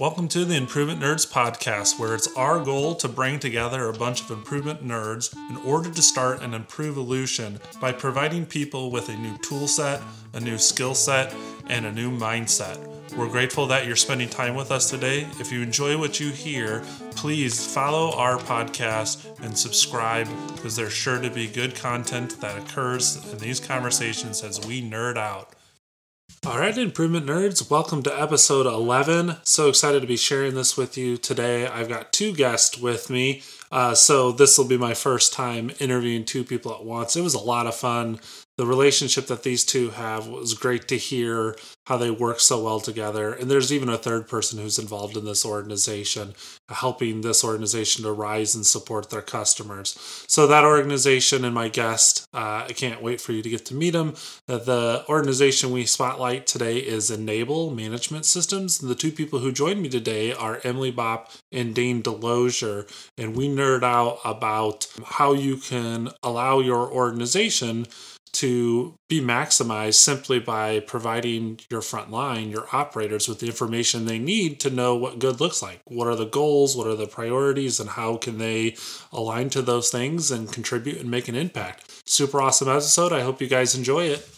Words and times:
Welcome 0.00 0.28
to 0.28 0.46
the 0.46 0.56
Improvement 0.56 1.02
Nerds 1.02 1.30
podcast, 1.30 1.98
where 1.98 2.14
it's 2.14 2.34
our 2.34 2.64
goal 2.64 2.94
to 2.94 3.06
bring 3.06 3.38
together 3.38 3.86
a 3.86 3.92
bunch 3.92 4.22
of 4.22 4.30
improvement 4.30 4.82
nerds 4.82 5.36
in 5.50 5.58
order 5.58 5.90
to 5.90 6.00
start 6.00 6.40
an 6.40 6.54
improvolution 6.54 7.60
by 7.82 7.92
providing 7.92 8.46
people 8.46 8.90
with 8.90 9.10
a 9.10 9.16
new 9.18 9.36
tool 9.42 9.68
set, 9.68 10.00
a 10.32 10.40
new 10.40 10.56
skill 10.56 10.94
set, 10.94 11.34
and 11.68 11.84
a 11.84 11.92
new 11.92 12.10
mindset. 12.10 12.78
We're 13.14 13.28
grateful 13.28 13.66
that 13.66 13.86
you're 13.86 13.94
spending 13.94 14.30
time 14.30 14.54
with 14.54 14.70
us 14.70 14.88
today. 14.88 15.26
If 15.38 15.52
you 15.52 15.60
enjoy 15.60 15.98
what 15.98 16.18
you 16.18 16.30
hear, 16.30 16.82
please 17.10 17.62
follow 17.74 18.16
our 18.16 18.38
podcast 18.38 19.38
and 19.44 19.54
subscribe 19.56 20.28
because 20.54 20.76
there's 20.76 20.94
sure 20.94 21.20
to 21.20 21.28
be 21.28 21.46
good 21.46 21.74
content 21.74 22.40
that 22.40 22.56
occurs 22.56 23.30
in 23.30 23.36
these 23.36 23.60
conversations 23.60 24.42
as 24.42 24.66
we 24.66 24.80
nerd 24.80 25.18
out. 25.18 25.50
All 26.46 26.58
right, 26.58 26.76
improvement 26.78 27.26
nerds, 27.26 27.70
welcome 27.70 28.02
to 28.02 28.18
episode 28.18 28.64
11. 28.64 29.36
So 29.42 29.68
excited 29.68 30.00
to 30.00 30.06
be 30.06 30.16
sharing 30.16 30.54
this 30.54 30.74
with 30.74 30.96
you 30.96 31.18
today. 31.18 31.66
I've 31.66 31.90
got 31.90 32.14
two 32.14 32.32
guests 32.32 32.78
with 32.78 33.10
me. 33.10 33.42
Uh, 33.70 33.94
so 33.94 34.32
this 34.32 34.56
will 34.56 34.64
be 34.64 34.78
my 34.78 34.94
first 34.94 35.34
time 35.34 35.70
interviewing 35.80 36.24
two 36.24 36.42
people 36.42 36.72
at 36.72 36.82
once. 36.82 37.14
It 37.14 37.20
was 37.20 37.34
a 37.34 37.38
lot 37.38 37.66
of 37.66 37.74
fun 37.74 38.20
the 38.60 38.66
relationship 38.66 39.26
that 39.28 39.42
these 39.42 39.64
two 39.64 39.88
have 39.88 40.26
was 40.26 40.52
great 40.52 40.86
to 40.86 40.98
hear 40.98 41.56
how 41.86 41.96
they 41.96 42.10
work 42.10 42.38
so 42.38 42.62
well 42.62 42.78
together. 42.78 43.32
And 43.32 43.50
there's 43.50 43.72
even 43.72 43.88
a 43.88 43.96
third 43.96 44.28
person 44.28 44.58
who's 44.58 44.78
involved 44.78 45.16
in 45.16 45.24
this 45.24 45.46
organization, 45.46 46.34
helping 46.68 47.22
this 47.22 47.42
organization 47.42 48.04
to 48.04 48.12
rise 48.12 48.54
and 48.54 48.66
support 48.66 49.08
their 49.08 49.22
customers. 49.22 49.98
So, 50.28 50.46
that 50.46 50.64
organization 50.64 51.42
and 51.46 51.54
my 51.54 51.68
guest, 51.68 52.26
uh, 52.34 52.66
I 52.68 52.74
can't 52.74 53.02
wait 53.02 53.22
for 53.22 53.32
you 53.32 53.40
to 53.40 53.48
get 53.48 53.64
to 53.64 53.74
meet 53.74 53.92
them. 53.92 54.14
Uh, 54.46 54.58
the 54.58 55.06
organization 55.08 55.72
we 55.72 55.86
spotlight 55.86 56.46
today 56.46 56.76
is 56.76 57.10
Enable 57.10 57.70
Management 57.70 58.26
Systems. 58.26 58.82
And 58.82 58.90
the 58.90 58.94
two 58.94 59.10
people 59.10 59.38
who 59.38 59.52
joined 59.52 59.80
me 59.80 59.88
today 59.88 60.34
are 60.34 60.60
Emily 60.64 60.92
Bopp 60.92 61.34
and 61.50 61.74
Dane 61.74 62.02
DeLozier. 62.02 62.86
And 63.16 63.34
we 63.34 63.48
nerd 63.48 63.84
out 63.84 64.18
about 64.22 64.86
how 65.02 65.32
you 65.32 65.56
can 65.56 66.10
allow 66.22 66.60
your 66.60 66.92
organization 66.92 67.86
to 68.32 68.94
be 69.08 69.20
maximized 69.20 69.94
simply 69.94 70.38
by 70.38 70.80
providing 70.80 71.60
your 71.70 71.82
front 71.82 72.10
line, 72.10 72.50
your 72.50 72.66
operators, 72.72 73.28
with 73.28 73.40
the 73.40 73.46
information 73.46 74.04
they 74.04 74.18
need 74.18 74.60
to 74.60 74.70
know 74.70 74.94
what 74.94 75.18
good 75.18 75.40
looks 75.40 75.62
like. 75.62 75.80
What 75.86 76.08
are 76.08 76.16
the 76.16 76.26
goals? 76.26 76.76
What 76.76 76.86
are 76.86 76.96
the 76.96 77.06
priorities? 77.06 77.80
And 77.80 77.90
how 77.90 78.16
can 78.16 78.38
they 78.38 78.76
align 79.12 79.50
to 79.50 79.62
those 79.62 79.90
things 79.90 80.30
and 80.30 80.52
contribute 80.52 80.98
and 80.98 81.10
make 81.10 81.28
an 81.28 81.34
impact? 81.34 82.02
Super 82.06 82.40
awesome 82.40 82.68
episode. 82.68 83.12
I 83.12 83.22
hope 83.22 83.40
you 83.40 83.48
guys 83.48 83.74
enjoy 83.74 84.04
it. 84.04 84.28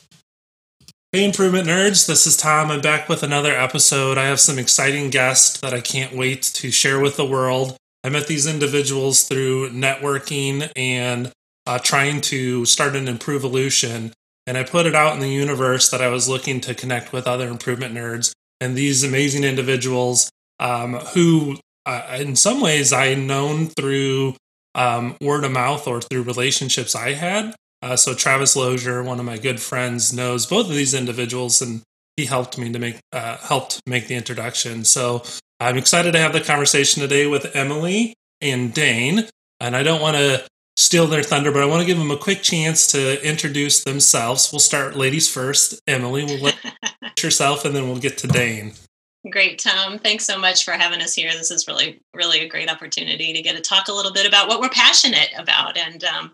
Hey, 1.13 1.27
Improvement 1.27 1.69
Nerds, 1.69 2.07
this 2.07 2.27
is 2.27 2.39
Tom. 2.39 2.71
I'm 2.71 2.81
back 2.81 3.07
with 3.07 3.23
another 3.23 3.53
episode. 3.53 4.17
I 4.17 4.25
have 4.25 4.41
some 4.41 4.59
exciting 4.59 5.11
guests 5.11 5.61
that 5.61 5.75
I 5.75 5.83
can't 5.83 6.17
wait 6.17 6.43
to 6.43 6.71
share 6.71 7.01
with 7.01 7.17
the 7.17 7.27
world. 7.27 7.77
I 8.03 8.09
met 8.09 8.29
these 8.29 8.47
individuals 8.47 9.25
through 9.25 9.71
networking 9.73 10.73
and 10.75 11.31
uh, 11.67 11.79
trying 11.79 12.21
to 12.21 12.65
start 12.65 12.97
an 12.97 13.09
improvolution. 13.09 14.13
And 14.47 14.59
I 14.59 14.65
put 14.65 14.87
it 14.87 14.95
out 14.95 15.15
in 15.15 15.21
the 15.21 15.29
universe 15.29 15.91
that 15.91 16.03
I 16.03 16.09
was 16.09 16.29
looking 16.29 16.61
to 16.63 16.75
connect 16.75 17.13
with 17.13 17.27
other 17.27 17.49
improvement 17.49 17.95
nerds 17.95 18.33
and 18.61 18.77
these 18.77 19.05
amazing 19.05 19.45
individuals 19.45 20.31
um, 20.61 20.95
who, 21.15 21.59
uh, 21.87 22.17
in 22.19 22.37
some 22.37 22.61
ways, 22.61 22.93
I 22.93 23.15
known 23.15 23.67
through 23.67 24.37
um, 24.75 25.17
word 25.21 25.45
of 25.45 25.53
mouth 25.53 25.87
or 25.87 26.01
through 26.01 26.23
relationships 26.23 26.95
I 26.95 27.13
had. 27.13 27.55
Uh, 27.83 27.97
so 27.97 28.15
Travis 28.15 28.55
Lozier, 28.55 29.03
one 29.03 29.19
of 29.19 29.25
my 29.25 29.39
good 29.39 29.61
friends, 29.61 30.13
knows 30.13 30.47
both 30.47 30.69
of 30.69 30.75
these 30.77 30.95
individuals, 30.95 31.61
and 31.61 31.83
he 32.17 32.27
helped 32.27 32.57
me 32.57 32.73
to 32.73 32.79
make 32.79 33.01
uh, 33.13 33.37
helped 33.39 33.81
make 33.87 34.07
the 34.07 34.15
introduction. 34.15 34.85
So 34.85 35.25
I'm 35.59 35.77
excited 35.77 36.13
to 36.13 36.19
have 36.19 36.33
the 36.33 36.41
conversation 36.41 37.03
today 37.03 37.27
with 37.27 37.57
Emily 37.57 38.15
and 38.41 38.73
Dane. 38.73 39.29
And 39.61 39.77
I 39.77 39.83
don't 39.83 40.01
want 40.01 40.17
to 40.17 40.45
steal 40.83 41.07
their 41.07 41.23
thunder, 41.23 41.53
but 41.53 41.63
I 41.63 41.67
want 41.67 41.81
to 41.81 41.87
give 41.87 41.99
them 41.99 42.11
a 42.11 42.17
quick 42.17 42.43
chance 42.43 42.87
to 42.89 43.25
introduce 43.27 43.85
themselves. 43.85 44.51
We'll 44.53 44.59
start 44.61 44.97
ladies 44.97 45.33
first. 45.33 45.81
Emily, 45.87 46.25
we'll 46.25 46.41
let 46.41 46.59
yourself, 47.23 47.65
and 47.65 47.75
then 47.75 47.89
we'll 47.89 48.01
get 48.01 48.19
to 48.19 48.27
Dane. 48.27 48.73
Great, 49.31 49.61
Tom. 49.61 50.01
Thanks 50.01 50.25
so 50.25 50.37
much 50.37 50.65
for 50.65 50.73
having 50.73 51.01
us 51.01 51.15
here. 51.15 51.31
This 51.31 51.53
is 51.53 51.69
really, 51.69 52.01
really 52.13 52.41
a 52.41 52.49
great 52.49 52.69
opportunity 52.69 53.33
to 53.33 53.43
get 53.43 53.55
to 53.55 53.63
talk 53.63 53.87
a 53.87 53.93
little 53.93 54.13
bit 54.13 54.27
about 54.27 54.49
what 54.49 54.61
we're 54.61 54.69
passionate 54.69 55.29
about. 55.39 55.77
And, 55.77 56.03
um, 56.03 56.33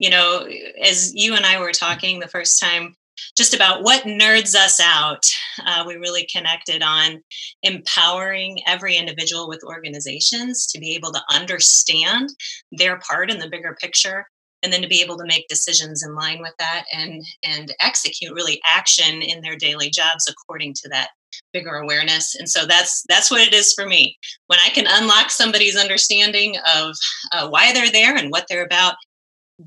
you 0.00 0.10
know, 0.10 0.48
as 0.82 1.14
you 1.14 1.36
and 1.36 1.46
I 1.46 1.60
were 1.60 1.70
talking 1.70 2.18
the 2.18 2.26
first 2.26 2.60
time 2.60 2.96
just 3.36 3.54
about 3.54 3.82
what 3.82 4.04
nerds 4.04 4.54
us 4.54 4.80
out. 4.80 5.24
Uh, 5.64 5.84
we 5.86 5.94
really 5.94 6.26
connected 6.34 6.82
on 6.82 7.22
empowering 7.62 8.58
every 8.66 8.96
individual 8.96 9.48
with 9.48 9.62
organizations 9.64 10.66
to 10.66 10.78
be 10.78 10.94
able 10.94 11.12
to 11.12 11.22
understand 11.30 12.30
their 12.72 12.98
part 12.98 13.30
in 13.30 13.38
the 13.38 13.48
bigger 13.48 13.76
picture 13.80 14.26
and 14.64 14.72
then 14.72 14.80
to 14.80 14.88
be 14.88 15.02
able 15.02 15.18
to 15.18 15.26
make 15.26 15.46
decisions 15.46 16.02
in 16.02 16.14
line 16.14 16.40
with 16.40 16.54
that 16.58 16.84
and 16.92 17.22
and 17.44 17.72
execute 17.80 18.34
really 18.34 18.60
action 18.66 19.22
in 19.22 19.40
their 19.42 19.56
daily 19.56 19.90
jobs 19.90 20.26
according 20.28 20.72
to 20.72 20.88
that 20.88 21.10
bigger 21.52 21.76
awareness 21.76 22.34
and 22.34 22.48
so 22.48 22.64
that's 22.66 23.04
that's 23.08 23.30
what 23.30 23.46
it 23.46 23.52
is 23.52 23.72
for 23.74 23.86
me 23.86 24.16
when 24.46 24.58
i 24.64 24.70
can 24.70 24.86
unlock 24.88 25.30
somebody's 25.30 25.76
understanding 25.76 26.56
of 26.74 26.94
uh, 27.32 27.48
why 27.48 27.72
they're 27.72 27.90
there 27.90 28.16
and 28.16 28.30
what 28.30 28.46
they're 28.48 28.64
about 28.64 28.94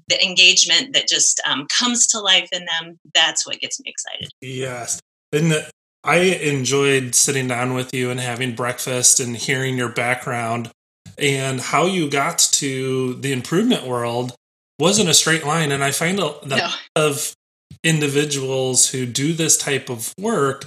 the 0.08 0.24
engagement 0.24 0.94
that 0.94 1.08
just 1.08 1.42
um, 1.48 1.66
comes 1.68 2.08
to 2.08 2.20
life 2.20 2.50
in 2.52 2.66
them 2.66 3.00
that's 3.14 3.46
what 3.46 3.60
gets 3.60 3.80
me 3.80 3.90
excited. 3.90 4.30
Yes. 4.42 5.00
And 5.32 5.52
the, 5.52 5.70
i 6.04 6.18
enjoyed 6.18 7.16
sitting 7.16 7.48
down 7.48 7.74
with 7.74 7.94
you 7.94 8.10
and 8.10 8.20
having 8.20 8.56
breakfast 8.56 9.20
and 9.20 9.36
hearing 9.36 9.78
your 9.78 9.90
background 9.90 10.72
and 11.18 11.60
how 11.60 11.86
you 11.86 12.10
got 12.10 12.38
to 12.38 13.16
the 13.16 13.34
improvement 13.34 13.86
world 13.86 14.34
wasn't 14.80 15.10
a 15.10 15.14
straight 15.14 15.46
line. 15.46 15.72
And 15.72 15.84
i 15.84 15.92
find 15.92 16.18
that 16.20 16.46
no. 16.46 16.70
of 16.96 17.34
individuals 17.84 18.90
who 18.90 19.06
do 19.06 19.34
this 19.34 19.58
type 19.58 19.90
of 19.90 20.14
work 20.20 20.66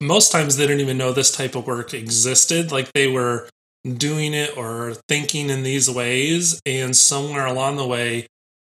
most 0.00 0.32
times 0.32 0.56
they 0.56 0.66
didn't 0.66 0.80
even 0.80 0.98
know 0.98 1.12
this 1.12 1.30
type 1.30 1.54
of 1.54 1.66
work 1.66 1.92
existed 1.92 2.72
like 2.72 2.92
they 2.92 3.08
were 3.08 3.48
doing 3.94 4.34
it 4.34 4.56
or 4.56 4.94
thinking 5.08 5.50
in 5.50 5.62
these 5.62 5.90
ways. 5.90 6.60
And 6.66 6.96
somewhere 6.96 7.46
along 7.46 7.76
the 7.76 7.86
way 7.86 8.26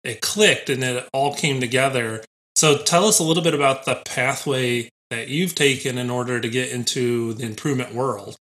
it 0.07 0.21
clicked 0.21 0.69
and 0.69 0.83
it 0.83 1.07
all 1.13 1.35
came 1.35 1.59
together. 1.59 2.23
So 2.55 2.77
tell 2.77 3.05
us 3.05 3.19
a 3.19 3.23
little 3.23 3.43
bit 3.43 3.53
about 3.53 3.85
the 3.85 4.01
pathway 4.05 4.89
that 5.09 5.27
you've 5.27 5.55
taken 5.55 5.97
in 5.97 6.09
order 6.09 6.39
to 6.39 6.49
get 6.49 6.71
into 6.71 7.33
the 7.33 7.45
improvement 7.45 7.93
world. 7.93 8.35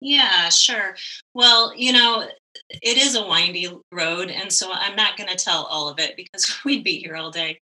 Yeah, 0.00 0.48
sure. 0.48 0.96
Well, 1.34 1.74
you 1.76 1.92
know, 1.92 2.26
it 2.70 2.96
is 2.96 3.16
a 3.16 3.26
windy 3.26 3.68
road, 3.92 4.30
and 4.30 4.52
so 4.52 4.70
I'm 4.72 4.96
not 4.96 5.16
going 5.16 5.28
to 5.28 5.36
tell 5.36 5.64
all 5.64 5.88
of 5.88 5.98
it 5.98 6.16
because 6.16 6.58
we'd 6.64 6.84
be 6.84 6.98
here 6.98 7.16
all 7.16 7.30
day. 7.30 7.58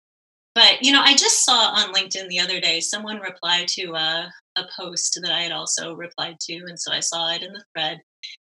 But 0.54 0.82
you 0.82 0.92
know, 0.94 1.02
I 1.02 1.16
just 1.16 1.44
saw 1.44 1.74
on 1.76 1.94
LinkedIn 1.94 2.30
the 2.30 2.40
other 2.40 2.62
day 2.62 2.80
someone 2.80 3.20
replied 3.20 3.68
to 3.70 3.94
a, 3.94 4.32
a 4.56 4.64
post 4.78 5.20
that 5.22 5.32
I 5.32 5.42
had 5.42 5.52
also 5.52 5.94
replied 5.94 6.40
to, 6.42 6.56
and 6.68 6.80
so 6.80 6.94
I 6.94 7.02
saw 7.02 7.32
it 7.34 7.44
in 7.44 7.54
the 7.54 7.64
thread, 7.74 8.00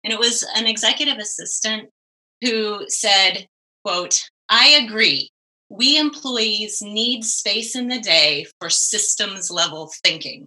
and 0.03 0.13
it 0.13 0.19
was 0.19 0.47
an 0.55 0.67
executive 0.67 1.19
assistant 1.19 1.89
who 2.43 2.85
said, 2.89 3.47
"quote 3.85 4.29
I 4.57 4.69
agree. 4.85 5.33
We 5.69 5.99
employees 5.99 6.81
need 6.81 7.25
space 7.25 7.75
in 7.75 7.89
the 7.89 7.99
day 7.99 8.47
for 8.61 8.71
systems 8.71 9.51
level 9.51 9.91
thinking. 10.05 10.47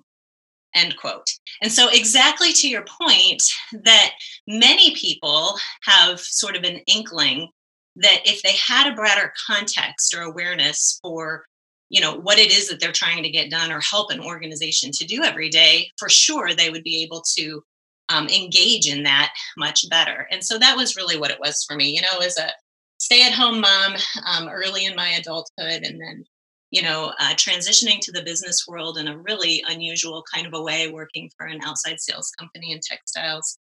End 0.74 0.96
quote. 0.96 1.28
And 1.62 1.74
so, 1.74 1.90
exactly 1.92 2.54
to 2.54 2.70
your 2.70 2.86
point, 2.86 3.44
that 3.84 4.12
many 4.48 4.96
people 4.96 5.58
have 5.84 6.22
sort 6.22 6.56
of 6.56 6.64
an 6.64 6.80
inkling 6.88 7.50
that 7.98 8.22
if 8.24 8.42
they 8.44 8.54
had 8.54 8.90
a 8.90 8.96
broader 8.96 9.34
context 9.46 10.16
or 10.16 10.22
awareness 10.22 11.00
for 11.02 11.46
you 11.90 12.00
know 12.00 12.16
what 12.16 12.40
it 12.40 12.52
is 12.52 12.70
that 12.70 12.80
they're 12.80 12.94
trying 12.94 13.24
to 13.24 13.30
get 13.30 13.52
done 13.52 13.74
or 13.74 13.82
help 13.82 14.10
an 14.10 14.22
organization 14.22 14.92
to 14.94 15.06
do 15.06 15.24
every 15.24 15.50
day 15.50 15.90
for 15.98 16.08
sure 16.08 16.54
they 16.54 16.70
would 16.70 16.84
be 16.84 17.04
able 17.04 17.24
to 17.38 17.62
um, 18.10 18.28
engage 18.28 18.88
in 18.88 19.04
that 19.04 19.34
much 19.58 19.90
better 19.90 20.28
and 20.32 20.44
so 20.44 20.60
that 20.60 20.78
was 20.78 20.98
really 20.98 21.18
what 21.18 21.32
it 21.32 21.40
was 21.40 21.64
for 21.68 21.76
me 21.76 21.90
you 21.90 22.02
know 22.02 22.20
as 22.20 22.38
a 22.38 22.52
stay 22.98 23.26
at 23.26 23.34
home 23.34 23.62
mom 23.62 23.96
um, 24.26 24.50
early 24.50 24.86
in 24.86 24.96
my 24.96 25.10
adulthood 25.10 25.84
and 25.84 26.00
then 26.02 26.24
you 26.72 26.82
know 26.82 27.14
uh, 27.20 27.34
transitioning 27.36 28.00
to 28.02 28.12
the 28.12 28.24
business 28.24 28.66
world 28.68 28.98
in 28.98 29.08
a 29.08 29.18
really 29.18 29.64
unusual 29.68 30.24
kind 30.34 30.48
of 30.48 30.54
a 30.54 30.62
way 30.62 30.90
working 30.90 31.30
for 31.38 31.46
an 31.48 31.60
outside 31.64 32.00
sales 32.00 32.32
company 32.38 32.72
in 32.72 32.80
textiles. 32.82 33.58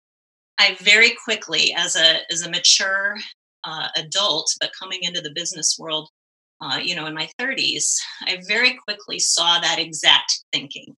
I 0.58 0.76
very 0.80 1.12
quickly 1.24 1.74
as 1.76 1.96
a 1.96 2.20
as 2.30 2.42
a 2.42 2.50
mature 2.50 3.16
uh, 3.64 3.88
adult 3.96 4.52
but 4.60 4.70
coming 4.78 5.00
into 5.02 5.20
the 5.20 5.32
business 5.34 5.76
world 5.78 6.08
uh, 6.60 6.78
you 6.82 6.94
know 6.94 7.06
in 7.06 7.14
my 7.14 7.28
30s 7.40 7.96
i 8.22 8.38
very 8.46 8.74
quickly 8.86 9.18
saw 9.18 9.58
that 9.58 9.78
exact 9.78 10.44
thinking 10.52 10.94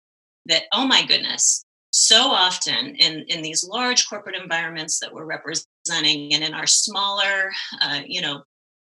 that 0.46 0.64
oh 0.72 0.86
my 0.86 1.04
goodness 1.06 1.64
so 1.90 2.30
often 2.30 2.94
in 2.96 3.24
in 3.28 3.40
these 3.40 3.64
large 3.64 4.08
corporate 4.08 4.36
environments 4.36 4.98
that 4.98 5.12
we're 5.12 5.24
and 5.90 6.06
in 6.06 6.54
our 6.54 6.66
smaller 6.66 7.50
uh, 7.82 8.00
you 8.06 8.20
know 8.20 8.42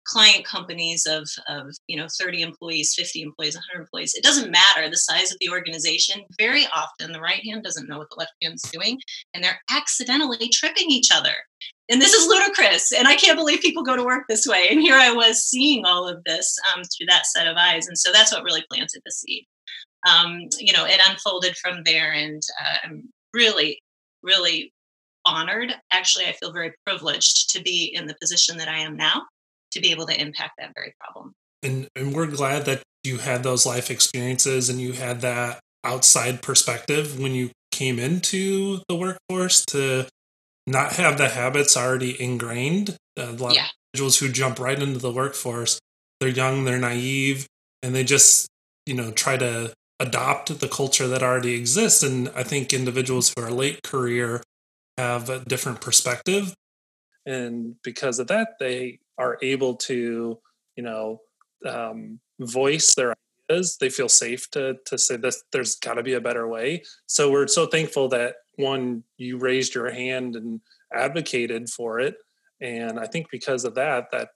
client 0.09 0.45
companies 0.45 1.07
of, 1.07 1.29
of 1.49 1.67
you 1.87 1.97
know 1.97 2.07
30 2.19 2.43
employees 2.43 2.95
50 2.95 3.23
employees 3.23 3.55
100 3.55 3.83
employees 3.83 4.15
it 4.15 4.25
doesn't 4.25 4.51
matter 4.51 4.89
the 4.89 4.97
size 4.97 5.31
of 5.31 5.39
the 5.41 5.51
organization. 5.51 6.23
Very 6.39 6.67
often 6.75 7.13
the 7.13 7.21
right 7.21 7.45
hand 7.45 7.63
doesn't 7.63 7.89
know 7.89 7.99
what 7.99 8.09
the 8.11 8.19
left 8.19 8.33
hand's 8.43 8.63
doing 8.71 8.99
and 9.35 9.45
they're 9.45 9.61
accidentally 9.71 10.49
tripping 10.49 10.91
each 10.91 11.11
other. 11.13 11.35
And 11.91 12.01
this 12.01 12.15
is 12.15 12.27
ludicrous 12.27 12.93
and 12.93 13.07
i 13.07 13.17
can't 13.17 13.39
believe 13.39 13.61
people 13.61 13.83
go 13.83 13.97
to 13.97 14.05
work 14.05 14.25
this 14.29 14.47
way. 14.47 14.69
And 14.71 14.81
here 14.81 14.97
i 14.97 15.13
was 15.13 15.45
seeing 15.45 15.85
all 15.85 16.09
of 16.09 16.25
this 16.25 16.57
um, 16.73 16.83
through 16.85 17.07
that 17.09 17.27
set 17.27 17.47
of 17.47 17.57
eyes 17.57 17.87
and 17.87 17.99
so 17.99 18.11
that's 18.11 18.33
what 18.33 18.45
really 18.45 18.65
planted 18.71 19.03
the 19.05 19.13
seed. 19.13 19.47
Um, 20.07 20.49
you 20.59 20.73
know 20.73 20.87
it 20.87 21.01
unfolded 21.07 21.57
from 21.57 21.83
there 21.85 22.13
and 22.13 22.41
uh, 22.63 22.77
i'm 22.85 23.09
really 23.35 23.83
really 24.23 24.73
honored 25.29 25.75
actually 25.93 26.27
i 26.27 26.33
feel 26.33 26.53
very 26.53 26.73
privileged 26.87 27.51
to 27.51 27.63
be 27.63 27.93
in 27.95 28.07
the 28.07 28.17
position 28.21 28.57
that 28.57 28.69
i 28.69 28.79
am 28.79 28.97
now 28.97 29.23
to 29.73 29.81
be 29.81 29.91
able 29.91 30.07
to 30.07 30.21
impact 30.21 30.53
that 30.59 30.73
very 30.75 30.95
problem. 31.01 31.35
And, 31.63 31.89
and 31.97 32.15
we're 32.15 32.27
glad 32.27 32.65
that 32.67 32.83
you 33.05 33.19
had 33.19 33.43
those 33.43 33.67
life 33.67 33.91
experiences 33.91 34.69
and 34.69 34.81
you 34.81 34.93
had 34.93 35.21
that 35.23 35.61
outside 35.85 36.43
perspective 36.43 37.19
when 37.19 37.33
you 37.33 37.51
came 37.71 37.99
into 37.99 38.81
the 38.89 38.97
workforce 38.97 39.65
to 39.67 40.07
not 40.67 40.95
have 40.95 41.19
the 41.19 41.29
habits 41.29 41.77
already 41.77 42.21
ingrained. 42.21 42.97
A 43.17 43.33
lot 43.33 43.55
yeah. 43.55 43.67
of 43.67 43.71
individuals 43.95 44.19
who 44.19 44.31
jump 44.31 44.59
right 44.59 44.81
into 44.81 44.99
the 44.99 45.13
workforce, 45.13 45.79
they're 46.21 46.29
young, 46.29 46.65
they're 46.65 46.79
naive, 46.79 47.47
and 47.83 47.95
they 47.95 48.05
just, 48.05 48.49
you 48.87 48.95
know, 48.95 49.11
try 49.11 49.37
to 49.37 49.73
adopt 50.01 50.61
the 50.61 50.69
culture 50.69 51.09
that 51.09 51.23
already 51.23 51.55
exists. 51.55 52.03
And 52.03 52.31
I 52.35 52.43
think 52.43 52.73
individuals 52.73 53.33
who 53.35 53.45
are 53.45 53.51
late 53.51 53.83
career 53.83 54.43
have 54.99 55.31
a 55.31 55.45
different 55.45 55.81
perspective. 55.81 56.55
And 57.25 57.77
because 57.85 58.19
of 58.19 58.27
that, 58.29 58.59
they 58.59 58.99
are 59.17 59.39
able 59.43 59.77
to, 59.77 60.39
you 60.77 60.83
know, 60.83 61.21
um, 61.67 62.21
voice 62.41 62.95
their 62.95 63.15
ideas. 63.51 63.77
They 63.79 63.91
feel 63.91 64.09
safe 64.09 64.51
to 64.51 64.77
to 64.87 64.99
say 64.99 65.17
this. 65.17 65.43
There's 65.53 65.77
got 65.77 65.95
to 65.95 66.03
be 66.03 66.15
a 66.15 66.21
better 66.21 66.49
way. 66.49 66.83
So 67.07 67.31
we're 67.31 67.47
so 67.47 67.67
thankful 67.67 68.09
that 68.09 68.37
one 68.57 69.05
you 69.17 69.39
raised 69.39 69.75
your 69.75 69.91
hand 69.91 70.37
and 70.37 70.61
advocated 70.93 71.69
for 71.69 72.01
it, 72.01 72.17
and 72.61 72.99
I 72.99 73.07
think 73.07 73.31
because 73.31 73.65
of 73.65 73.75
that, 73.75 74.07
that 74.13 74.29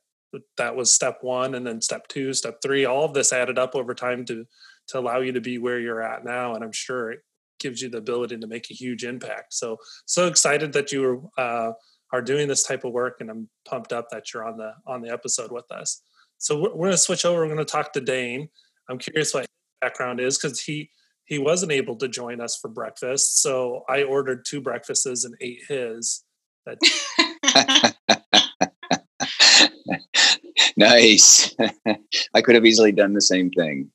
that 0.57 0.77
was 0.77 0.93
step 0.93 1.19
one, 1.23 1.55
and 1.55 1.67
then 1.67 1.81
step 1.81 2.09
two, 2.09 2.33
step 2.33 2.59
three. 2.63 2.85
All 2.85 3.05
of 3.05 3.15
this 3.15 3.33
added 3.33 3.59
up 3.59 3.75
over 3.75 3.95
time 3.95 4.25
to 4.27 4.45
to 4.89 4.99
allow 4.99 5.21
you 5.21 5.33
to 5.33 5.41
be 5.41 5.59
where 5.59 5.81
you're 5.81 6.03
at 6.03 6.25
now, 6.25 6.55
and 6.55 6.63
I'm 6.63 6.73
sure 6.73 7.13
it 7.13 7.21
gives 7.63 7.81
you 7.81 7.89
the 7.89 7.99
ability 7.99 8.37
to 8.39 8.47
make 8.47 8.71
a 8.71 8.75
huge 8.75 9.05
impact. 9.05 9.55
So 9.55 9.79
so 10.07 10.27
excited 10.27 10.73
that 10.75 10.93
you 10.93 11.01
were. 11.01 11.21
Uh, 11.43 11.73
are 12.13 12.23
doing 12.23 12.47
this 12.47 12.63
type 12.63 12.85
of 12.85 12.93
work, 12.93 13.17
and 13.21 13.31
I'm 13.31 13.49
pumped 13.65 13.93
up 13.93 14.11
that 14.11 14.33
you're 14.33 14.45
on 14.45 14.59
the 14.59 14.73
on 14.87 15.01
the 15.01 15.11
episode 15.11 15.51
with 15.51 15.71
us. 15.73 16.03
So 16.39 16.61
we're, 16.61 16.71
we're 16.71 16.87
going 16.87 16.93
to 16.93 16.99
switch 16.99 17.25
over. 17.25 17.41
We're 17.41 17.47
going 17.47 17.59
to 17.59 17.65
talk 17.65 17.93
to 17.95 18.01
Dane. 18.01 18.49
I'm 18.91 18.99
curious 18.99 19.33
what 19.33 19.41
his 19.43 19.49
background 19.81 20.21
is 20.21 20.39
because 20.39 20.61
he 20.61 20.91
he 21.25 21.39
wasn't 21.39 21.73
able 21.73 21.97
to 21.97 22.09
join 22.09 22.41
us 22.41 22.59
for 22.61 22.69
breakfast, 22.69 23.41
so 23.43 23.85
I 23.89 24.03
ordered 24.03 24.45
two 24.45 24.61
breakfasts 24.61 25.25
and 25.25 25.35
ate 25.41 25.61
his. 25.69 26.25
nice. 30.77 31.55
I 32.35 32.43
could 32.43 32.55
have 32.55 32.67
easily 32.67 32.93
done 32.93 33.15
the 33.15 33.21
same 33.21 33.51
thing. 33.51 33.91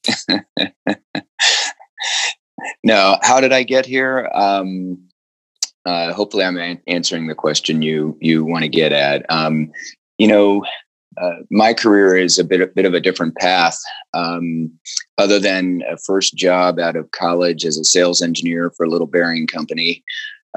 No, 2.83 3.17
how 3.21 3.39
did 3.39 3.53
I 3.53 3.63
get 3.63 3.85
here? 3.85 4.29
Um, 4.33 5.07
uh, 5.85 6.13
hopefully 6.13 6.43
I'm 6.43 6.79
answering 6.87 7.27
the 7.27 7.35
question 7.35 7.81
you 7.81 8.17
you 8.19 8.43
want 8.43 8.63
to 8.63 8.69
get 8.69 8.91
at. 8.91 9.25
Um, 9.29 9.71
you 10.17 10.27
know, 10.27 10.65
uh, 11.21 11.37
my 11.49 11.73
career 11.73 12.17
is 12.17 12.37
a 12.37 12.43
bit 12.43 12.61
a 12.61 12.67
bit 12.67 12.85
of 12.85 12.93
a 12.93 12.99
different 12.99 13.35
path. 13.37 13.79
Um, 14.13 14.71
other 15.17 15.39
than 15.39 15.83
a 15.89 15.97
first 15.97 16.35
job 16.35 16.79
out 16.79 16.95
of 16.95 17.11
college 17.11 17.65
as 17.65 17.77
a 17.77 17.83
sales 17.83 18.21
engineer 18.21 18.71
for 18.75 18.85
a 18.85 18.89
little 18.89 19.07
bearing 19.07 19.47
company, 19.47 20.03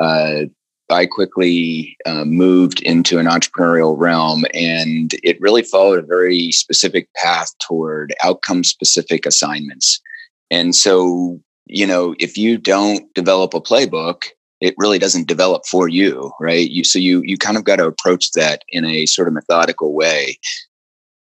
uh, 0.01 0.43
I 0.91 1.07
quickly 1.07 1.97
uh, 2.07 2.25
moved 2.25 2.83
into 2.83 3.19
an 3.19 3.27
entrepreneurial 3.27 3.97
realm, 3.97 4.45
and 4.53 5.15
it 5.23 5.41
really 5.41 5.63
followed 5.63 6.03
a 6.03 6.07
very 6.07 6.51
specific 6.53 7.09
path 7.15 7.53
toward 7.61 8.15
outcome 8.23 8.65
specific 8.65 9.27
assignments. 9.27 10.01
And 10.51 10.75
so, 10.75 11.41
you 11.73 11.87
know, 11.87 12.15
if 12.19 12.37
you 12.37 12.59
don't 12.59 13.13
develop 13.15 13.55
a 13.55 13.61
playbook 13.61 14.25
it 14.61 14.75
really 14.77 14.99
doesn't 14.99 15.27
develop 15.27 15.65
for 15.67 15.89
you 15.89 16.31
right? 16.39 16.71
You 16.71 16.85
so 16.85 16.99
you 16.99 17.23
you 17.25 17.39
kind 17.39 17.57
of 17.57 17.65
got 17.65 17.77
to 17.77 17.87
approach 17.87 18.33
that 18.33 18.63
in 18.69 18.85
a 18.85 19.07
sort 19.07 19.29
of 19.29 19.35
methodical 19.35 19.95
way. 19.95 20.39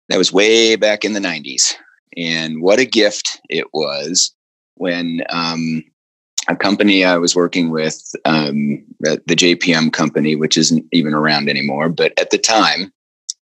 That 0.08 0.18
was 0.18 0.32
way 0.32 0.76
back 0.76 1.04
in 1.04 1.14
the 1.14 1.20
90s 1.20 1.72
and 2.16 2.62
what 2.62 2.78
a 2.78 2.84
gift 2.84 3.40
it 3.48 3.66
was 3.72 4.34
when 4.76 5.22
um, 5.30 5.82
a 6.48 6.56
company 6.56 7.04
i 7.04 7.16
was 7.16 7.34
working 7.34 7.70
with 7.70 8.14
um, 8.24 8.84
the 9.00 9.20
jpm 9.28 9.92
company 9.92 10.36
which 10.36 10.56
isn't 10.56 10.84
even 10.92 11.14
around 11.14 11.48
anymore 11.48 11.88
but 11.88 12.12
at 12.18 12.30
the 12.30 12.38
time 12.38 12.92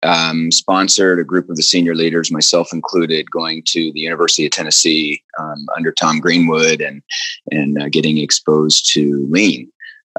um, 0.03 0.51
sponsored 0.51 1.19
a 1.19 1.25
group 1.25 1.49
of 1.51 1.57
the 1.57 1.63
senior 1.63 1.95
leaders, 1.95 2.33
myself 2.33 2.73
included, 2.73 3.31
going 3.31 3.63
to 3.67 3.93
the 3.93 4.01
University 4.01 4.47
of 4.47 4.53
Tennessee 4.53 5.23
um, 5.39 5.67
under 5.77 5.93
Tom 5.93 6.21
Greenwood 6.21 6.81
and 6.81 7.03
and 7.51 7.83
uh, 7.83 7.89
getting 7.89 8.19
exposed 8.19 8.91
to 8.93 9.27
Lean, 9.31 9.71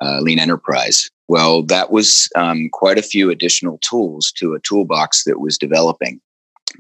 uh, 0.02 0.20
Lean 0.22 0.40
Enterprise. 0.40 1.10
Well, 1.28 1.64
that 1.64 1.92
was 1.92 2.30
um, 2.36 2.70
quite 2.72 2.98
a 2.98 3.04
few 3.04 3.30
additional 3.30 3.78
tools 3.80 4.32
to 4.34 4.54
a 4.54 4.60
toolbox 4.60 5.24
that 5.24 5.40
was 5.40 5.58
developing, 5.58 6.20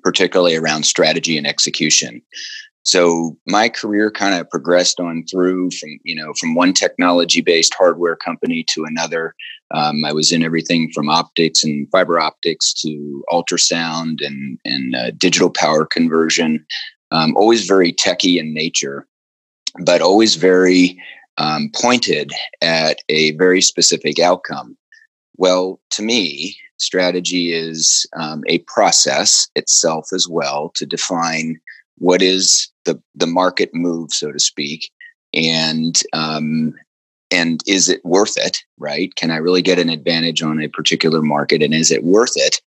particularly 0.03 0.55
around 0.55 0.83
strategy 0.83 1.37
and 1.37 1.47
execution. 1.47 2.21
So 2.83 3.37
my 3.45 3.69
career 3.69 4.09
kind 4.09 4.33
of 4.33 4.49
progressed 4.49 4.99
on 4.99 5.23
through 5.29 5.69
from 5.71 5.99
you 6.03 6.15
know 6.15 6.33
from 6.39 6.55
one 6.55 6.73
technology 6.73 7.41
based 7.41 7.73
hardware 7.75 8.15
company 8.15 8.65
to 8.73 8.85
another. 8.85 9.35
Um, 9.71 10.03
I 10.03 10.11
was 10.13 10.31
in 10.31 10.43
everything 10.43 10.91
from 10.93 11.09
optics 11.09 11.63
and 11.63 11.87
fiber 11.91 12.19
optics 12.19 12.73
to 12.81 13.23
ultrasound 13.29 14.25
and 14.25 14.59
and 14.65 14.95
uh, 14.95 15.11
digital 15.11 15.49
power 15.49 15.85
conversion. 15.85 16.65
Um, 17.11 17.35
always 17.35 17.67
very 17.67 17.91
techy 17.91 18.39
in 18.39 18.53
nature, 18.53 19.05
but 19.83 20.01
always 20.01 20.35
very 20.35 20.97
um, 21.37 21.69
pointed 21.75 22.31
at 22.61 22.99
a 23.09 23.31
very 23.33 23.61
specific 23.61 24.17
outcome. 24.17 24.77
Well, 25.37 25.79
to 25.91 26.01
me, 26.01 26.55
strategy 26.77 27.53
is 27.53 28.05
um, 28.17 28.43
a 28.47 28.59
process 28.59 29.49
itself 29.55 30.07
as 30.13 30.27
well 30.27 30.71
to 30.75 30.85
define 30.85 31.59
what 31.97 32.21
is 32.21 32.69
the 32.85 33.01
the 33.15 33.27
market 33.27 33.69
move, 33.73 34.11
so 34.11 34.31
to 34.31 34.39
speak, 34.39 34.91
and 35.33 36.01
um, 36.13 36.73
and 37.29 37.61
is 37.67 37.89
it 37.89 38.03
worth 38.03 38.37
it? 38.37 38.59
Right? 38.77 39.13
Can 39.15 39.31
I 39.31 39.37
really 39.37 39.61
get 39.61 39.79
an 39.79 39.89
advantage 39.89 40.41
on 40.41 40.61
a 40.61 40.67
particular 40.67 41.21
market, 41.21 41.61
and 41.61 41.73
is 41.73 41.91
it 41.91 42.03
worth 42.03 42.33
it? 42.35 42.61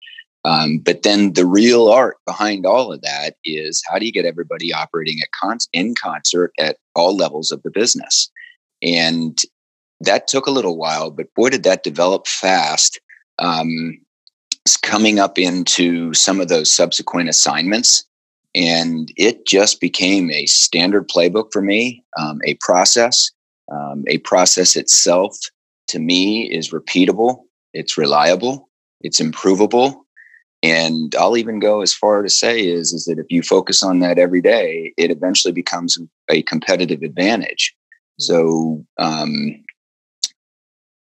Um, 0.45 0.79
but 0.79 1.03
then 1.03 1.33
the 1.33 1.45
real 1.45 1.89
art 1.89 2.17
behind 2.25 2.65
all 2.65 2.91
of 2.91 3.01
that 3.01 3.35
is 3.45 3.81
how 3.89 3.97
do 3.97 4.05
you 4.05 4.11
get 4.11 4.25
everybody 4.25 4.73
operating 4.73 5.19
at 5.21 5.29
con- 5.31 5.57
in 5.71 5.95
concert 5.95 6.51
at 6.59 6.77
all 6.95 7.15
levels 7.15 7.49
of 7.49 7.63
the 7.63 7.71
business? 7.71 8.29
And 8.81 9.39
that 10.01 10.27
took 10.27 10.45
a 10.45 10.51
little 10.51 10.77
while, 10.77 11.11
but 11.11 11.33
boy, 11.33 11.49
did 11.49 11.63
that 11.63 11.83
develop 11.83 12.27
fast. 12.27 12.99
Um, 13.39 13.99
coming 14.81 15.19
up 15.19 15.37
into 15.37 16.13
some 16.13 16.39
of 16.39 16.47
those 16.47 16.71
subsequent 16.71 17.29
assignments 17.29 18.05
and 18.55 19.11
it 19.17 19.45
just 19.45 19.81
became 19.81 20.29
a 20.29 20.45
standard 20.45 21.07
playbook 21.09 21.51
for 21.51 21.61
me, 21.61 22.03
um, 22.19 22.39
a 22.45 22.55
process. 22.61 23.31
Um, 23.71 24.03
a 24.07 24.17
process 24.19 24.75
itself, 24.75 25.37
to 25.87 25.97
me, 25.97 26.51
is 26.51 26.71
repeatable, 26.71 27.43
it's 27.73 27.97
reliable, 27.97 28.69
it's 29.01 29.21
improvable. 29.21 30.05
And 30.61 31.15
I'll 31.15 31.37
even 31.37 31.59
go 31.59 31.81
as 31.81 31.93
far 31.93 32.21
to 32.21 32.29
say 32.29 32.67
is, 32.67 32.93
is 32.93 33.05
that 33.05 33.19
if 33.19 33.25
you 33.29 33.41
focus 33.41 33.81
on 33.81 33.99
that 33.99 34.19
every 34.19 34.41
day, 34.41 34.93
it 34.97 35.11
eventually 35.11 35.53
becomes 35.53 35.97
a 36.29 36.41
competitive 36.43 37.01
advantage. 37.01 37.73
Hmm. 38.19 38.23
So 38.23 38.85
um, 38.97 39.63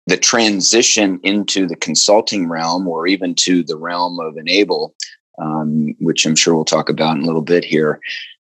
the 0.08 0.18
transition 0.18 1.20
into 1.24 1.68
the 1.68 1.76
consulting 1.76 2.50
realm 2.50 2.88
or 2.88 3.08
even 3.08 3.36
to 3.36 3.64
the 3.64 3.78
realm 3.78 4.20
of 4.20 4.38
enable 4.38 4.96
um, 5.40 5.96
which 6.00 6.26
I'm 6.26 6.36
sure 6.36 6.56
we'll 6.56 6.66
talk 6.66 6.90
about 6.90 7.18
in 7.18 7.24
a 7.24 7.26
little 7.26 7.42
bit 7.42 7.64
here, 7.64 8.00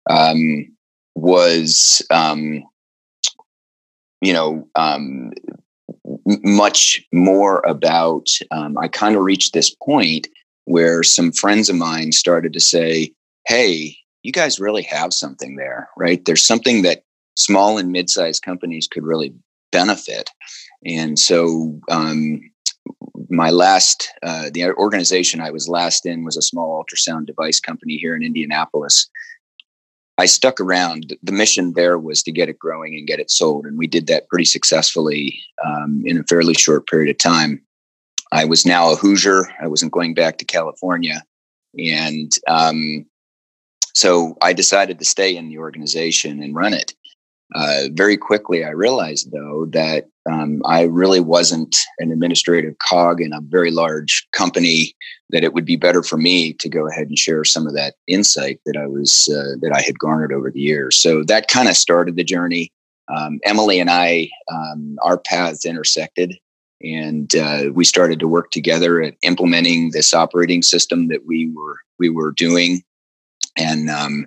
um, 0.09 0.67
was 1.15 2.03
um, 2.11 2.63
you 4.21 4.33
know 4.33 4.69
um, 4.75 5.33
much 6.27 7.05
more 7.13 7.61
about. 7.67 8.29
Um, 8.51 8.77
I 8.79 8.89
kind 8.89 9.17
of 9.17 9.23
reached 9.23 9.53
this 9.53 9.75
point 9.83 10.29
where 10.65 11.03
some 11.03 11.33
friends 11.33 11.69
of 11.69 11.77
mine 11.77 12.13
started 12.13 12.53
to 12.53 12.61
say, 12.61 13.13
"Hey, 13.47 13.97
you 14.23 14.33
guys 14.33 14.61
really 14.61 14.83
have 14.83 15.13
something 15.13 15.57
there, 15.57 15.89
right? 15.97 16.25
There's 16.25 16.47
something 16.47 16.83
that 16.83 17.05
small 17.37 17.79
and 17.79 17.93
mid-sized 17.93 18.43
companies 18.43 18.89
could 18.89 19.05
really 19.05 19.35
benefit." 19.73 20.31
And 20.85 21.19
so 21.19 21.79
um, 21.91 22.41
my 23.31 23.51
last, 23.51 24.09
uh, 24.23 24.51
the 24.53 24.73
organization 24.73 25.41
I 25.41 25.51
was 25.51 25.69
last 25.69 26.07
in 26.07 26.25
was 26.25 26.37
a 26.37 26.43
small 26.43 26.83
ultrasound 26.83 27.27
device 27.27 27.61
company 27.61 27.97
here 27.97 28.17
in 28.17 28.23
Indianapolis. 28.23 29.09
I 30.19 30.27
stuck 30.27 30.61
around. 30.61 31.17
The 31.23 31.33
mission 31.33 31.75
there 31.75 31.99
was 31.99 32.23
to 32.25 32.33
get 32.33 32.49
it 32.49 32.59
growing 32.59 32.95
and 32.95 33.07
get 33.07 33.21
it 33.21 33.31
sold, 33.31 33.67
and 33.67 33.79
we 33.79 33.87
did 33.87 34.09
that 34.09 34.29
pretty 34.29 34.47
successfully 34.47 35.39
um, 35.65 36.03
in 36.05 36.19
a 36.19 36.25
fairly 36.25 36.55
short 36.55 36.89
period 36.89 37.11
of 37.11 37.19
time. 37.19 37.63
I 38.33 38.45
was 38.45 38.67
now 38.67 38.93
a 38.93 38.97
Hoosier. 38.97 39.49
I 39.63 39.69
wasn't 39.69 39.93
going 39.93 40.15
back 40.15 40.39
to 40.39 40.45
California, 40.45 41.23
and 41.79 42.33
um, 42.49 43.07
so 43.95 44.37
I 44.43 44.53
decided 44.53 44.99
to 44.99 45.05
stay 45.05 45.37
in 45.37 45.49
the 45.49 45.59
organization 45.59 46.43
and 46.43 46.55
run 46.55 46.75
it. 46.75 46.95
Uh, 47.55 47.85
very 47.93 48.17
quickly, 48.17 48.65
I 48.65 48.71
realized 48.71 49.31
though 49.33 49.67
that 49.67 50.09
um, 50.31 50.63
I 50.65 50.83
really 50.83 51.21
wasn't 51.21 51.77
an 51.99 52.11
administrative 52.11 52.77
cog 52.79 53.21
in 53.21 53.33
a 53.33 53.41
very 53.41 53.71
large 53.71 54.27
company. 54.33 54.95
That 55.31 55.45
it 55.45 55.53
would 55.53 55.67
be 55.67 55.77
better 55.77 56.03
for 56.03 56.17
me 56.17 56.55
to 56.55 56.71
go 56.71 56.89
ahead 56.89 57.09
and 57.09 57.19
share 57.19 57.45
some 57.45 57.67
of 57.67 57.75
that 57.75 57.97
insight 58.07 58.61
that 58.65 58.79
I 58.79 58.87
was 58.87 59.29
uh, 59.31 59.57
that 59.61 59.73
I 59.75 59.83
had 59.83 59.99
garnered 59.99 60.33
over 60.33 60.51
the 60.51 60.61
years. 60.61 60.97
So 60.97 61.23
that 61.25 61.49
kind 61.49 61.69
of 61.69 61.77
started 61.77 62.17
the 62.17 62.25
journey. 62.25 62.73
Um, 63.15 63.39
Emily 63.45 63.79
and 63.79 63.91
I, 63.91 64.31
um, 64.51 64.97
our 65.03 65.19
paths 65.19 65.67
intersected, 65.67 66.39
and 66.83 67.35
uh, 67.37 67.65
we 67.75 67.85
started 67.85 68.21
to 68.21 68.29
work 68.29 68.53
together 68.53 69.03
at 69.03 69.17
implementing 69.23 69.91
this 69.91 70.15
operating 70.15 70.63
system 70.63 71.09
that 71.09 71.27
we 71.27 71.51
were 71.55 71.77
we 71.99 72.09
were 72.09 72.33
doing. 72.33 72.83
And 73.59 73.91
um, 73.91 74.27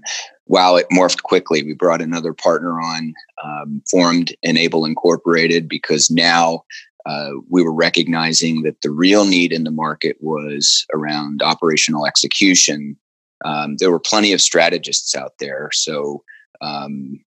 while 0.51 0.75
it 0.75 0.85
morphed 0.91 1.23
quickly, 1.23 1.63
we 1.63 1.73
brought 1.73 2.01
another 2.01 2.33
partner 2.33 2.81
on, 2.81 3.13
um, 3.41 3.81
formed 3.89 4.35
Enable 4.43 4.83
Incorporated, 4.83 5.69
because 5.69 6.11
now 6.11 6.65
uh, 7.05 7.29
we 7.49 7.63
were 7.63 7.73
recognizing 7.73 8.63
that 8.63 8.81
the 8.81 8.91
real 8.91 9.23
need 9.23 9.53
in 9.53 9.63
the 9.63 9.71
market 9.71 10.17
was 10.19 10.85
around 10.93 11.41
operational 11.41 12.05
execution. 12.05 12.97
Um, 13.45 13.77
there 13.77 13.91
were 13.91 13.99
plenty 13.99 14.33
of 14.33 14.41
strategists 14.41 15.15
out 15.15 15.35
there, 15.39 15.69
so 15.71 16.21
um, 16.59 17.23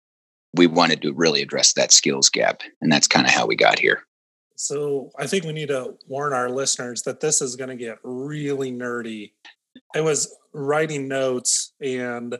we 0.52 0.66
wanted 0.66 1.00
to 1.00 1.14
really 1.14 1.40
address 1.40 1.72
that 1.72 1.92
skills 1.92 2.28
gap, 2.28 2.60
and 2.82 2.92
that's 2.92 3.08
kind 3.08 3.26
of 3.26 3.32
how 3.32 3.46
we 3.46 3.56
got 3.56 3.78
here. 3.78 4.02
So 4.56 5.10
I 5.18 5.26
think 5.26 5.44
we 5.44 5.54
need 5.54 5.68
to 5.68 5.94
warn 6.06 6.34
our 6.34 6.50
listeners 6.50 7.04
that 7.04 7.20
this 7.20 7.40
is 7.40 7.56
going 7.56 7.70
to 7.70 7.84
get 7.84 7.96
really 8.04 8.70
nerdy. 8.70 9.32
I 9.94 10.02
was 10.02 10.36
writing 10.52 11.08
notes 11.08 11.72
and 11.80 12.36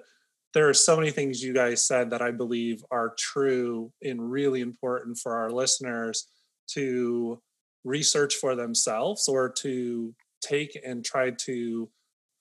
there 0.55 0.69
are 0.69 0.75
so 0.75 0.97
many 0.97 1.11
things 1.11 1.43
you 1.43 1.53
guys 1.53 1.87
said 1.87 2.11
that 2.11 2.23
I 2.23 2.31
believe 2.31 2.85
are 2.91 3.15
true 3.19 3.93
and 4.03 4.31
really 4.31 4.61
important 4.61 5.19
for 5.19 5.37
our 5.37 5.51
listeners 5.51 6.29
to 6.69 7.41
research 7.85 8.37
for 8.37 8.55
themselves 8.55 9.29
or 9.29 9.51
to 9.51 10.15
take 10.41 10.79
and 10.87 11.05
try 11.05 11.31
to 11.31 11.91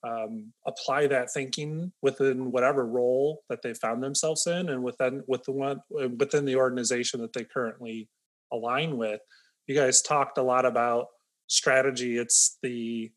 um, 0.07 0.53
apply 0.67 1.07
that 1.07 1.31
thinking 1.33 1.91
within 2.01 2.51
whatever 2.51 2.85
role 2.85 3.41
that 3.49 3.61
they 3.61 3.73
found 3.73 4.03
themselves 4.03 4.45
in 4.47 4.69
and 4.69 4.83
within 4.83 5.23
with 5.27 5.43
the 5.43 5.51
one 5.51 5.79
within 6.17 6.45
the 6.45 6.55
organization 6.55 7.21
that 7.21 7.33
they 7.33 7.45
currently 7.45 8.09
align 8.51 8.97
with. 8.97 9.21
You 9.67 9.75
guys 9.75 10.01
talked 10.01 10.37
a 10.37 10.43
lot 10.43 10.65
about 10.65 11.07
strategy. 11.47 12.17
It's 12.17 12.57
the 12.61 13.11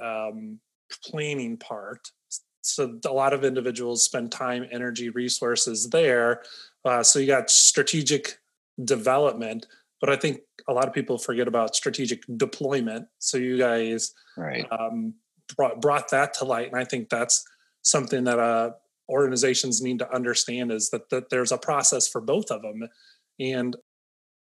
um, 0.00 0.60
planning 1.02 1.56
part 1.56 2.06
so 2.66 2.98
a 3.06 3.12
lot 3.12 3.32
of 3.32 3.44
individuals 3.44 4.04
spend 4.04 4.32
time 4.32 4.66
energy 4.70 5.10
resources 5.10 5.90
there. 5.90 6.42
Uh, 6.84 7.02
so 7.02 7.18
you 7.18 7.26
got 7.26 7.50
strategic 7.50 8.38
development 8.84 9.66
but 10.00 10.10
i 10.10 10.16
think 10.16 10.40
a 10.68 10.72
lot 10.72 10.86
of 10.86 10.92
people 10.92 11.18
forget 11.18 11.46
about 11.46 11.76
strategic 11.76 12.24
deployment. 12.36 13.06
So 13.18 13.38
you 13.38 13.56
guys 13.56 14.12
right. 14.36 14.66
um, 14.72 15.14
brought, 15.56 15.80
brought 15.80 16.10
that 16.10 16.34
to 16.34 16.44
light 16.44 16.68
and 16.68 16.80
i 16.80 16.84
think 16.84 17.08
that's 17.08 17.44
something 17.82 18.24
that 18.24 18.38
uh, 18.38 18.70
organizations 19.08 19.80
need 19.80 20.00
to 20.00 20.12
understand 20.12 20.72
is 20.72 20.90
that, 20.90 21.08
that 21.10 21.30
there's 21.30 21.52
a 21.52 21.58
process 21.58 22.08
for 22.08 22.20
both 22.20 22.50
of 22.50 22.62
them 22.62 22.88
and 23.38 23.76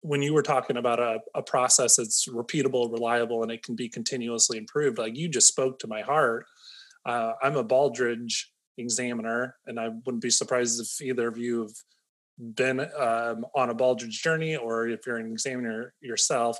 when 0.02 0.22
you 0.22 0.32
were 0.32 0.42
talking 0.42 0.78
about 0.78 0.98
a, 0.98 1.18
a 1.34 1.42
process 1.42 1.96
that's 1.96 2.26
repeatable 2.26 2.90
reliable 2.90 3.42
and 3.42 3.52
it 3.52 3.62
can 3.62 3.76
be 3.76 3.88
continuously 3.88 4.58
improved 4.58 4.98
like 4.98 5.16
you 5.16 5.28
just 5.28 5.46
spoke 5.46 5.78
to 5.78 5.86
my 5.86 6.00
heart 6.00 6.46
uh, 7.06 7.32
I'm 7.42 7.56
a 7.56 7.64
Baldrige 7.64 8.44
examiner, 8.78 9.56
and 9.66 9.78
I 9.78 9.88
wouldn't 9.88 10.22
be 10.22 10.30
surprised 10.30 10.80
if 10.80 11.00
either 11.00 11.28
of 11.28 11.38
you 11.38 11.62
have 11.62 12.54
been 12.54 12.80
um, 12.80 13.44
on 13.54 13.70
a 13.70 13.74
Baldrige 13.74 14.10
journey 14.10 14.56
or 14.56 14.88
if 14.88 15.06
you're 15.06 15.16
an 15.16 15.30
examiner 15.30 15.94
yourself. 16.00 16.58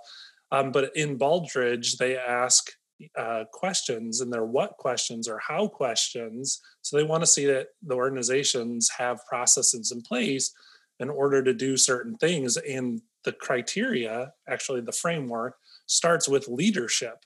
Um, 0.53 0.73
but 0.73 0.95
in 0.97 1.19
Baldrige, 1.19 1.97
they 1.97 2.17
ask 2.17 2.71
uh, 3.17 3.45
questions, 3.53 4.21
and 4.21 4.33
they're 4.33 4.45
what 4.45 4.77
questions 4.77 5.29
or 5.29 5.39
how 5.39 5.69
questions. 5.69 6.61
So 6.83 6.97
they 6.97 7.03
want 7.03 7.23
to 7.23 7.27
see 7.27 7.47
that 7.47 7.69
the 7.83 7.95
organizations 7.95 8.91
have 8.99 9.25
processes 9.27 9.93
in 9.93 10.03
place 10.03 10.53
in 10.99 11.09
order 11.09 11.43
to 11.43 11.55
do 11.55 11.77
certain 11.77 12.17
things. 12.17 12.57
And 12.57 13.01
the 13.25 13.33
criteria, 13.33 14.33
actually, 14.49 14.83
the 14.83 14.93
framework, 14.93 15.57
starts 15.87 16.29
with 16.29 16.49
leadership. 16.49 17.25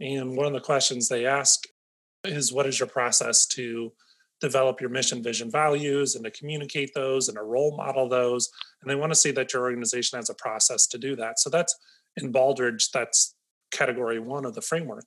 And 0.00 0.36
one 0.36 0.46
of 0.46 0.52
the 0.52 0.60
questions 0.60 1.08
they 1.08 1.26
ask 1.26 1.60
is 2.24 2.52
what 2.52 2.66
is 2.66 2.78
your 2.78 2.88
process 2.88 3.46
to 3.46 3.92
develop 4.40 4.80
your 4.80 4.90
mission, 4.90 5.22
vision, 5.22 5.50
values, 5.50 6.14
and 6.14 6.24
to 6.24 6.30
communicate 6.30 6.92
those 6.94 7.28
and 7.28 7.36
to 7.36 7.42
role 7.42 7.76
model 7.76 8.08
those. 8.08 8.50
And 8.80 8.90
they 8.90 8.96
want 8.96 9.12
to 9.12 9.18
see 9.18 9.30
that 9.32 9.52
your 9.52 9.62
organization 9.62 10.18
has 10.18 10.30
a 10.30 10.34
process 10.34 10.86
to 10.88 10.98
do 10.98 11.14
that. 11.16 11.38
So 11.38 11.48
that's 11.48 11.76
in 12.16 12.32
Baldrige, 12.32 12.90
that's 12.92 13.34
category 13.70 14.18
one 14.18 14.44
of 14.44 14.54
the 14.54 14.60
framework. 14.60 15.04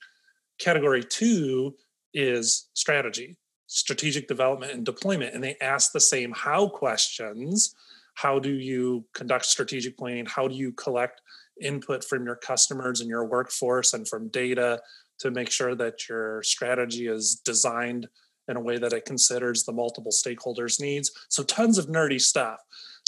Category 0.57 1.03
two 1.03 1.75
is 2.13 2.69
strategy, 2.73 3.35
strategic 3.67 4.27
development 4.27 4.71
and 4.71 4.85
deployment. 4.85 5.35
And 5.35 5.43
they 5.43 5.57
ask 5.59 5.91
the 5.91 5.99
same 5.99 6.33
how 6.33 6.69
questions. 6.69 7.75
How 8.13 8.39
do 8.39 8.53
you 8.53 9.05
conduct 9.13 9.45
strategic 9.45 9.97
planning? 9.97 10.25
How 10.25 10.47
do 10.47 10.55
you 10.55 10.71
collect 10.71 11.21
input 11.61 12.03
from 12.03 12.25
your 12.25 12.37
customers 12.37 13.01
and 13.01 13.09
your 13.09 13.25
workforce 13.25 13.93
and 13.93 14.07
from 14.07 14.29
data 14.29 14.81
to 15.19 15.31
make 15.31 15.49
sure 15.49 15.75
that 15.75 16.07
your 16.09 16.43
strategy 16.43 17.07
is 17.07 17.41
designed 17.45 18.07
in 18.47 18.57
a 18.57 18.61
way 18.61 18.77
that 18.77 18.93
it 18.93 19.05
considers 19.05 19.63
the 19.63 19.71
multiple 19.71 20.11
stakeholders' 20.11 20.79
needs. 20.79 21.11
So, 21.29 21.43
tons 21.43 21.77
of 21.77 21.87
nerdy 21.87 22.21
stuff. 22.21 22.59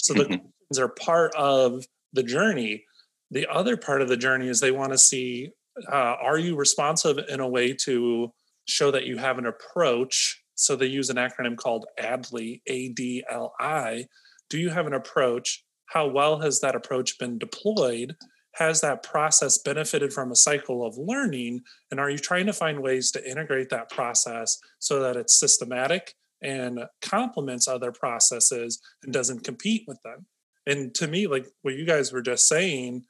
So, 0.02 0.14
the 0.14 0.24
questions 0.26 0.78
are 0.78 0.88
part 0.88 1.34
of 1.34 1.84
the 2.12 2.22
journey. 2.22 2.84
The 3.30 3.46
other 3.46 3.76
part 3.76 4.02
of 4.02 4.08
the 4.08 4.16
journey 4.16 4.48
is 4.48 4.60
they 4.60 4.70
want 4.70 4.92
to 4.92 4.98
see 4.98 5.50
uh, 5.86 6.16
are 6.20 6.38
you 6.38 6.56
responsive 6.56 7.18
in 7.28 7.38
a 7.38 7.48
way 7.48 7.72
to 7.72 8.32
show 8.64 8.90
that 8.90 9.04
you 9.04 9.16
have 9.16 9.38
an 9.38 9.46
approach? 9.46 10.42
So, 10.54 10.74
they 10.74 10.86
use 10.86 11.10
an 11.10 11.16
acronym 11.16 11.56
called 11.56 11.86
ADLI, 12.00 12.62
A 12.66 12.88
D 12.90 13.24
L 13.30 13.54
I. 13.60 14.06
Do 14.50 14.58
you 14.58 14.70
have 14.70 14.86
an 14.86 14.94
approach? 14.94 15.64
How 15.86 16.06
well 16.06 16.40
has 16.40 16.60
that 16.60 16.74
approach 16.74 17.18
been 17.18 17.38
deployed? 17.38 18.16
Has 18.54 18.80
that 18.80 19.02
process 19.02 19.58
benefited 19.58 20.12
from 20.12 20.32
a 20.32 20.36
cycle 20.36 20.84
of 20.84 20.96
learning? 20.96 21.60
And 21.90 22.00
are 22.00 22.10
you 22.10 22.18
trying 22.18 22.46
to 22.46 22.52
find 22.52 22.82
ways 22.82 23.10
to 23.12 23.30
integrate 23.30 23.70
that 23.70 23.90
process 23.90 24.58
so 24.78 25.00
that 25.00 25.16
it's 25.16 25.38
systematic 25.38 26.14
and 26.42 26.80
complements 27.02 27.68
other 27.68 27.92
processes 27.92 28.80
and 29.02 29.12
doesn't 29.12 29.44
compete 29.44 29.84
with 29.86 30.00
them? 30.02 30.26
And 30.66 30.94
to 30.96 31.06
me, 31.06 31.26
like 31.26 31.46
what 31.62 31.74
you 31.74 31.86
guys 31.86 32.12
were 32.12 32.22
just 32.22 32.48
saying 32.48 33.04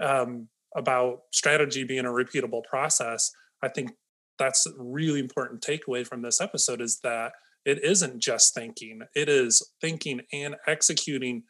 um, 0.00 0.48
about 0.76 1.20
strategy 1.32 1.84
being 1.84 2.04
a 2.04 2.10
repeatable 2.10 2.64
process, 2.64 3.30
I 3.62 3.68
think 3.68 3.92
that's 4.38 4.66
a 4.66 4.72
really 4.78 5.20
important 5.20 5.60
takeaway 5.60 6.06
from 6.06 6.22
this 6.22 6.40
episode 6.40 6.80
is 6.80 7.00
that 7.02 7.32
it 7.64 7.82
isn't 7.84 8.20
just 8.20 8.54
thinking, 8.54 9.02
it 9.14 9.28
is 9.28 9.62
thinking 9.80 10.22
and 10.32 10.56
executing 10.66 11.42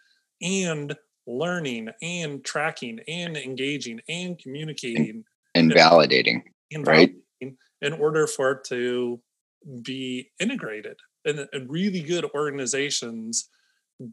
and 0.42 0.96
learning 1.38 1.88
and 2.02 2.44
tracking 2.44 3.00
and 3.08 3.36
engaging 3.36 4.00
and 4.08 4.38
communicating 4.38 5.24
and, 5.54 5.70
and 5.70 5.72
validating, 5.72 6.42
and 6.72 6.86
right? 6.86 7.14
Validating 7.42 7.56
in 7.82 7.92
order 7.94 8.26
for 8.26 8.52
it 8.52 8.64
to 8.68 9.20
be 9.82 10.30
integrated. 10.38 10.96
And, 11.24 11.46
and 11.52 11.70
really 11.70 12.00
good 12.00 12.26
organizations 12.34 13.48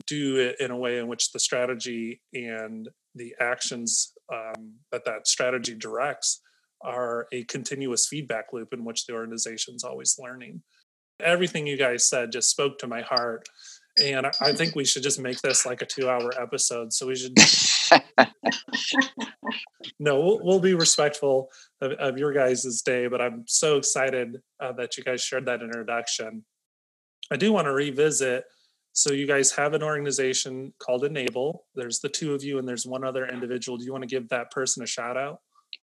do 0.06 0.38
it 0.38 0.58
in 0.60 0.72
a 0.72 0.78
way 0.78 1.00
in 1.00 1.08
which 1.08 1.32
the 1.32 1.40
strategy 1.40 2.22
and 2.34 2.90
the 3.16 3.34
actions 3.40 4.14
um, 4.34 4.74
that 4.92 5.06
that 5.06 5.28
strategy 5.28 5.76
directs 5.76 6.42
are 6.82 7.28
a 7.32 7.44
continuous 7.46 8.08
feedback 8.08 8.48
loop 8.54 8.74
in 8.74 8.84
which 8.84 9.06
the 9.06 9.14
organization's 9.14 9.84
always 9.84 10.20
learning. 10.20 10.62
Everything 11.22 11.66
you 11.66 11.78
guys 11.78 12.08
said 12.08 12.32
just 12.32 12.50
spoke 12.50 12.78
to 12.80 12.88
my 12.88 13.02
heart 13.02 13.48
and 14.02 14.28
I 14.42 14.54
think 14.54 14.76
we 14.76 14.86
should 14.86 15.04
just 15.04 15.20
make 15.20 15.42
this 15.42 15.66
like 15.66 15.82
a 15.82 15.86
two-hour 15.86 16.32
episode. 16.40 16.94
So 16.94 17.08
we 17.08 17.16
should. 17.16 17.38
no, 20.00 20.20
we'll, 20.20 20.40
we'll, 20.44 20.60
be 20.60 20.74
respectful 20.74 21.50
of, 21.82 21.92
of, 21.94 22.18
your 22.18 22.34
guys' 22.34 22.82
day, 22.86 23.08
but 23.08 23.22
I'm 23.22 23.44
so 23.48 23.78
excited 23.78 24.38
uh, 24.60 24.74
that 24.74 24.98
you 24.98 25.04
guys 25.04 25.22
shared 25.22 25.46
that 25.46 25.62
introduction. 25.62 26.44
I 27.32 27.38
do 27.38 27.52
want 27.52 27.66
to 27.66 27.72
revisit. 27.72 28.44
So 28.94 29.14
you 29.14 29.28
guys 29.28 29.52
have 29.52 29.74
an 29.74 29.84
organization 29.84 30.74
called 30.80 31.04
Enable. 31.04 31.66
There's 31.76 32.00
the 32.00 32.10
two 32.10 32.34
of 32.34 32.44
you, 32.44 32.58
and 32.58 32.68
there's 32.68 32.86
one 32.86 33.04
other 33.04 33.28
individual. 33.28 33.78
Do 33.78 33.86
you 33.86 33.92
want 33.92 34.04
to 34.04 34.08
give 34.08 34.28
that 34.30 34.52
person 34.52 34.84
a 34.84 34.88
shout 34.88 35.18
out? 35.18 35.40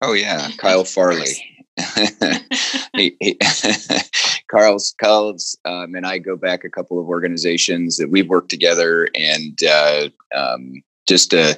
Oh 0.02 0.14
yeah, 0.14 0.50
Kyle 0.58 0.84
Farley. 0.84 1.36
he, 2.96 3.16
he, 3.20 3.40
Carl's 4.50 4.96
Carl's 5.02 5.58
um, 5.66 5.96
and 5.96 6.06
I 6.06 6.18
go 6.18 6.36
back 6.36 6.64
a 6.64 6.70
couple 6.70 7.00
of 7.00 7.08
organizations 7.08 7.98
that 7.98 8.10
we've 8.10 8.30
worked 8.30 8.50
together, 8.50 9.10
and 9.16 9.58
uh, 9.64 10.10
um, 10.36 10.84
just 11.08 11.34
a 11.34 11.58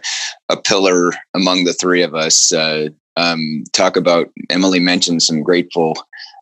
a 0.50 0.58
pillar 0.58 1.12
among 1.34 1.64
the 1.64 1.74
three 1.74 2.02
of 2.02 2.16
us. 2.16 2.52
Uh, 2.52 2.90
um, 3.16 3.64
talk 3.74 3.98
about 3.98 4.30
Emily 4.50 4.80
mentioned 4.80 5.24
some 5.24 5.42
grateful 5.42 5.94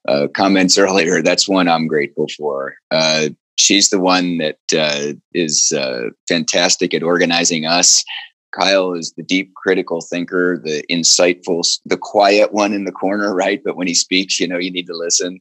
uh, 0.07 0.27
comments 0.35 0.77
earlier. 0.77 1.21
That's 1.21 1.47
one 1.47 1.67
I'm 1.67 1.87
grateful 1.87 2.27
for. 2.37 2.75
Uh, 2.91 3.29
she's 3.57 3.89
the 3.89 3.99
one 3.99 4.37
that 4.37 4.59
uh, 4.77 5.13
is 5.33 5.71
uh, 5.71 6.09
fantastic 6.27 6.93
at 6.93 7.03
organizing 7.03 7.65
us 7.65 8.03
Kyle 8.51 8.93
is 8.93 9.13
the 9.17 9.23
deep 9.23 9.53
critical 9.55 10.01
thinker, 10.01 10.57
the 10.57 10.83
insightful, 10.89 11.65
the 11.85 11.97
quiet 11.97 12.53
one 12.53 12.73
in 12.73 12.85
the 12.85 12.91
corner, 12.91 13.33
right? 13.43 13.61
But 13.63 13.75
when 13.75 13.87
he 13.87 13.93
speaks, 13.93 14.39
you 14.39 14.47
know, 14.47 14.57
you 14.57 14.71
need 14.71 14.87
to 14.87 14.97
listen. 14.97 15.39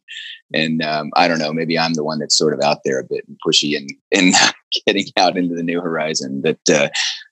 And 0.53 0.83
um, 0.83 1.11
I 1.17 1.29
don't 1.29 1.39
know, 1.39 1.53
maybe 1.53 1.79
I'm 1.79 1.95
the 1.95 2.05
one 2.05 2.19
that's 2.19 2.37
sort 2.37 2.55
of 2.55 2.61
out 2.61 2.79
there 2.85 3.01
a 3.01 3.05
bit 3.05 3.25
and 3.27 3.39
pushy 3.47 3.77
and, 3.77 3.91
and 4.13 4.35
getting 4.87 5.07
out 5.17 5.37
into 5.37 5.55
the 5.55 5.63
new 5.63 5.81
horizon. 5.81 6.41
But 6.43 6.59
uh, 6.71 6.89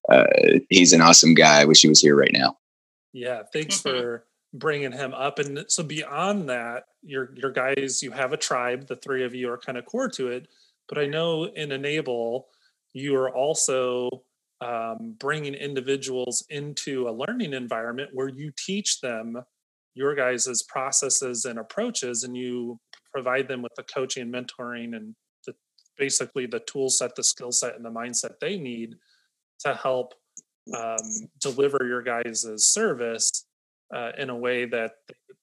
uh, 0.09 0.25
he's 0.71 0.93
an 0.93 1.01
awesome 1.01 1.35
guy. 1.35 1.61
I 1.61 1.65
wish 1.65 1.83
he 1.83 1.89
was 1.89 2.01
here 2.01 2.17
right 2.17 2.33
now. 2.33 2.57
Yeah, 3.13 3.43
thanks 3.53 3.81
for 3.81 4.25
bringing 4.55 4.93
him 4.93 5.13
up. 5.13 5.39
And 5.39 5.65
so 5.69 5.83
beyond 5.83 6.49
that, 6.49 6.85
your 7.03 7.31
your 7.35 7.51
guys, 7.51 8.03
you 8.03 8.11
have 8.13 8.33
a 8.33 8.37
tribe. 8.37 8.87
The 8.87 8.97
three 8.97 9.25
of 9.25 9.35
you 9.35 9.51
are 9.51 9.59
kind 9.59 9.77
of 9.77 9.87
core 9.87 10.09
to 10.11 10.29
it. 10.29 10.49
But 10.89 10.99
I 10.99 11.07
know 11.07 11.45
in 11.45 11.73
Enable, 11.73 12.49
you 12.93 13.17
are 13.17 13.31
also 13.31 14.09
um, 14.63 15.17
bringing 15.19 15.55
individuals 15.55 16.45
into 16.49 17.09
a 17.09 17.13
learning 17.13 17.53
environment 17.53 18.11
where 18.13 18.29
you 18.29 18.53
teach 18.57 19.01
them 19.01 19.43
your 19.95 20.15
guys' 20.15 20.63
processes 20.69 21.45
and 21.45 21.59
approaches 21.59 22.23
and 22.23 22.37
you 22.37 22.79
provide 23.13 23.49
them 23.49 23.61
with 23.61 23.73
the 23.77 23.83
coaching 23.83 24.23
and 24.23 24.33
mentoring 24.33 24.97
and 24.97 25.15
the, 25.47 25.55
basically 25.99 26.47
the 26.47 26.61
tool 26.61 26.89
set 26.89 27.15
the 27.17 27.25
skill 27.25 27.51
set 27.51 27.75
and 27.75 27.85
the 27.85 27.91
mindset 27.91 28.39
they 28.41 28.57
need 28.57 28.95
to 29.59 29.75
help 29.75 30.15
um, 30.77 31.29
deliver 31.41 31.79
your 31.85 32.03
guys' 32.03 32.47
service 32.59 33.47
uh, 33.95 34.13
in 34.17 34.31
a 34.31 34.37
way 34.37 34.65
that 34.65 34.93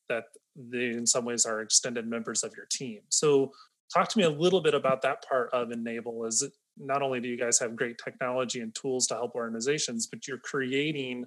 that 0.07 0.23
they 0.55 0.87
in 0.87 1.05
some 1.05 1.25
ways 1.25 1.45
are 1.45 1.61
extended 1.61 2.07
members 2.07 2.43
of 2.43 2.53
your 2.55 2.65
team. 2.71 3.01
So 3.09 3.51
talk 3.93 4.07
to 4.09 4.17
me 4.17 4.23
a 4.23 4.29
little 4.29 4.61
bit 4.61 4.73
about 4.73 5.01
that 5.01 5.27
part 5.27 5.49
of 5.53 5.71
enable 5.71 6.25
is 6.25 6.41
it 6.41 6.53
not 6.79 7.01
only 7.01 7.19
do 7.19 7.27
you 7.27 7.37
guys 7.37 7.59
have 7.59 7.75
great 7.75 7.97
technology 8.03 8.61
and 8.61 8.73
tools 8.73 9.05
to 9.07 9.13
help 9.13 9.35
organizations, 9.35 10.07
but 10.07 10.27
you're 10.27 10.39
creating 10.39 11.25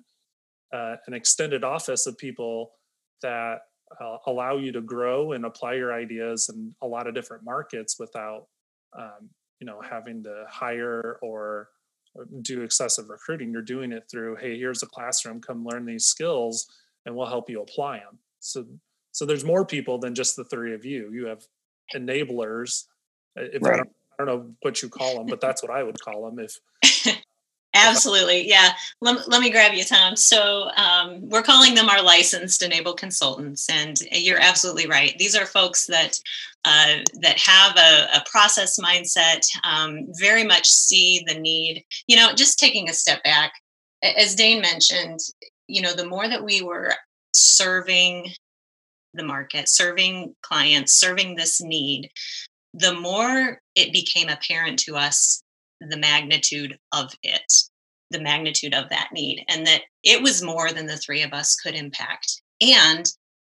uh, 0.73 0.97
an 1.07 1.15
extended 1.15 1.63
office 1.63 2.07
of 2.07 2.17
people 2.17 2.73
that 3.21 3.61
uh, 4.01 4.17
allow 4.27 4.57
you 4.57 4.73
to 4.73 4.81
grow 4.81 5.33
and 5.33 5.45
apply 5.45 5.75
your 5.75 5.93
ideas 5.93 6.49
in 6.53 6.75
a 6.83 6.87
lot 6.87 7.07
of 7.07 7.15
different 7.15 7.45
markets 7.45 7.99
without, 7.99 8.47
um, 8.99 9.29
you 9.61 9.67
know, 9.67 9.81
having 9.83 10.23
to 10.23 10.45
hire 10.49 11.19
or 11.23 11.69
do 12.41 12.63
excessive 12.63 13.11
recruiting. 13.11 13.53
You're 13.53 13.63
doing 13.63 13.93
it 13.93 14.05
through, 14.11 14.37
hey, 14.37 14.59
here's 14.59 14.83
a 14.83 14.87
classroom, 14.87 15.41
come 15.41 15.65
learn 15.65 15.85
these 15.85 16.07
skills, 16.07 16.67
and 17.05 17.15
we'll 17.15 17.27
help 17.27 17.51
you 17.51 17.61
apply 17.61 17.99
them. 17.99 18.19
So, 18.41 18.65
so 19.13 19.27
there's 19.27 19.45
more 19.45 19.67
people 19.67 19.99
than 19.99 20.15
just 20.15 20.37
the 20.37 20.45
three 20.45 20.75
of 20.75 20.85
you. 20.85 21.11
You 21.13 21.27
have 21.27 21.45
enablers. 21.95 22.85
If 23.37 23.63
right. 23.63 23.75
I 23.75 23.77
don't 23.79 23.91
I 24.19 24.25
don't 24.25 24.26
know 24.26 24.54
what 24.62 24.83
you 24.83 24.88
call 24.88 25.16
them, 25.16 25.26
but 25.26 25.40
that's 25.40 25.62
what 25.62 25.73
I 25.73 25.83
would 25.83 26.00
call 26.00 26.31
them 26.31 26.38
if. 26.38 26.59
Absolutely. 27.75 28.47
Yeah. 28.47 28.73
Let, 29.00 29.28
let 29.28 29.40
me 29.40 29.50
grab 29.50 29.73
you, 29.73 29.83
Tom. 29.83 30.14
So 30.14 30.69
um, 30.76 31.28
we're 31.31 31.42
calling 31.42 31.75
them 31.75 31.88
our 31.88 32.02
licensed 32.02 32.62
enable 32.62 32.92
consultants. 32.92 33.66
And 33.71 33.99
you're 34.12 34.40
absolutely 34.40 34.87
right. 34.87 35.16
These 35.19 35.35
are 35.35 35.47
folks 35.47 35.87
that 35.87 36.21
uh, 36.64 36.99
that 37.21 37.38
have 37.38 37.76
a, 37.76 38.19
a 38.19 38.25
process 38.31 38.78
mindset, 38.78 39.45
um, 39.64 40.07
very 40.21 40.45
much 40.45 40.69
see 40.69 41.25
the 41.26 41.35
need. 41.35 41.85
You 42.07 42.16
know, 42.16 42.33
just 42.35 42.59
taking 42.59 42.88
a 42.88 42.95
step 42.95 43.25
back, 43.25 43.52
as 44.02 44.37
Dane 44.37 44.61
mentioned, 44.61 45.21
you 45.66 45.83
know, 45.83 45.92
the 45.92 46.07
more 46.07 46.29
that 46.29 46.44
we 46.44 46.62
were 46.62 46.92
serving 47.33 48.31
the 49.14 49.25
market, 49.25 49.68
serving 49.68 50.35
clients, 50.42 50.92
serving 50.92 51.35
this 51.35 51.61
need, 51.61 52.11
the 52.75 52.95
more 52.95 53.61
it 53.75 53.93
became 53.93 54.29
apparent 54.29 54.79
to 54.81 54.97
us 54.97 55.43
the 55.81 55.97
magnitude 55.97 56.79
of 56.93 57.13
it, 57.23 57.53
the 58.11 58.21
magnitude 58.21 58.75
of 58.75 58.89
that 58.91 59.09
need, 59.13 59.45
and 59.49 59.67
that 59.67 59.83
it 60.03 60.23
was 60.23 60.43
more 60.43 60.71
than 60.71 60.87
the 60.87 60.97
three 60.97 61.23
of 61.23 61.33
us 61.33 61.55
could 61.57 61.75
impact. 61.75 62.41
And 62.61 63.07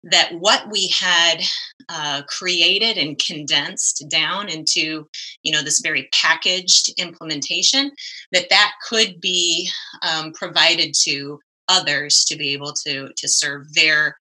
that 0.06 0.30
what 0.40 0.70
we 0.72 0.88
had 0.88 1.42
uh, 1.90 2.22
created 2.28 2.98
and 2.98 3.20
condensed 3.20 4.06
down 4.10 4.50
into 4.50 5.08
you 5.44 5.52
know 5.52 5.64
this 5.64 5.82
very 5.82 6.08
packaged 6.14 6.94
implementation 7.00 7.92
that 8.32 8.50
that 8.50 8.74
could 8.88 9.20
be 9.20 9.70
um, 10.04 10.32
provided 10.34 10.94
to 11.02 11.40
others 11.68 12.24
to 12.26 12.36
be 12.36 12.54
able 12.54 12.72
to 12.72 13.10
to 13.18 13.28
serve 13.28 13.74
their 13.74 14.18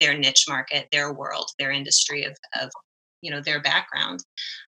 their 0.00 0.16
niche 0.16 0.46
market 0.48 0.88
their 0.90 1.12
world 1.12 1.50
their 1.58 1.70
industry 1.70 2.24
of, 2.24 2.34
of 2.60 2.70
you 3.26 3.32
know 3.32 3.40
their 3.40 3.60
background. 3.60 4.24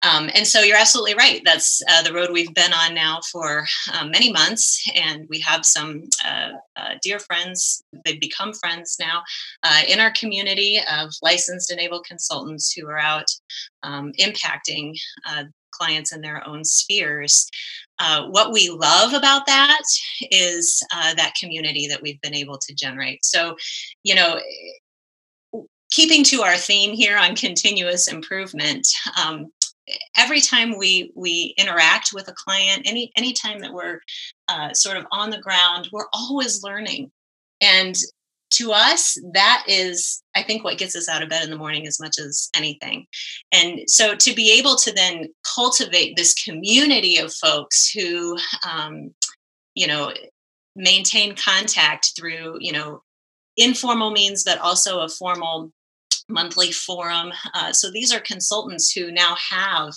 Um, 0.03 0.29
and 0.33 0.45
so 0.45 0.61
you're 0.61 0.77
absolutely 0.77 1.13
right. 1.13 1.41
That's 1.45 1.81
uh, 1.87 2.01
the 2.01 2.13
road 2.13 2.31
we've 2.31 2.53
been 2.53 2.73
on 2.73 2.93
now 2.93 3.19
for 3.31 3.65
uh, 3.93 4.05
many 4.05 4.31
months 4.31 4.83
and 4.95 5.27
we 5.29 5.39
have 5.41 5.65
some 5.65 6.03
uh, 6.25 6.51
uh 6.75 6.95
dear 7.03 7.19
friends 7.19 7.83
they've 8.03 8.19
become 8.19 8.53
friends 8.53 8.97
now 8.99 9.21
uh, 9.63 9.81
in 9.87 9.99
our 9.99 10.11
community 10.11 10.79
of 10.91 11.11
licensed 11.21 11.71
enabled 11.71 12.05
consultants 12.05 12.73
who 12.73 12.87
are 12.87 12.97
out 12.97 13.29
um, 13.83 14.11
impacting 14.19 14.95
uh, 15.29 15.43
clients 15.71 16.11
in 16.11 16.21
their 16.21 16.45
own 16.47 16.65
spheres. 16.65 17.47
What 18.29 18.51
we 18.51 18.69
love 18.69 19.13
about 19.13 19.45
that 19.45 19.83
is 20.31 20.83
that 20.91 21.35
community 21.39 21.87
that 21.87 22.01
we've 22.01 22.19
been 22.21 22.33
able 22.33 22.57
to 22.57 22.73
generate. 22.73 23.23
So 23.23 23.55
you 24.03 24.15
know 24.15 24.39
keeping 25.91 26.23
to 26.23 26.41
our 26.41 26.57
theme 26.57 26.93
here 26.93 27.17
on 27.17 27.35
continuous 27.35 28.07
improvement 28.07 28.87
um, 29.21 29.51
every 30.17 30.41
time 30.41 30.77
we 30.77 31.11
we 31.15 31.53
interact 31.57 32.11
with 32.13 32.27
a 32.27 32.33
client 32.33 32.81
any 32.85 33.11
any 33.15 33.33
time 33.33 33.59
that 33.59 33.73
we're 33.73 33.99
uh, 34.47 34.73
sort 34.73 34.97
of 34.97 35.05
on 35.11 35.29
the 35.29 35.41
ground 35.41 35.89
we're 35.91 36.07
always 36.13 36.63
learning. 36.63 37.11
And 37.61 37.95
to 38.51 38.73
us 38.73 39.17
that 39.33 39.63
is 39.65 40.21
i 40.35 40.43
think 40.43 40.61
what 40.61 40.77
gets 40.77 40.93
us 40.93 41.07
out 41.07 41.23
of 41.23 41.29
bed 41.29 41.45
in 41.45 41.49
the 41.49 41.57
morning 41.57 41.87
as 41.87 41.99
much 41.99 42.17
as 42.19 42.49
anything. 42.55 43.05
And 43.51 43.81
so 43.87 44.15
to 44.15 44.33
be 44.33 44.57
able 44.57 44.75
to 44.77 44.91
then 44.91 45.27
cultivate 45.55 46.15
this 46.15 46.33
community 46.33 47.17
of 47.17 47.33
folks 47.33 47.89
who 47.89 48.37
um, 48.69 49.13
you 49.75 49.87
know 49.87 50.13
maintain 50.75 51.35
contact 51.35 52.13
through 52.17 52.57
you 52.59 52.71
know 52.71 53.03
informal 53.57 54.11
means 54.11 54.43
but 54.43 54.57
also 54.59 55.01
a 55.01 55.09
formal 55.09 55.71
monthly 56.31 56.71
forum. 56.71 57.31
Uh, 57.53 57.71
so 57.73 57.91
these 57.91 58.13
are 58.13 58.19
consultants 58.19 58.91
who 58.91 59.11
now 59.11 59.35
have 59.35 59.93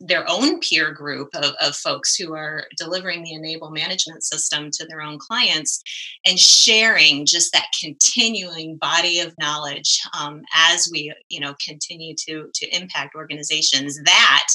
their 0.00 0.24
own 0.28 0.60
peer 0.60 0.92
group 0.92 1.28
of, 1.34 1.54
of 1.60 1.76
folks 1.76 2.16
who 2.16 2.34
are 2.34 2.64
delivering 2.76 3.22
the 3.22 3.34
enable 3.34 3.70
management 3.70 4.24
system 4.24 4.70
to 4.72 4.86
their 4.86 5.02
own 5.02 5.18
clients 5.18 5.82
and 6.26 6.38
sharing 6.38 7.26
just 7.26 7.52
that 7.52 7.66
continuing 7.82 8.76
body 8.76 9.20
of 9.20 9.34
knowledge 9.38 10.00
um, 10.18 10.42
as 10.54 10.88
we 10.90 11.12
you 11.28 11.40
know 11.40 11.54
continue 11.64 12.14
to 12.16 12.48
to 12.54 12.66
impact 12.74 13.14
organizations 13.14 14.00
that 14.04 14.46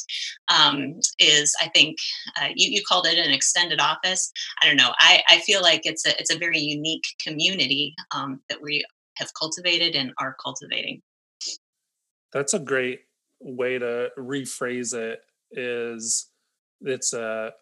um, 0.47 0.99
is 1.19 1.53
i 1.61 1.69
think 1.75 1.97
uh, 2.41 2.47
you, 2.55 2.69
you 2.71 2.81
called 2.87 3.05
it 3.05 3.17
an 3.17 3.31
extended 3.31 3.79
office 3.79 4.31
i 4.61 4.67
don't 4.67 4.77
know 4.77 4.93
i, 4.99 5.21
I 5.29 5.39
feel 5.39 5.61
like 5.61 5.81
it's 5.83 6.05
a 6.05 6.19
it's 6.19 6.33
a 6.33 6.39
very 6.39 6.59
unique 6.59 7.05
community 7.23 7.95
um, 8.11 8.41
that 8.49 8.61
we 8.61 8.83
have 9.19 9.33
cultivated 9.33 9.95
and 9.95 10.11
are 10.17 10.35
cultivating. 10.43 11.01
That's 12.33 12.53
a 12.53 12.59
great 12.59 13.01
way 13.39 13.77
to 13.77 14.09
rephrase 14.17 14.93
it 14.93 15.21
is 15.51 16.29
it's 16.81 17.13
a 17.13 17.53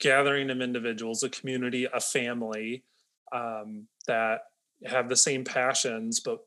gathering 0.00 0.50
of 0.50 0.60
individuals, 0.60 1.22
a 1.22 1.28
community, 1.28 1.86
a 1.92 2.00
family 2.00 2.84
um, 3.32 3.86
that 4.06 4.42
have 4.86 5.08
the 5.08 5.16
same 5.16 5.44
passions, 5.44 6.20
but 6.20 6.38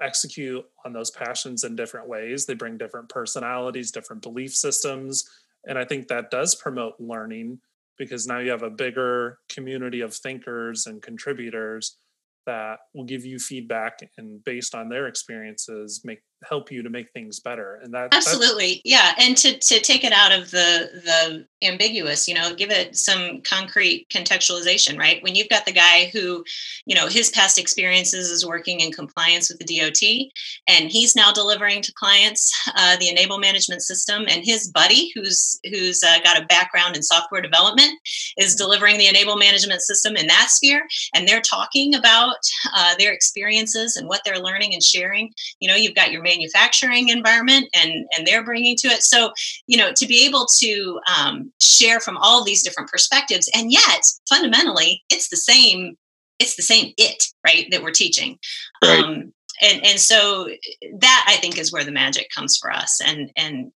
execute 0.00 0.64
on 0.84 0.92
those 0.92 1.10
passions 1.10 1.62
in 1.62 1.76
different 1.76 2.08
ways. 2.08 2.46
They 2.46 2.54
bring 2.54 2.78
different 2.78 3.08
personalities, 3.08 3.90
different 3.90 4.22
belief 4.22 4.54
systems. 4.54 5.28
And 5.66 5.78
I 5.78 5.84
think 5.84 6.08
that 6.08 6.30
does 6.30 6.54
promote 6.54 6.94
learning 6.98 7.60
because 7.98 8.26
now 8.26 8.38
you 8.38 8.50
have 8.50 8.62
a 8.62 8.70
bigger 8.70 9.38
community 9.50 10.00
of 10.00 10.14
thinkers 10.14 10.86
and 10.86 11.02
contributors 11.02 11.98
that 12.46 12.78
will 12.94 13.04
give 13.04 13.24
you 13.24 13.38
feedback 13.38 13.98
and 14.16 14.42
based 14.44 14.74
on 14.74 14.88
their 14.88 15.06
experiences 15.06 16.02
make 16.04 16.20
help 16.48 16.72
you 16.72 16.82
to 16.82 16.90
make 16.90 17.10
things 17.12 17.38
better 17.38 17.78
and 17.82 17.92
that 17.92 18.14
absolutely 18.14 18.80
yeah 18.84 19.12
and 19.18 19.36
to 19.36 19.58
to 19.58 19.78
take 19.80 20.04
it 20.04 20.12
out 20.12 20.32
of 20.32 20.50
the 20.50 20.88
the 21.04 21.46
ambiguous 21.66 22.26
you 22.26 22.34
know 22.34 22.54
give 22.54 22.70
it 22.70 22.96
some 22.96 23.42
concrete 23.42 24.06
contextualization 24.08 24.98
right 24.98 25.22
when 25.22 25.34
you've 25.34 25.50
got 25.50 25.66
the 25.66 25.72
guy 25.72 26.06
who 26.14 26.42
you 26.86 26.94
know 26.94 27.06
his 27.06 27.28
past 27.30 27.58
experiences 27.58 28.30
is 28.30 28.46
working 28.46 28.80
in 28.80 28.90
compliance 28.90 29.50
with 29.50 29.58
the 29.58 29.78
dot 29.78 30.00
and 30.66 30.90
he's 30.90 31.14
now 31.14 31.30
delivering 31.30 31.82
to 31.82 31.92
clients 31.92 32.50
uh, 32.74 32.96
the 32.96 33.10
enable 33.10 33.38
management 33.38 33.82
system 33.82 34.24
and 34.28 34.42
his 34.42 34.68
buddy 34.68 35.12
who's 35.14 35.60
who's 35.64 36.02
uh, 36.02 36.18
got 36.24 36.42
a 36.42 36.46
background 36.46 36.96
in 36.96 37.02
software 37.02 37.42
development 37.42 37.92
is 38.38 38.54
mm-hmm. 38.54 38.64
delivering 38.64 38.96
the 38.96 39.08
enable 39.08 39.36
management 39.36 39.82
system 39.82 40.16
in 40.16 40.26
that 40.26 40.48
sphere 40.48 40.86
and 41.14 41.28
they're 41.28 41.42
talking 41.42 41.94
about 41.94 42.38
uh, 42.74 42.94
their 42.98 43.12
experiences 43.12 43.96
and 43.96 44.08
what 44.08 44.22
they're 44.24 44.38
learning 44.38 44.72
and 44.72 44.82
sharing 44.82 45.30
you 45.60 45.68
know 45.68 45.76
you've 45.76 45.94
got 45.94 46.10
your 46.10 46.22
manufacturing 46.32 47.08
environment 47.08 47.66
and 47.74 48.06
and 48.12 48.26
they're 48.26 48.44
bringing 48.44 48.76
to 48.76 48.88
it. 48.88 49.02
So 49.02 49.32
you 49.66 49.76
know 49.76 49.92
to 49.92 50.06
be 50.06 50.26
able 50.26 50.46
to 50.58 51.00
um, 51.16 51.52
share 51.60 52.00
from 52.00 52.16
all 52.18 52.44
these 52.44 52.62
different 52.62 52.90
perspectives 52.90 53.48
and 53.54 53.72
yet 53.72 54.02
fundamentally 54.28 55.02
it's 55.10 55.28
the 55.28 55.36
same 55.36 55.96
it's 56.38 56.56
the 56.56 56.62
same 56.62 56.92
it 56.96 57.22
right 57.46 57.66
that 57.70 57.82
we're 57.82 58.00
teaching. 58.04 58.38
Right. 58.82 59.04
um, 59.04 59.32
and 59.62 59.84
and 59.84 60.00
so 60.00 60.48
that 61.00 61.24
i 61.28 61.36
think 61.36 61.58
is 61.58 61.72
where 61.72 61.84
the 61.84 61.92
magic 61.92 62.28
comes 62.34 62.56
for 62.56 62.70
us. 62.72 63.00
And 63.04 63.30
and 63.36 63.72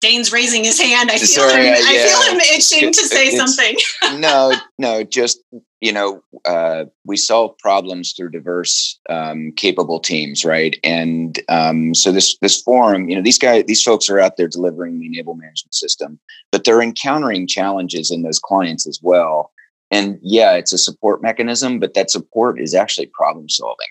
Dane's 0.00 0.32
raising 0.32 0.64
his 0.64 0.80
hand. 0.80 1.10
I 1.10 1.18
feel 1.18 1.26
Sorry, 1.26 1.66
him. 1.66 1.74
Uh, 1.74 1.78
yeah. 1.78 1.84
I 1.86 2.08
feel 2.08 2.32
him 2.32 2.40
itching 2.40 2.92
to 2.92 3.02
say 3.06 3.26
it's, 3.28 3.36
something. 3.36 3.76
no, 4.20 4.54
no, 4.78 5.02
just 5.04 5.42
you 5.80 5.92
know, 5.92 6.22
uh, 6.46 6.84
we 7.04 7.16
solve 7.16 7.56
problems 7.58 8.12
through 8.12 8.30
diverse, 8.30 8.98
um, 9.10 9.52
capable 9.56 10.00
teams, 10.00 10.44
right? 10.44 10.76
And 10.82 11.38
um, 11.48 11.94
so 11.94 12.12
this 12.12 12.36
this 12.38 12.60
forum, 12.60 13.08
you 13.08 13.16
know, 13.16 13.22
these 13.22 13.38
guys, 13.38 13.64
these 13.66 13.82
folks 13.82 14.08
are 14.08 14.18
out 14.18 14.36
there 14.36 14.48
delivering 14.48 14.98
the 14.98 15.06
enable 15.06 15.34
management 15.34 15.74
system, 15.74 16.18
but 16.50 16.64
they're 16.64 16.82
encountering 16.82 17.46
challenges 17.46 18.10
in 18.10 18.22
those 18.22 18.38
clients 18.38 18.86
as 18.86 19.00
well. 19.02 19.52
And 19.90 20.18
yeah, 20.22 20.54
it's 20.54 20.72
a 20.72 20.78
support 20.78 21.22
mechanism, 21.22 21.78
but 21.78 21.94
that 21.94 22.10
support 22.10 22.60
is 22.60 22.74
actually 22.74 23.06
problem 23.06 23.48
solving 23.48 23.86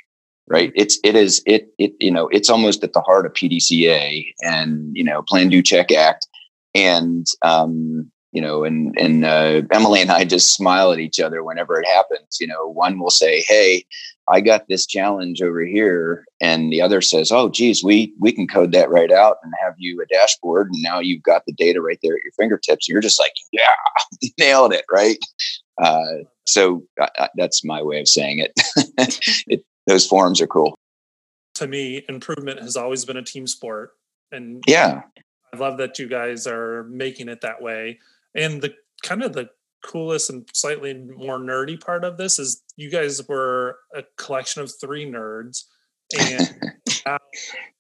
right? 0.47 0.71
It's 0.75 0.99
it 1.03 1.15
is 1.15 1.41
it 1.45 1.69
it 1.77 1.93
you 1.99 2.11
know 2.11 2.27
it's 2.29 2.49
almost 2.49 2.83
at 2.83 2.93
the 2.93 3.01
heart 3.01 3.25
of 3.25 3.33
pdca 3.33 4.25
and 4.41 4.91
you 4.95 5.03
know 5.03 5.21
plan 5.23 5.49
do 5.49 5.61
check 5.61 5.91
act. 5.91 6.27
And 6.73 7.25
um 7.41 8.11
you 8.31 8.41
know 8.41 8.63
and 8.65 8.93
and 8.99 9.23
uh, 9.23 9.61
emily 9.71 10.01
and 10.01 10.11
i 10.11 10.25
just 10.25 10.55
smile 10.55 10.91
at 10.91 10.99
each 10.99 11.21
other 11.21 11.43
whenever 11.43 11.79
it 11.79 11.87
happens. 11.87 12.37
You 12.39 12.47
know 12.47 12.67
one 12.67 12.99
will 12.99 13.09
say 13.09 13.41
hey 13.41 13.85
i 14.27 14.41
got 14.41 14.67
this 14.67 14.85
challenge 14.85 15.41
over 15.41 15.65
here. 15.65 16.25
And 16.41 16.71
the 16.71 16.81
other 16.81 17.01
says 17.01 17.31
oh 17.31 17.49
geez 17.49 17.83
we 17.83 18.13
we 18.19 18.31
can 18.31 18.47
code 18.47 18.71
that 18.73 18.89
right 18.89 19.11
out 19.11 19.37
and 19.43 19.53
have 19.63 19.73
you 19.77 20.01
a 20.01 20.05
dashboard 20.13 20.67
and 20.71 20.83
now 20.83 20.99
you've 20.99 21.23
got 21.23 21.43
the 21.47 21.53
data 21.53 21.81
right 21.81 21.99
there 22.03 22.15
at 22.15 22.23
your 22.23 22.33
fingertips. 22.37 22.87
You're 22.87 23.01
just 23.01 23.19
like 23.19 23.33
yeah 23.51 23.63
nailed 24.39 24.73
it 24.73 24.85
right? 24.91 25.17
Uh, 25.81 26.23
so 26.45 26.83
that's 27.35 27.65
my 27.65 27.81
way 27.81 27.99
of 27.99 28.07
saying 28.07 28.39
it. 28.39 28.51
it 29.47 29.65
those 29.87 30.05
forums 30.05 30.41
are 30.41 30.47
cool. 30.47 30.75
To 31.55 31.67
me, 31.67 32.03
improvement 32.09 32.61
has 32.61 32.75
always 32.75 33.05
been 33.05 33.17
a 33.17 33.23
team 33.23 33.47
sport. 33.47 33.91
And 34.31 34.63
yeah, 34.67 35.03
I 35.53 35.57
love 35.57 35.77
that 35.77 35.99
you 35.99 36.07
guys 36.07 36.47
are 36.47 36.83
making 36.85 37.29
it 37.29 37.41
that 37.41 37.61
way. 37.61 37.99
And 38.33 38.61
the 38.61 38.73
kind 39.03 39.23
of 39.23 39.33
the 39.33 39.49
coolest 39.85 40.29
and 40.29 40.47
slightly 40.53 40.93
more 40.93 41.37
nerdy 41.37 41.79
part 41.79 42.03
of 42.03 42.17
this 42.17 42.39
is 42.39 42.63
you 42.75 42.89
guys 42.89 43.25
were 43.27 43.77
a 43.93 44.03
collection 44.17 44.61
of 44.61 44.71
three 44.81 45.05
nerds 45.05 45.65
and 46.19 46.73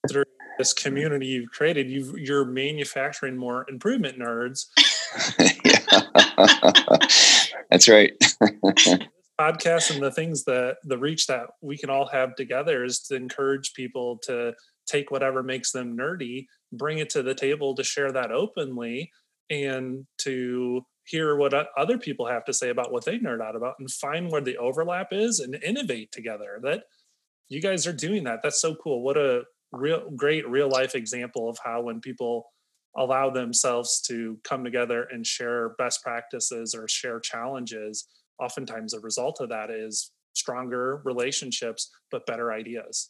through 0.09 0.23
this 0.57 0.71
community 0.71 1.25
you've 1.25 1.49
created 1.49 1.89
you 1.89 2.15
you're 2.17 2.45
manufacturing 2.45 3.35
more 3.35 3.65
improvement 3.69 4.19
nerds 4.19 4.67
that's 7.69 7.89
right 7.89 8.13
podcast 9.39 9.93
and 9.93 10.03
the 10.03 10.11
things 10.11 10.43
that 10.45 10.77
the 10.83 10.97
reach 10.97 11.27
that 11.27 11.47
we 11.61 11.77
can 11.77 11.89
all 11.89 12.07
have 12.07 12.35
together 12.35 12.83
is 12.83 12.99
to 12.99 13.15
encourage 13.15 13.73
people 13.73 14.17
to 14.23 14.53
take 14.87 15.11
whatever 15.11 15.43
makes 15.43 15.71
them 15.71 15.97
nerdy, 15.97 16.45
bring 16.71 16.99
it 16.99 17.09
to 17.09 17.23
the 17.23 17.35
table 17.35 17.75
to 17.75 17.83
share 17.83 18.11
that 18.11 18.31
openly 18.31 19.11
and 19.49 20.05
to 20.19 20.81
hear 21.05 21.35
what 21.35 21.53
other 21.77 21.97
people 21.97 22.25
have 22.25 22.45
to 22.45 22.53
say 22.53 22.69
about 22.69 22.91
what 22.91 23.05
they 23.05 23.19
nerd 23.19 23.41
out 23.41 23.55
about 23.55 23.75
and 23.79 23.91
find 23.91 24.31
where 24.31 24.41
the 24.41 24.57
overlap 24.57 25.09
is 25.11 25.39
and 25.39 25.55
innovate 25.63 26.11
together. 26.11 26.59
That 26.63 26.83
you 27.49 27.61
guys 27.61 27.85
are 27.85 27.93
doing 27.93 28.23
that. 28.23 28.39
That's 28.41 28.61
so 28.61 28.75
cool. 28.75 29.03
What 29.03 29.17
a 29.17 29.43
real 29.71 30.09
great 30.15 30.47
real 30.47 30.69
life 30.69 30.95
example 30.95 31.49
of 31.49 31.57
how 31.63 31.81
when 31.81 31.99
people 31.99 32.45
allow 32.97 33.29
themselves 33.29 34.01
to 34.07 34.39
come 34.43 34.63
together 34.63 35.05
and 35.11 35.27
share 35.27 35.75
best 35.77 36.01
practices 36.01 36.73
or 36.73 36.87
share 36.87 37.19
challenges 37.19 38.07
oftentimes 38.39 38.91
the 38.91 38.99
result 38.99 39.39
of 39.41 39.49
that 39.49 39.69
is 39.69 40.11
stronger 40.33 41.01
relationships 41.05 41.89
but 42.11 42.25
better 42.25 42.51
ideas. 42.51 43.09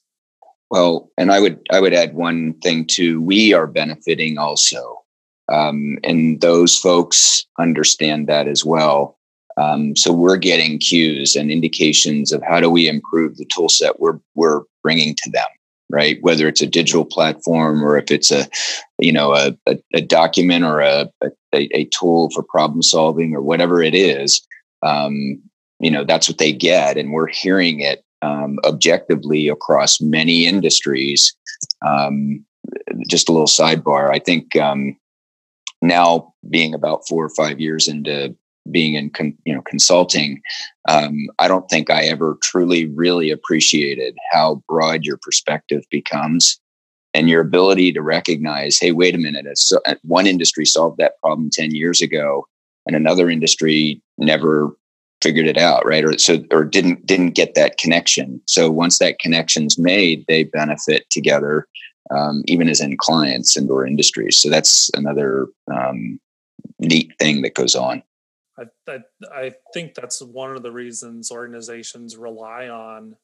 Well 0.72 1.12
and 1.18 1.32
i 1.32 1.40
would 1.40 1.60
i 1.72 1.80
would 1.80 1.94
add 1.94 2.16
one 2.16 2.54
thing 2.60 2.86
too. 2.86 3.22
We 3.22 3.54
are 3.54 3.68
benefiting 3.68 4.38
also 4.38 5.04
um, 5.52 6.00
and 6.04 6.42
those 6.42 6.76
folks 6.78 7.46
understand 7.60 8.28
that 8.28 8.48
as 8.48 8.66
well. 8.66 9.20
Um, 9.58 9.96
so 9.96 10.12
we're 10.12 10.38
getting 10.38 10.80
cues 10.80 11.36
and 11.36 11.52
indications 11.52 12.32
of 12.32 12.42
how 12.42 12.60
do 12.60 12.70
we 12.70 12.90
improve 12.90 13.38
the 13.38 13.46
tool 13.46 13.70
set 13.70 14.00
we're 14.00 14.20
we're 14.36 14.64
bringing 14.84 15.16
to 15.24 15.30
them 15.30 15.48
right? 15.90 16.18
Whether 16.22 16.48
it's 16.48 16.62
a 16.62 16.68
digital 16.68 17.06
platform 17.06 17.84
or 17.84 17.98
if 17.98 18.10
it's 18.10 18.32
a 18.32 18.48
you 19.00 19.12
know 19.12 19.34
a, 19.34 19.56
a, 19.68 19.78
a 19.94 20.02
document 20.02 20.64
or 20.64 20.82
a, 20.82 21.10
a, 21.24 21.30
a 21.54 21.86
tool 21.86 22.30
for 22.32 22.44
problem 22.44 22.82
solving 22.82 23.36
or 23.36 23.42
whatever 23.42 23.82
it 23.82 23.96
is 23.96 24.46
um, 24.86 25.42
you 25.80 25.92
know 25.92 26.04
that's 26.04 26.30
what 26.30 26.38
they 26.38 26.54
get 26.54 26.98
and 26.98 27.12
we're 27.12 27.28
hearing 27.28 27.80
it 27.80 28.04
um, 28.22 28.58
objectively 28.64 29.50
across 29.50 30.00
many 30.02 30.46
industries. 30.48 31.36
Um, 31.86 32.46
just 33.08 33.30
a 33.30 33.32
little 33.32 33.48
sidebar 33.48 34.14
i 34.14 34.20
think 34.20 34.56
um, 34.56 34.96
now 35.82 36.34
being 36.50 36.74
about 36.74 37.08
four 37.08 37.24
or 37.24 37.30
five 37.30 37.60
years 37.60 37.88
into 37.88 38.36
being 38.72 38.96
in 38.96 39.10
con, 39.10 39.38
you 39.46 39.54
know 39.54 39.62
consulting 39.62 40.42
um, 40.88 41.28
i 41.40 41.48
don't 41.48 41.70
think 41.70 41.90
i 41.90 42.04
ever 42.04 42.38
truly 42.42 42.88
really 42.88 43.30
appreciated 43.30 44.16
how 44.32 44.62
broad 44.68 45.04
your 45.04 45.18
perspective 45.22 45.84
becomes 45.92 46.60
and 47.14 47.30
your 47.30 47.42
ability 47.42 47.92
to 47.92 48.02
recognize 48.02 48.80
hey 48.80 48.92
wait 48.92 49.16
a 49.16 49.20
minute 49.20 49.46
one 50.04 50.28
industry 50.28 50.66
solved 50.66 50.98
that 50.98 51.20
problem 51.22 51.50
10 51.52 51.76
years 51.76 52.02
ago 52.02 52.48
and 52.86 52.96
another 52.96 53.30
industry 53.30 54.02
never 54.18 54.76
figured 55.22 55.48
it 55.48 55.58
out 55.58 55.86
right? 55.86 56.04
Or 56.06 56.18
so 56.18 56.44
or 56.52 56.64
didn't 56.64 57.06
didn't 57.06 57.32
get 57.32 57.56
that 57.56 57.78
connection. 57.78 58.42
So 58.46 58.70
once 58.70 59.00
that 59.00 59.20
connection's 59.20 59.78
made 59.78 60.26
they 60.28 60.44
benefit 60.44 61.10
together 61.10 61.68
um, 62.12 62.44
even 62.46 62.70
as 62.70 62.82
in 62.82 62.98
clients 62.98 63.58
and 63.58 63.70
or 63.70 63.86
industries. 63.86 64.38
So 64.38 64.50
that's 64.50 64.92
another 64.94 65.48
um, 65.74 66.20
neat 66.80 67.14
thing 67.20 67.42
that 67.42 67.56
goes 67.56 67.76
on. 67.76 68.04
I, 68.58 68.66
I, 68.88 69.00
I 69.34 69.54
think 69.74 69.96
that's 69.96 70.22
one 70.22 70.56
of 70.56 70.64
the 70.64 70.72
reasons 70.72 71.32
organizations 71.32 72.16
rely 72.16 72.70
on 72.70 73.16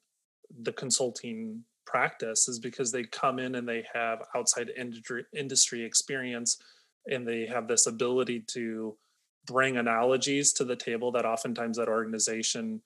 the 0.62 0.74
consulting 0.74 1.64
practice 1.86 2.48
is 2.48 2.60
because 2.60 2.92
they 2.92 3.04
come 3.04 3.40
in 3.40 3.56
and 3.56 3.68
they 3.68 3.86
have 3.94 4.24
outside 4.36 4.72
industry 4.78 5.26
industry 5.34 5.84
experience 5.84 6.58
and 7.08 7.28
they 7.28 7.46
have 7.46 7.68
this 7.68 7.88
ability 7.88 8.42
to 8.48 8.96
bring 9.46 9.78
analogies 9.78 10.54
to 10.54 10.64
the 10.64 10.76
table 10.76 11.12
that 11.14 11.26
oftentimes 11.26 11.78
that 11.78 11.88
organization 11.88 12.82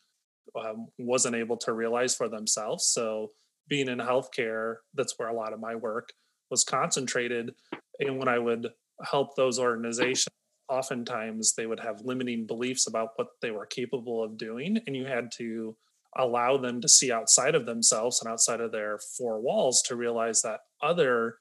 um, 0.60 0.88
wasn't 0.98 1.36
able 1.36 1.58
to 1.58 1.74
realize 1.74 2.15
for 2.15 2.30
themselves. 2.30 2.86
So, 2.86 3.32
being 3.68 3.88
in 3.88 3.98
healthcare, 3.98 4.76
that's 4.94 5.15
where 5.18 5.30
a 5.30 5.36
lot 5.36 5.52
of 5.52 5.60
my 5.60 5.74
work 5.74 6.10
was 6.52 6.63
concentrated. 6.63 7.56
And 8.00 8.20
when 8.20 8.28
I 8.28 8.38
would 8.38 8.68
help 9.04 9.36
those 9.36 9.58
organizations, 9.58 10.28
oftentimes 10.70 11.54
they 11.54 11.65
would 11.65 11.80
have 11.80 12.02
limiting 12.02 12.46
beliefs 12.46 12.88
about 12.88 13.10
what 13.15 13.28
they 13.41 13.52
were 13.52 13.65
capable 13.65 14.24
of 14.24 14.38
doing. 14.38 14.80
And 14.86 14.96
you 14.96 15.06
had 15.06 15.32
to 15.38 15.76
allow 16.18 16.58
them 16.58 16.80
to 16.82 16.88
see 16.88 17.12
outside 17.12 17.56
of 17.56 17.65
themselves 17.65 18.22
and 18.22 18.32
outside 18.32 18.62
of 18.62 18.72
their 18.72 19.00
four 19.18 19.41
walls 19.41 19.82
to 19.84 19.96
realize 19.96 20.41
that 20.41 20.62
other 20.82 21.36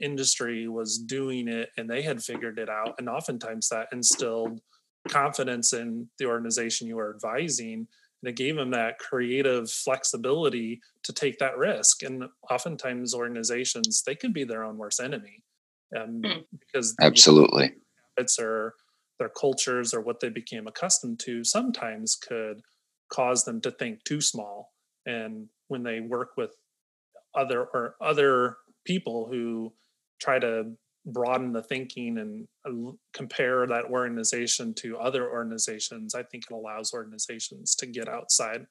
industry 0.00 0.68
was 0.68 0.98
doing 0.98 1.48
it 1.48 1.70
and 1.76 1.88
they 1.88 2.02
had 2.02 2.22
figured 2.22 2.58
it 2.58 2.68
out. 2.68 2.94
And 2.98 3.08
oftentimes 3.08 3.68
that 3.68 3.88
instilled 3.92 4.60
confidence 5.08 5.72
in 5.72 6.08
the 6.18 6.26
organization 6.26 6.86
you 6.86 6.96
were 6.96 7.14
advising. 7.14 7.86
And 8.22 8.30
it 8.30 8.36
gave 8.36 8.56
them 8.56 8.70
that 8.72 8.98
creative 8.98 9.70
flexibility 9.70 10.80
to 11.04 11.12
take 11.12 11.38
that 11.38 11.56
risk. 11.56 12.02
And 12.02 12.24
oftentimes 12.50 13.14
organizations, 13.14 14.02
they 14.02 14.14
can 14.14 14.32
be 14.32 14.44
their 14.44 14.64
own 14.64 14.76
worst 14.76 15.00
enemy. 15.00 15.42
Um, 15.96 16.20
because 16.58 16.96
absolutely 17.00 17.74
it's 18.16 18.40
or 18.40 18.74
their 19.18 19.28
cultures 19.28 19.94
or 19.94 20.00
what 20.00 20.20
they 20.20 20.28
became 20.28 20.66
accustomed 20.66 21.20
to 21.20 21.44
sometimes 21.44 22.16
could 22.16 22.60
cause 23.10 23.44
them 23.44 23.60
to 23.62 23.70
think 23.70 24.02
too 24.04 24.20
small. 24.20 24.72
And 25.06 25.48
when 25.68 25.82
they 25.82 26.00
work 26.00 26.30
with 26.36 26.50
other 27.34 27.60
or 27.72 27.94
other 28.00 28.56
people 28.84 29.28
who 29.30 29.72
try 30.20 30.38
to 30.38 30.72
broaden 31.06 31.52
the 31.52 31.62
thinking 31.62 32.18
and 32.18 32.48
uh, 32.66 32.92
compare 33.12 33.66
that 33.66 33.84
organization 33.84 34.74
to 34.74 34.98
other 34.98 35.30
organizations, 35.30 36.14
I 36.14 36.22
think 36.24 36.44
it 36.50 36.54
allows 36.54 36.92
organizations 36.92 37.74
to 37.76 37.86
get 37.86 38.08
outside 38.08 38.66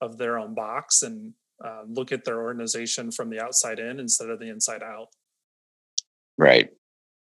of 0.00 0.18
their 0.18 0.38
own 0.38 0.54
box 0.54 1.02
and 1.02 1.32
uh, 1.64 1.82
look 1.88 2.12
at 2.12 2.24
their 2.24 2.42
organization 2.42 3.10
from 3.10 3.30
the 3.30 3.42
outside 3.42 3.78
in 3.78 3.98
instead 3.98 4.30
of 4.30 4.38
the 4.38 4.48
inside 4.48 4.82
out. 4.82 5.08
Right. 6.36 6.70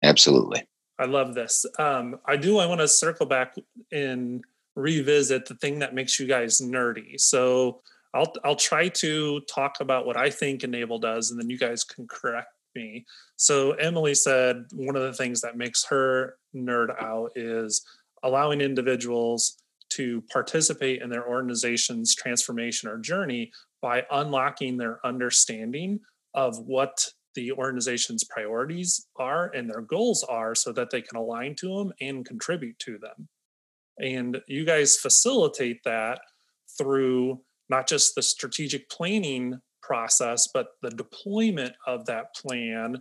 Absolutely. 0.02 0.64
I 0.98 1.04
love 1.04 1.34
this. 1.34 1.64
Um, 1.78 2.18
I 2.26 2.36
do. 2.36 2.58
I 2.58 2.66
want 2.66 2.80
to 2.80 2.88
circle 2.88 3.26
back 3.26 3.54
and 3.92 4.44
revisit 4.74 5.46
the 5.46 5.54
thing 5.54 5.78
that 5.78 5.94
makes 5.94 6.18
you 6.18 6.26
guys 6.26 6.60
nerdy. 6.60 7.18
So 7.18 7.80
I'll 8.14 8.32
I'll 8.44 8.56
try 8.56 8.88
to 8.88 9.40
talk 9.42 9.76
about 9.80 10.06
what 10.06 10.16
I 10.16 10.30
think 10.30 10.64
Enable 10.64 10.98
does, 10.98 11.30
and 11.30 11.40
then 11.40 11.48
you 11.50 11.58
guys 11.58 11.84
can 11.84 12.06
correct 12.08 12.52
me. 12.78 13.04
So 13.36 13.72
Emily 13.72 14.14
said 14.14 14.64
one 14.72 14.96
of 14.96 15.02
the 15.02 15.12
things 15.12 15.40
that 15.40 15.56
makes 15.56 15.84
her 15.86 16.36
nerd 16.54 16.90
out 17.00 17.32
is 17.34 17.84
allowing 18.22 18.60
individuals 18.60 19.58
to 19.90 20.22
participate 20.32 21.02
in 21.02 21.10
their 21.10 21.28
organization's 21.28 22.14
transformation 22.14 22.88
or 22.88 22.98
journey 22.98 23.50
by 23.82 24.04
unlocking 24.10 24.76
their 24.76 24.98
understanding 25.04 26.00
of 26.34 26.58
what 26.58 27.04
the 27.34 27.52
organization's 27.52 28.24
priorities 28.24 29.06
are 29.16 29.50
and 29.54 29.68
their 29.68 29.82
goals 29.82 30.24
are 30.28 30.54
so 30.54 30.72
that 30.72 30.90
they 30.90 31.00
can 31.00 31.16
align 31.16 31.54
to 31.54 31.76
them 31.76 31.92
and 32.00 32.26
contribute 32.26 32.78
to 32.80 32.98
them. 32.98 33.28
And 33.98 34.40
you 34.46 34.64
guys 34.64 34.96
facilitate 34.96 35.80
that 35.84 36.20
through 36.76 37.40
not 37.68 37.88
just 37.88 38.14
the 38.14 38.22
strategic 38.22 38.88
planning 38.90 39.60
process, 39.88 40.48
but 40.52 40.68
the 40.82 40.90
deployment 40.90 41.74
of 41.86 42.04
that 42.06 42.34
plan 42.34 42.98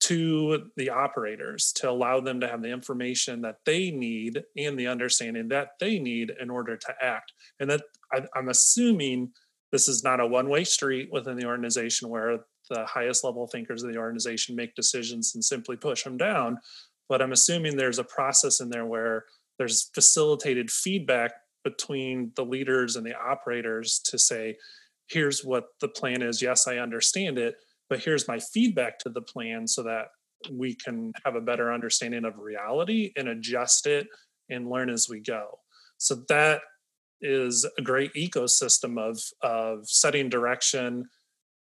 to 0.00 0.70
the 0.76 0.90
operators 0.90 1.72
to 1.72 1.88
allow 1.88 2.20
them 2.20 2.40
to 2.40 2.48
have 2.48 2.60
the 2.60 2.70
information 2.70 3.40
that 3.40 3.58
they 3.64 3.90
need 3.90 4.42
and 4.56 4.78
the 4.78 4.86
understanding 4.86 5.48
that 5.48 5.70
they 5.80 5.98
need 5.98 6.32
in 6.40 6.50
order 6.50 6.76
to 6.76 6.94
act. 7.00 7.32
And 7.60 7.70
that 7.70 7.82
I, 8.12 8.22
am 8.36 8.48
assuming 8.48 9.32
this 9.70 9.88
is 9.88 10.04
not 10.04 10.20
a 10.20 10.26
one 10.26 10.48
way 10.48 10.64
street 10.64 11.08
within 11.12 11.36
the 11.36 11.46
organization 11.46 12.08
where 12.08 12.40
the 12.68 12.84
highest 12.84 13.24
level 13.24 13.46
thinkers 13.46 13.82
of 13.82 13.92
the 13.92 13.98
organization 13.98 14.54
make 14.54 14.74
decisions 14.74 15.34
and 15.34 15.44
simply 15.44 15.76
push 15.76 16.04
them 16.04 16.16
down. 16.16 16.58
But 17.08 17.22
I'm 17.22 17.32
assuming 17.32 17.76
there's 17.76 17.98
a 17.98 18.04
process 18.04 18.60
in 18.60 18.68
there 18.70 18.86
where 18.86 19.24
there's 19.58 19.90
facilitated 19.94 20.70
feedback 20.70 21.32
between 21.62 22.32
the 22.34 22.44
leaders 22.44 22.96
and 22.96 23.06
the 23.06 23.16
operators 23.16 24.00
to 24.06 24.18
say, 24.18 24.56
here's 25.12 25.44
what 25.44 25.64
the 25.80 25.88
plan 25.88 26.22
is. 26.22 26.40
Yes, 26.40 26.66
I 26.66 26.78
understand 26.78 27.38
it, 27.38 27.54
but 27.88 28.02
here's 28.02 28.28
my 28.28 28.38
feedback 28.38 28.98
to 29.00 29.10
the 29.10 29.22
plan 29.22 29.66
so 29.66 29.82
that 29.82 30.06
we 30.50 30.74
can 30.74 31.12
have 31.24 31.34
a 31.36 31.40
better 31.40 31.72
understanding 31.72 32.24
of 32.24 32.38
reality 32.38 33.12
and 33.16 33.28
adjust 33.28 33.86
it 33.86 34.06
and 34.50 34.68
learn 34.68 34.90
as 34.90 35.08
we 35.08 35.20
go. 35.20 35.58
So 35.98 36.16
that 36.28 36.62
is 37.20 37.64
a 37.78 37.82
great 37.82 38.12
ecosystem 38.14 38.98
of 38.98 39.20
of 39.42 39.88
setting 39.88 40.28
direction, 40.28 41.08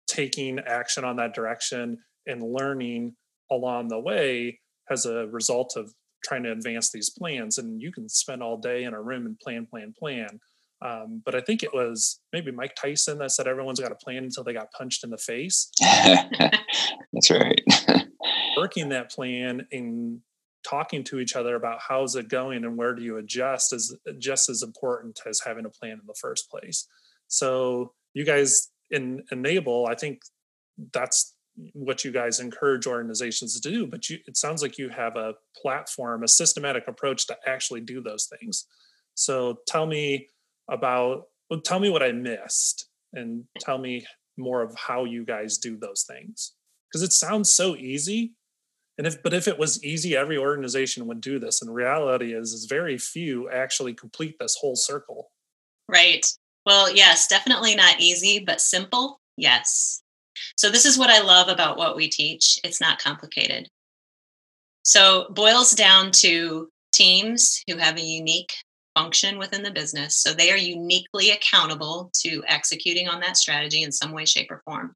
taking 0.08 0.60
action 0.60 1.04
on 1.04 1.18
that 1.18 1.36
direction, 1.36 2.00
and 2.26 2.42
learning 2.42 3.16
along 3.52 3.90
the 3.90 4.00
way 4.00 4.60
as 4.90 5.06
a 5.06 5.28
result 5.28 5.74
of 5.78 5.94
trying 6.24 6.44
to 6.44 6.52
advance 6.52 6.92
these 6.92 7.12
plans. 7.12 7.58
And 7.58 7.82
you 7.82 7.92
can 7.92 8.10
spend 8.10 8.42
all 8.42 8.58
day 8.58 8.84
in 8.84 8.94
a 8.94 9.02
room 9.02 9.26
and 9.26 9.38
plan, 9.40 9.68
plan, 9.68 9.94
plan. 9.98 10.40
Um, 10.84 11.22
but 11.24 11.34
I 11.34 11.40
think 11.40 11.64
it 11.64 11.74
was 11.74 12.20
maybe 12.34 12.52
Mike 12.52 12.76
Tyson 12.76 13.18
that 13.20 13.32
said 13.32 13.48
everyone's 13.48 13.80
got 13.80 13.94
a 13.94 13.96
plan 13.96 14.26
until 14.26 14.44
they 14.44 14.54
got 14.54 14.72
punched 14.74 15.04
in 15.04 15.10
the 15.10 15.18
face. 15.18 15.72
That's 15.82 17.32
right. 17.32 17.62
Working 18.58 18.90
that 18.90 19.10
plan 19.10 19.66
and 19.72 20.20
talking 20.68 21.04
to 21.06 21.20
each 21.20 21.36
other 21.36 21.56
about 21.56 21.80
how's 21.88 22.16
it 22.16 22.30
going 22.30 22.66
and 22.66 22.78
where 22.78 22.94
do 22.94 23.02
you 23.02 23.18
adjust 23.18 23.74
is 23.74 23.98
just 24.18 24.50
as 24.50 24.62
important 24.62 25.20
as 25.26 25.42
having 25.46 25.66
a 25.66 25.70
plan 25.70 25.94
in 25.94 26.06
the 26.06 26.16
first 26.20 26.50
place. 26.50 26.88
So 27.28 27.94
you 28.14 28.26
guys 28.26 28.70
in 28.92 29.24
enable, 29.32 29.88
I 29.88 29.96
think 29.96 30.22
that's 30.92 31.34
what 31.74 32.04
you 32.04 32.12
guys 32.12 32.40
encourage 32.40 32.88
organizations 32.88 33.60
to 33.60 33.70
do. 33.70 33.88
But 33.88 34.10
you, 34.10 34.20
it 34.28 34.38
sounds 34.38 34.62
like 34.62 34.78
you 34.78 34.90
have 34.90 35.16
a 35.16 35.36
platform, 35.56 36.24
a 36.24 36.28
systematic 36.28 36.88
approach 36.88 37.28
to 37.28 37.38
actually 37.46 37.82
do 37.82 38.02
those 38.02 38.26
things. 38.26 38.66
So 39.16 39.60
tell 39.68 39.86
me 39.86 40.28
about 40.70 41.26
well, 41.50 41.62
tell 41.62 41.80
me 41.80 41.90
what 41.90 42.04
I 42.04 42.12
missed 42.12 42.88
and 43.14 43.44
tell 43.60 43.78
me 43.78 44.06
more 44.38 44.62
of 44.62 44.76
how 44.76 45.06
you 45.06 45.24
guys 45.26 45.58
do 45.58 45.78
those 45.78 46.04
things. 46.04 46.54
Because 46.90 47.04
it 47.04 47.14
sounds 47.14 47.54
so 47.54 47.76
easy. 47.76 48.34
And 48.98 49.08
if 49.08 49.22
but 49.24 49.34
if 49.34 49.48
it 49.48 49.58
was 49.58 49.84
easy, 49.84 50.16
every 50.16 50.38
organization 50.38 51.08
would 51.08 51.22
do 51.22 51.40
this. 51.40 51.62
And 51.62 51.74
reality 51.74 52.34
is 52.34 52.54
is 52.54 52.66
very 52.66 52.98
few 52.98 53.50
actually 53.50 53.94
complete 53.94 54.36
this 54.40 54.58
whole 54.60 54.76
circle. 54.76 55.32
Right. 55.90 56.26
Well, 56.66 56.94
yes, 56.94 57.28
definitely 57.28 57.76
not 57.76 58.00
easy, 58.00 58.40
but 58.40 58.62
simple. 58.62 59.20
Yes. 59.38 60.02
So 60.58 60.70
this 60.70 60.86
is 60.86 60.98
what 60.98 61.10
I 61.10 61.22
love 61.22 61.50
about 61.50 61.78
what 61.78 61.96
we 61.96 62.08
teach. 62.08 62.60
It's 62.64 62.80
not 62.80 63.00
complicated. 63.00 63.68
So 64.84 65.28
boils 65.32 65.72
down 65.72 66.12
to 66.14 66.70
teams 66.94 67.62
who 67.68 67.78
have 67.78 67.98
a 67.98 68.02
unique 68.02 68.54
function 68.96 69.38
within 69.38 69.64
the 69.64 69.72
business. 69.72 70.18
So 70.18 70.34
they 70.34 70.52
are 70.52 70.58
uniquely 70.58 71.32
accountable 71.32 72.12
to 72.22 72.44
executing 72.48 73.08
on 73.08 73.20
that 73.22 73.38
strategy 73.38 73.84
in 73.84 73.92
some 73.92 74.12
way, 74.12 74.26
shape, 74.26 74.52
or 74.52 74.62
form. 74.66 74.96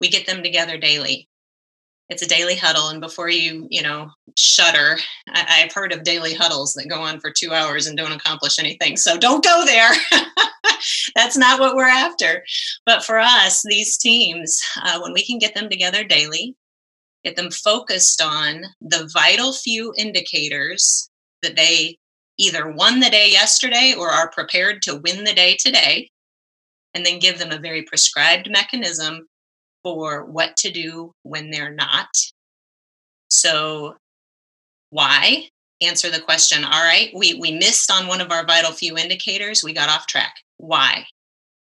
We 0.00 0.08
get 0.08 0.26
them 0.26 0.42
together 0.42 0.78
daily. 0.78 1.28
It's 2.08 2.22
a 2.22 2.28
daily 2.28 2.54
huddle. 2.54 2.88
And 2.88 3.00
before 3.00 3.28
you, 3.28 3.66
you 3.70 3.82
know, 3.82 4.10
shudder, 4.36 4.98
I, 5.28 5.54
have 5.54 5.72
heard 5.72 5.92
of 5.92 6.04
daily 6.04 6.34
huddles 6.34 6.74
that 6.74 6.88
go 6.88 7.00
on 7.00 7.18
for 7.18 7.32
two 7.32 7.52
hours 7.52 7.86
and 7.86 7.96
don't 7.96 8.12
accomplish 8.12 8.58
anything. 8.58 8.96
So 8.96 9.18
don't 9.18 9.42
go 9.42 9.64
there. 9.64 9.90
That's 11.16 11.36
not 11.36 11.58
what 11.58 11.74
we're 11.74 11.88
after. 11.88 12.44
But 12.84 13.04
for 13.04 13.18
us, 13.18 13.62
these 13.64 13.96
teams, 13.96 14.60
uh, 14.82 15.00
when 15.00 15.12
we 15.12 15.24
can 15.24 15.38
get 15.38 15.54
them 15.54 15.68
together 15.68 16.04
daily, 16.04 16.54
get 17.24 17.34
them 17.34 17.50
focused 17.50 18.22
on 18.22 18.62
the 18.80 19.10
vital 19.12 19.52
few 19.52 19.92
indicators 19.96 21.10
that 21.42 21.56
they 21.56 21.98
either 22.38 22.70
won 22.70 23.00
the 23.00 23.10
day 23.10 23.30
yesterday 23.30 23.94
or 23.96 24.10
are 24.10 24.30
prepared 24.30 24.82
to 24.82 25.00
win 25.04 25.24
the 25.24 25.34
day 25.34 25.56
today, 25.58 26.10
and 26.94 27.04
then 27.04 27.18
give 27.18 27.38
them 27.38 27.50
a 27.50 27.58
very 27.58 27.82
prescribed 27.82 28.50
mechanism 28.50 29.26
for 29.82 30.24
what 30.24 30.56
to 30.56 30.70
do 30.70 31.12
when 31.22 31.50
they're 31.50 31.74
not. 31.74 32.08
So, 33.28 33.96
why? 34.90 35.48
Answer 35.82 36.10
the 36.10 36.20
question, 36.20 36.64
all 36.64 36.82
right, 36.82 37.10
we, 37.14 37.34
we 37.34 37.52
missed 37.52 37.90
on 37.90 38.06
one 38.06 38.20
of 38.20 38.32
our 38.32 38.46
vital 38.46 38.72
few 38.72 38.96
indicators, 38.96 39.62
we 39.62 39.74
got 39.74 39.90
off 39.90 40.06
track. 40.06 40.34
Why? 40.56 41.06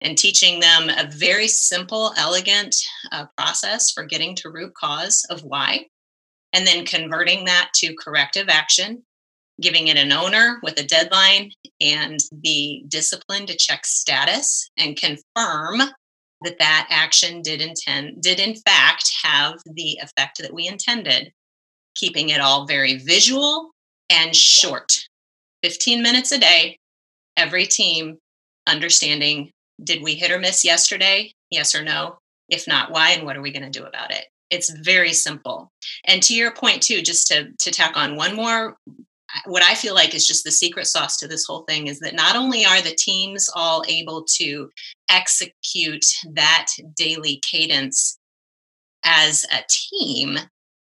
And 0.02 0.18
teaching 0.18 0.60
them 0.60 0.90
a 0.90 1.10
very 1.10 1.48
simple, 1.48 2.12
elegant 2.18 2.76
uh, 3.12 3.26
process 3.38 3.90
for 3.90 4.04
getting 4.04 4.36
to 4.36 4.50
root 4.50 4.74
cause 4.74 5.24
of 5.30 5.42
why, 5.42 5.86
and 6.52 6.66
then 6.66 6.84
converting 6.84 7.46
that 7.46 7.70
to 7.76 7.94
corrective 7.94 8.48
action 8.50 9.02
giving 9.60 9.88
it 9.88 9.96
an 9.96 10.12
owner 10.12 10.58
with 10.62 10.78
a 10.78 10.84
deadline 10.84 11.50
and 11.80 12.18
the 12.42 12.84
discipline 12.88 13.46
to 13.46 13.56
check 13.56 13.86
status 13.86 14.70
and 14.76 14.96
confirm 14.96 15.82
that 16.42 16.58
that 16.58 16.86
action 16.90 17.40
did 17.42 17.60
intend 17.60 18.20
did 18.20 18.38
in 18.38 18.54
fact 18.54 19.10
have 19.22 19.54
the 19.64 19.98
effect 20.02 20.38
that 20.38 20.52
we 20.52 20.66
intended 20.66 21.32
keeping 21.94 22.30
it 22.30 22.40
all 22.40 22.66
very 22.66 22.98
visual 22.98 23.70
and 24.10 24.34
short. 24.34 24.92
15 25.62 26.02
minutes 26.02 26.32
a 26.32 26.38
day 26.38 26.78
every 27.36 27.66
team 27.66 28.18
understanding 28.66 29.50
did 29.82 30.02
we 30.02 30.14
hit 30.14 30.30
or 30.30 30.38
miss 30.38 30.64
yesterday? 30.64 31.32
Yes 31.50 31.74
or 31.74 31.82
no? 31.82 32.18
If 32.48 32.68
not 32.68 32.90
why 32.90 33.10
and 33.10 33.24
what 33.24 33.36
are 33.36 33.42
we 33.42 33.52
going 33.52 33.70
to 33.70 33.78
do 33.78 33.86
about 33.86 34.12
it? 34.12 34.26
It's 34.50 34.70
very 34.70 35.12
simple. 35.12 35.72
And 36.04 36.22
to 36.24 36.34
your 36.34 36.52
point 36.52 36.82
too 36.82 37.02
just 37.02 37.26
to 37.28 37.48
to 37.60 37.70
tack 37.70 37.96
on 37.96 38.16
one 38.16 38.36
more 38.36 38.76
what 39.46 39.62
I 39.62 39.74
feel 39.74 39.94
like 39.94 40.14
is 40.14 40.26
just 40.26 40.44
the 40.44 40.50
secret 40.50 40.86
sauce 40.86 41.16
to 41.18 41.28
this 41.28 41.44
whole 41.46 41.64
thing 41.64 41.86
is 41.86 42.00
that 42.00 42.14
not 42.14 42.36
only 42.36 42.64
are 42.64 42.80
the 42.80 42.94
teams 42.96 43.50
all 43.54 43.84
able 43.88 44.24
to 44.36 44.70
execute 45.10 46.04
that 46.32 46.66
daily 46.96 47.40
cadence 47.48 48.18
as 49.04 49.44
a 49.52 49.62
team, 49.68 50.38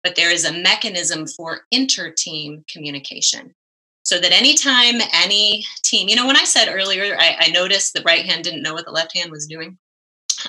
but 0.03 0.17
there 0.17 0.31
is 0.31 0.45
a 0.45 0.53
mechanism 0.53 1.27
for 1.27 1.63
inter 1.71 2.13
team 2.17 2.65
communication. 2.73 3.55
So 4.03 4.19
that 4.19 4.33
anytime 4.33 5.01
any 5.13 5.65
team, 5.85 6.09
you 6.09 6.17
know, 6.17 6.27
when 6.27 6.37
I 6.37 6.45
said 6.45 6.69
earlier, 6.69 7.17
I, 7.19 7.37
I 7.39 7.51
noticed 7.51 7.93
the 7.93 8.03
right 8.03 8.25
hand 8.25 8.45
didn't 8.45 8.63
know 8.63 8.73
what 8.73 8.87
the 8.87 8.91
left 8.91 9.17
hand 9.17 9.31
was 9.31 9.47
doing. 9.47 9.79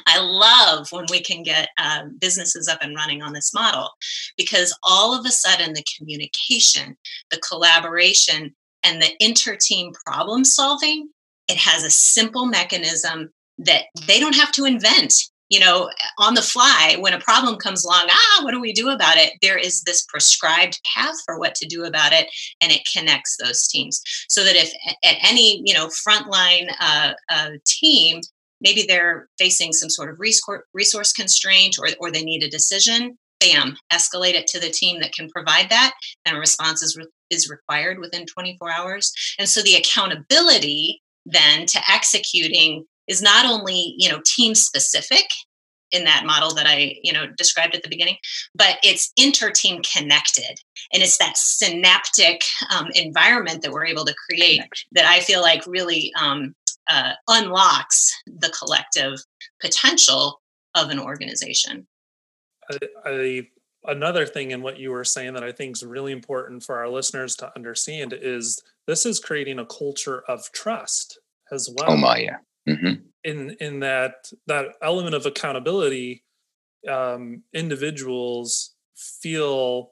I 0.08 0.19
love 0.19 0.91
when 0.91 1.06
we 1.10 1.21
can 1.21 1.43
get 1.43 1.69
um, 1.77 2.17
businesses 2.19 2.67
up 2.67 2.80
and 2.82 2.95
running 2.95 3.21
on 3.21 3.34
this 3.34 3.54
model 3.54 3.89
because 4.38 4.77
all 4.84 5.17
of 5.17 5.25
a 5.25 5.30
sudden 5.30 5.73
the 5.73 5.86
communication, 5.97 6.97
the 7.30 7.39
collaboration, 7.39 8.56
and 8.84 9.01
the 9.01 9.12
inter 9.19 9.56
team 9.56 9.93
problem 10.06 10.43
solving, 10.43 11.10
it 11.47 11.58
has 11.58 11.84
a 11.84 11.89
simple 11.91 12.45
mechanism 12.45 13.32
that 13.60 13.84
they 14.08 14.19
don't 14.19 14.36
have 14.36 14.51
to 14.54 14.65
invent. 14.65 15.13
you 15.51 15.60
know, 15.60 15.89
on 16.17 16.34
the 16.34 16.41
fly, 16.41 16.95
when 17.01 17.13
a 17.13 17.19
problem 17.19 17.58
comes 17.58 17.84
along, 17.84 18.08
ah, 18.10 18.39
what 18.41 18.51
do 18.51 18.62
we 18.62 18.71
do 18.71 18.88
about 18.88 19.17
it? 19.17 19.34
There 19.41 19.58
is 19.58 19.82
this 19.82 20.04
prescribed 20.04 20.80
path 20.95 21.15
for 21.25 21.38
what 21.38 21.56
to 21.56 21.67
do 21.67 21.84
about 21.84 22.13
it, 22.13 22.27
and 22.62 22.71
it 22.71 22.88
connects 22.91 23.36
those 23.36 23.67
teams. 23.67 24.01
So 24.30 24.45
that 24.45 24.56
if 24.56 24.71
at 25.04 25.17
any, 25.30 25.62
you 25.65 25.73
know, 25.73 25.88
frontline 25.88 26.73
uh, 26.80 27.12
uh, 27.30 27.49
team, 27.65 28.21
maybe 28.62 28.86
they're 28.88 29.28
facing 29.38 29.74
some 29.74 29.89
sort 29.89 30.10
of 30.10 30.19
resource 30.19 31.13
constraint 31.13 31.78
or, 31.80 31.88
or 32.00 32.12
they 32.12 32.24
need 32.24 32.43
a 32.43 32.50
decision, 32.50 33.17
bam, 33.39 33.76
escalate 33.91 34.34
it 34.34 34.47
to 34.47 34.60
the 34.60 34.69
team 34.69 35.00
that 35.02 35.13
can 35.13 35.30
provide 35.30 35.69
that, 35.69 35.93
and 36.26 36.38
a 36.38 36.39
response 36.39 36.82
is, 36.82 36.95
re- 36.95 37.08
is 37.30 37.50
required 37.50 38.00
within 38.00 38.26
24 38.26 38.71
hours. 38.71 39.12
And 39.39 39.50
so 39.50 39.62
the 39.62 39.76
accountability 39.76 41.02
then 41.26 41.65
to 41.67 41.80
executing 41.89 42.86
is 43.08 43.21
not 43.21 43.45
only 43.45 43.95
you 43.97 44.10
know 44.10 44.21
team 44.26 44.56
specific 44.56 45.26
in 45.91 46.06
that 46.06 46.26
model 46.26 46.54
that 46.56 46.65
I, 46.65 46.95
you 47.04 47.12
know, 47.12 47.26
described 47.38 47.76
at 47.76 47.84
the 47.84 47.89
beginning, 47.89 48.15
but 48.56 48.78
it's 48.82 49.12
inter-team 49.17 49.82
connected, 49.84 50.58
and 50.93 51.04
it's 51.04 51.17
that 51.17 51.34
synaptic 51.36 52.41
um, 52.74 52.88
environment 52.95 53.62
that 53.62 53.71
we're 53.71 53.86
able 53.86 54.06
to 54.06 54.15
create 54.30 54.62
that 54.93 55.06
I 55.06 55.19
feel 55.19 55.41
like 55.41 55.67
really 55.67 56.13
um, 56.19 56.56
uh, 56.91 57.13
unlocks 57.27 58.13
the 58.25 58.49
collective 58.58 59.19
potential 59.62 60.41
of 60.75 60.89
an 60.89 60.99
organization. 60.99 61.88
I, 62.69 62.77
I, 63.06 63.47
another 63.86 64.25
thing 64.25 64.51
in 64.51 64.62
what 64.62 64.80
you 64.80 64.91
were 64.91 65.04
saying 65.04 65.34
that 65.34 65.43
I 65.43 65.51
think 65.51 65.77
is 65.77 65.84
really 65.84 66.12
important 66.12 66.63
for 66.63 66.77
our 66.77 66.89
listeners 66.89 67.36
to 67.38 67.51
understand 67.56 68.13
is 68.13 68.62
this 68.88 69.06
is 69.06 69.19
creating 69.19 69.60
a 69.60 69.65
culture 69.65 70.23
of 70.27 70.51
trust 70.51 71.19
as 71.51 71.69
well. 71.77 71.91
Oh 71.91 71.97
my, 71.97 72.17
yeah. 72.17 72.38
Mm-hmm. 72.67 72.93
In 73.23 73.56
in 73.60 73.80
that 73.80 74.32
that 74.47 74.67
element 74.82 75.15
of 75.15 75.25
accountability, 75.25 76.23
um, 76.89 77.43
individuals 77.54 78.75
feel 78.95 79.91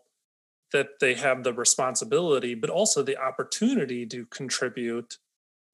that 0.71 0.99
they 0.99 1.15
have 1.15 1.43
the 1.43 1.53
responsibility, 1.53 2.53
but 2.53 2.69
also 2.69 3.01
the 3.01 3.17
opportunity 3.17 4.05
to 4.05 4.25
contribute 4.27 5.17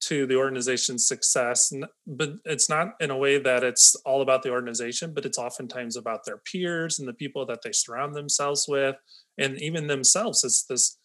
to 0.02 0.26
the 0.26 0.36
organization's 0.36 1.06
success. 1.06 1.72
But 2.06 2.34
it's 2.44 2.68
not 2.68 2.94
in 3.00 3.10
a 3.10 3.16
way 3.16 3.38
that 3.38 3.64
it's 3.64 3.94
all 4.04 4.22
about 4.22 4.42
the 4.42 4.50
organization, 4.50 5.14
but 5.14 5.24
it's 5.24 5.38
oftentimes 5.38 5.96
about 5.96 6.24
their 6.24 6.38
peers 6.38 6.98
and 6.98 7.08
the 7.08 7.14
people 7.14 7.46
that 7.46 7.60
they 7.62 7.72
surround 7.72 8.14
themselves 8.14 8.66
with, 8.68 8.96
and 9.38 9.60
even 9.60 9.86
themselves. 9.86 10.44
It's 10.44 10.64
this 10.64 10.98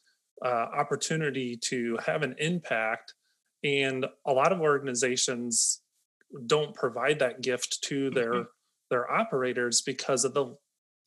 uh, 0.43 0.47
opportunity 0.47 1.57
to 1.65 1.97
have 2.05 2.23
an 2.23 2.35
impact. 2.39 3.13
And 3.63 4.05
a 4.25 4.33
lot 4.33 4.51
of 4.51 4.59
organizations 4.59 5.81
don't 6.45 6.73
provide 6.73 7.19
that 7.19 7.41
gift 7.41 7.83
to 7.83 8.09
their 8.09 8.33
mm-hmm. 8.33 8.49
their 8.89 9.11
operators 9.11 9.81
because 9.81 10.25
of 10.25 10.33
the 10.33 10.55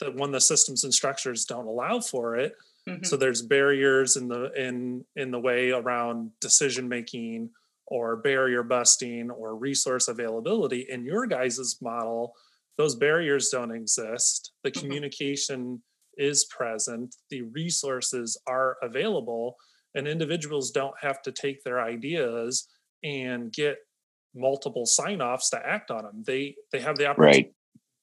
the 0.01 0.11
when 0.12 0.33
the 0.33 0.40
systems 0.40 0.85
and 0.85 0.92
structures 0.92 1.44
don't 1.44 1.66
allow 1.66 2.01
for 2.01 2.37
it 2.37 2.55
mm-hmm. 2.88 3.05
so 3.05 3.16
there's 3.16 3.42
barriers 3.42 4.16
in 4.16 4.29
the 4.29 4.51
in 4.53 5.05
in 5.16 5.31
the 5.31 5.38
way 5.38 5.70
around 5.70 6.31
decision 6.40 6.88
making 6.88 7.51
or 7.87 8.16
barrier 8.16 8.62
busting 8.62 9.31
or 9.31 9.57
resource 9.57 10.09
availability 10.09 10.87
in 10.90 11.05
your 11.05 11.27
guys's 11.27 11.79
model 11.83 12.33
those 12.77 12.97
barriers 12.97 13.49
don't 13.51 13.70
exist 13.70 14.53
the 14.62 14.70
mm-hmm. 14.70 14.81
communication 14.81 15.83
is 16.16 16.44
present 16.44 17.14
the 17.31 17.42
resources 17.42 18.40
are 18.47 18.77
available 18.83 19.57
and 19.94 20.09
individuals 20.09 20.70
don't 20.70 20.94
have 21.01 21.23
to 21.23 21.33
take 21.33 21.62
their 21.62 21.81
ideas 21.81 22.68
and 23.03 23.53
get 23.53 23.79
multiple 24.35 24.87
sign-offs 24.87 25.51
to 25.51 25.66
act 25.66 25.90
on 25.90 26.03
them. 26.03 26.25
They 26.27 26.57
they 26.73 26.81
have 26.81 26.97
the 26.97 27.07
opportunity 27.07 27.42
right. 27.42 27.55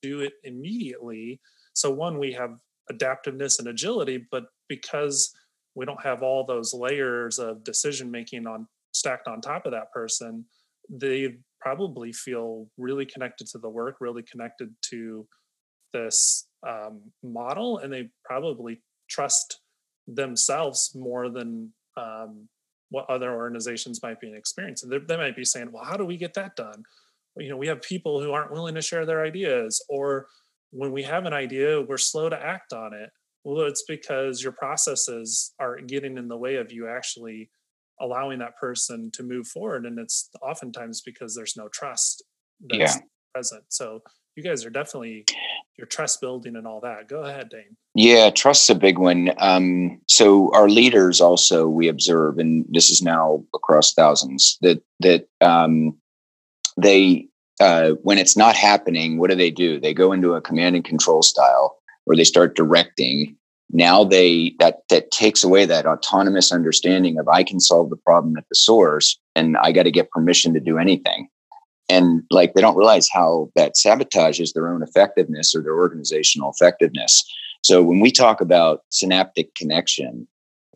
to 0.01 0.09
do 0.09 0.19
it 0.21 0.33
immediately. 0.43 1.39
So 1.73 1.91
one, 1.91 2.17
we 2.17 2.33
have 2.33 2.57
adaptiveness 2.91 3.59
and 3.59 3.67
agility, 3.67 4.25
but 4.31 4.45
because 4.67 5.33
we 5.75 5.85
don't 5.85 6.03
have 6.03 6.23
all 6.23 6.45
those 6.45 6.73
layers 6.73 7.39
of 7.39 7.63
decision 7.63 8.11
making 8.11 8.47
on 8.47 8.67
stacked 8.91 9.27
on 9.27 9.41
top 9.41 9.65
of 9.65 9.71
that 9.71 9.91
person, 9.91 10.45
they 10.89 11.37
probably 11.59 12.11
feel 12.11 12.67
really 12.77 13.05
connected 13.05 13.47
to 13.47 13.59
the 13.59 13.69
work, 13.69 13.97
really 13.99 14.23
connected 14.23 14.73
to 14.89 15.27
this 15.93 16.47
um, 16.67 17.01
model, 17.23 17.79
and 17.79 17.91
they 17.91 18.09
probably 18.25 18.81
trust 19.09 19.59
themselves 20.07 20.91
more 20.95 21.29
than 21.29 21.71
um, 21.97 22.47
what 22.89 23.09
other 23.09 23.33
organizations 23.33 24.01
might 24.03 24.19
be 24.19 24.33
experiencing. 24.33 24.89
They, 24.89 24.99
they 24.99 25.17
might 25.17 25.35
be 25.35 25.45
saying, 25.45 25.71
well, 25.71 25.83
how 25.83 25.97
do 25.97 26.05
we 26.05 26.17
get 26.17 26.33
that 26.33 26.55
done? 26.55 26.83
You 27.37 27.49
know, 27.49 27.57
we 27.57 27.67
have 27.67 27.81
people 27.81 28.21
who 28.21 28.31
aren't 28.31 28.51
willing 28.51 28.75
to 28.75 28.81
share 28.81 29.05
their 29.05 29.23
ideas, 29.23 29.83
or 29.87 30.27
when 30.71 30.91
we 30.91 31.03
have 31.03 31.25
an 31.25 31.33
idea, 31.33 31.81
we're 31.81 31.97
slow 31.97 32.29
to 32.29 32.41
act 32.41 32.73
on 32.73 32.93
it. 32.93 33.09
Well, 33.43 33.65
it's 33.65 33.83
because 33.87 34.43
your 34.43 34.51
processes 34.51 35.53
are 35.59 35.79
getting 35.79 36.17
in 36.17 36.27
the 36.27 36.37
way 36.37 36.55
of 36.55 36.71
you 36.71 36.87
actually 36.87 37.49
allowing 38.01 38.39
that 38.39 38.57
person 38.57 39.11
to 39.11 39.23
move 39.23 39.47
forward. 39.47 39.85
And 39.85 39.99
it's 39.99 40.29
oftentimes 40.41 41.01
because 41.01 41.35
there's 41.35 41.55
no 41.55 41.67
trust 41.69 42.23
that's 42.59 42.95
yeah. 42.95 43.01
present. 43.33 43.63
So 43.69 44.01
you 44.35 44.43
guys 44.43 44.65
are 44.65 44.69
definitely 44.69 45.25
your 45.77 45.87
trust 45.87 46.21
building 46.21 46.55
and 46.55 46.67
all 46.67 46.81
that. 46.81 47.07
Go 47.07 47.23
ahead, 47.23 47.49
Dane. 47.49 47.75
Yeah, 47.95 48.29
trust's 48.29 48.69
a 48.69 48.75
big 48.75 48.97
one. 48.97 49.31
Um, 49.37 49.99
so 50.07 50.53
our 50.53 50.69
leaders 50.69 51.19
also 51.19 51.67
we 51.67 51.87
observe, 51.87 52.37
and 52.37 52.65
this 52.69 52.89
is 52.89 53.01
now 53.01 53.43
across 53.53 53.93
thousands 53.93 54.57
that 54.61 54.81
that 54.99 55.27
um, 55.41 55.97
they 56.77 57.27
uh, 57.59 57.91
when 58.03 58.17
it's 58.17 58.37
not 58.37 58.55
happening, 58.55 59.17
what 59.17 59.29
do 59.29 59.35
they 59.35 59.51
do? 59.51 59.79
They 59.79 59.93
go 59.93 60.13
into 60.13 60.33
a 60.33 60.41
command 60.41 60.75
and 60.75 60.85
control 60.85 61.21
style, 61.21 61.77
or 62.05 62.15
they 62.15 62.23
start 62.23 62.55
directing. 62.55 63.35
Now 63.73 64.03
they 64.03 64.55
that 64.59 64.79
that 64.89 65.11
takes 65.11 65.43
away 65.43 65.65
that 65.65 65.85
autonomous 65.85 66.51
understanding 66.51 67.17
of 67.17 67.27
I 67.27 67.43
can 67.43 67.59
solve 67.59 67.89
the 67.89 67.97
problem 67.97 68.37
at 68.37 68.47
the 68.49 68.55
source, 68.55 69.17
and 69.35 69.57
I 69.57 69.71
got 69.71 69.83
to 69.83 69.91
get 69.91 70.11
permission 70.11 70.53
to 70.53 70.59
do 70.59 70.77
anything. 70.77 71.27
And 71.89 72.23
like 72.29 72.53
they 72.53 72.61
don't 72.61 72.77
realize 72.77 73.09
how 73.11 73.49
that 73.55 73.73
sabotages 73.75 74.53
their 74.53 74.67
own 74.67 74.83
effectiveness 74.83 75.53
or 75.55 75.61
their 75.61 75.75
organizational 75.75 76.51
effectiveness. 76.51 77.23
So 77.63 77.83
when 77.83 77.99
we 77.99 78.11
talk 78.11 78.41
about 78.41 78.81
synaptic 78.89 79.55
connection 79.55 80.27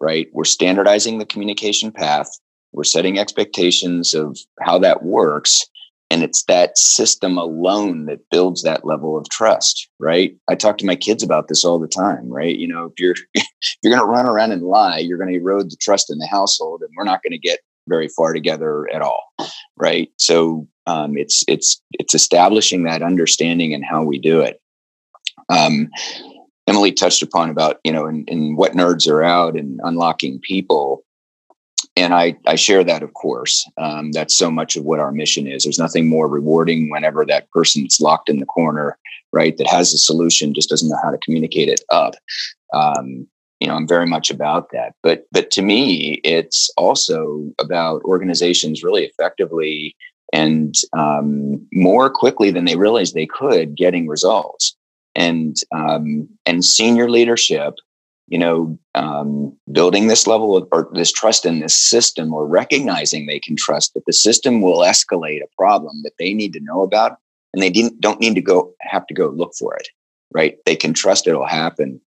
right 0.02 0.28
we're 0.34 0.44
standardizing 0.44 1.18
the 1.18 1.26
communication 1.26 1.92
path. 1.92 2.30
We're 2.74 2.84
setting 2.84 3.18
expectations 3.18 4.14
of 4.14 4.38
how 4.60 4.78
that 4.80 5.04
works 5.04 5.66
and 6.10 6.24
it's 6.24 6.44
that 6.44 6.78
system 6.78 7.38
alone 7.38 8.06
that 8.06 8.30
builds 8.30 8.62
that 8.64 8.86
level 8.86 9.18
of 9.18 9.28
trust 9.30 9.90
right? 10.00 10.36
I 10.50 10.56
talk 10.56 10.78
to 10.80 10.86
my 10.86 10.96
kids 10.96 11.24
about 11.24 11.48
this 11.48 11.64
all 11.64 11.80
the 11.80 11.88
time 11.88 12.30
right? 12.30 12.58
You 12.58 12.68
know 12.68 12.86
if 12.86 12.94
you're 13.00 13.16
if 13.34 13.48
you're 13.84 13.96
going 13.96 14.06
to 14.06 14.12
run 14.12 14.26
around 14.26 14.52
and 14.52 14.64
lie 14.64 15.00
you're 15.00 15.18
going 15.18 15.32
to 15.32 15.40
erode 15.40 15.70
the 15.70 15.78
trust 15.82 16.12
in 16.12 16.18
the 16.18 16.28
household 16.28 16.82
and 16.82 16.92
we're 16.96 17.04
not 17.04 17.22
going 17.24 17.32
to 17.32 17.38
get 17.38 17.60
very 17.88 18.08
far 18.08 18.34
together 18.34 18.88
at 18.94 19.02
all 19.02 19.34
right? 19.78 20.10
So 20.18 20.68
um, 20.88 21.18
it's 21.18 21.44
it's 21.48 21.82
it's 21.94 22.14
establishing 22.14 22.84
that 22.84 23.02
understanding 23.02 23.74
and 23.74 23.84
how 23.84 24.04
we 24.04 24.20
do 24.20 24.42
it. 24.42 24.62
Um, 25.50 25.90
emily 26.68 26.92
touched 26.92 27.22
upon 27.22 27.50
about 27.50 27.80
you 27.84 27.92
know 27.92 28.08
in 28.08 28.56
what 28.56 28.74
nerds 28.74 29.08
are 29.08 29.24
out 29.24 29.56
and 29.56 29.80
unlocking 29.84 30.40
people 30.40 31.05
and 31.96 32.14
I, 32.14 32.36
I 32.46 32.56
share 32.56 32.84
that 32.84 33.04
of 33.04 33.14
course. 33.14 33.70
Um, 33.78 34.12
that's 34.12 34.36
so 34.36 34.52
much 34.52 34.76
of 34.76 34.84
what 34.84 35.00
our 35.00 35.12
mission 35.12 35.48
is. 35.48 35.64
There's 35.64 35.80
nothing 35.80 36.08
more 36.08 36.28
rewarding 36.28 36.90
whenever 36.90 37.26
that 37.26 37.50
person 37.52 37.84
person's 37.84 38.00
locked 38.00 38.30
in 38.30 38.40
the 38.40 38.46
corner 38.46 38.98
right 39.32 39.58
that 39.58 39.68
has 39.68 39.94
a 39.94 39.98
solution 39.98 40.54
just 40.54 40.70
doesn't 40.70 40.90
know 40.90 41.00
how 41.04 41.12
to 41.12 41.18
communicate 41.20 41.70
it 41.70 41.82
up. 41.90 42.16
Um, 42.74 43.28
you 43.62 43.70
know 43.70 43.76
i'm 43.76 43.88
very 43.88 44.06
much 44.06 44.30
about 44.30 44.72
that. 44.72 44.94
But 45.02 45.26
but 45.32 45.50
to 45.52 45.62
me 45.62 46.20
it's 46.24 46.70
also 46.78 47.52
about 47.60 48.04
organizations 48.04 48.84
really 48.84 49.06
effectively 49.06 49.96
and 50.34 50.76
um, 50.94 51.66
more 51.72 52.10
quickly 52.10 52.52
than 52.52 52.66
they 52.66 52.76
realized 52.76 53.14
they 53.14 53.26
could 53.26 53.76
getting 53.76 54.08
results. 54.08 54.76
And 55.16 55.56
um, 55.72 56.28
and 56.46 56.66
senior 56.66 57.10
leadership 57.10 57.76
you 58.28 58.38
know 58.38 58.78
um, 58.96 59.56
building 59.72 60.08
this 60.08 60.28
level 60.28 60.58
of 60.58 60.68
or 60.72 60.90
this 60.94 61.12
trust 61.12 61.46
in 61.46 61.60
this 61.60 61.76
system 61.76 62.34
or 62.34 62.48
recognizing 62.48 63.26
they 63.26 63.40
can 63.40 63.56
trust 63.56 63.94
that 63.94 64.06
the 64.06 64.14
system 64.14 64.62
will 64.62 64.80
escalate 64.80 65.42
a 65.42 65.56
problem 65.58 66.02
that 66.04 66.14
they 66.20 66.34
need 66.34 66.54
to 66.54 66.60
know 66.62 66.84
about 66.84 67.18
and 67.54 67.62
they 67.62 67.70
didn't 67.70 68.00
don't 68.02 68.20
need 68.20 68.36
to 68.36 68.42
go 68.42 68.74
have 68.82 69.06
to 69.08 69.14
go 69.14 69.28
look 69.28 69.54
for 69.58 69.76
it 69.76 69.88
right 70.34 70.58
they 70.66 70.76
can 70.76 70.94
trust 70.94 71.28
it'll 71.28 71.46
happen 71.46 72.02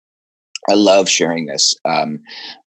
I 0.69 0.75
love 0.75 1.09
sharing 1.09 1.47
this. 1.47 1.75
Um, 1.85 2.23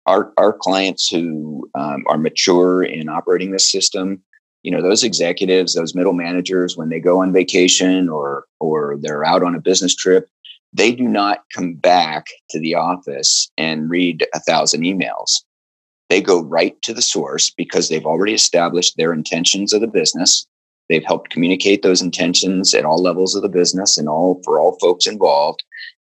our 0.07 0.33
our 0.37 0.53
clients 0.53 1.09
who 1.09 1.69
um, 1.75 2.05
are 2.07 2.19
mature 2.19 2.83
in 2.83 3.09
operating 3.09 3.51
this 3.51 3.71
system, 3.71 4.23
you 4.63 4.71
know, 4.71 4.83
those 4.83 5.05
executives, 5.05 5.75
those 5.75 5.95
middle 5.95 6.13
managers, 6.13 6.77
when 6.77 6.89
they 6.89 7.01
go 7.01 7.21
on 7.21 7.33
vacation 7.33 8.09
or 8.09 8.45
or 8.59 8.97
they're 9.01 9.25
out 9.25 9.43
on 9.43 9.55
a 9.55 9.61
business 9.61 9.95
trip, 9.95 10.29
they 10.73 10.93
do 10.93 11.05
not 11.05 11.45
come 11.55 11.75
back 11.75 12.27
to 12.51 12.61
the 12.61 12.75
office 12.75 13.51
and 13.59 13.91
read 13.91 14.27
a 14.35 14.41
thousand 14.41 14.83
emails. 14.83 15.43
They 16.09 16.21
go 16.21 16.43
right 16.43 16.81
to 16.83 16.95
the 16.95 17.03
source 17.03 17.51
because 17.51 17.89
they've 17.89 18.07
already 18.07 18.35
established 18.35 18.97
their 18.97 19.13
intentions 19.13 19.73
of 19.73 19.81
the 19.81 19.87
business. 19.87 20.47
They've 20.89 21.05
helped 21.05 21.31
communicate 21.31 21.83
those 21.83 22.03
intentions 22.03 22.75
at 22.75 22.85
all 22.85 23.01
levels 23.01 23.35
of 23.35 23.43
the 23.43 23.49
business 23.49 23.97
and 23.97 24.09
all 24.09 24.41
for 24.45 24.61
all 24.61 24.77
folks 24.81 25.07
involved. 25.07 25.63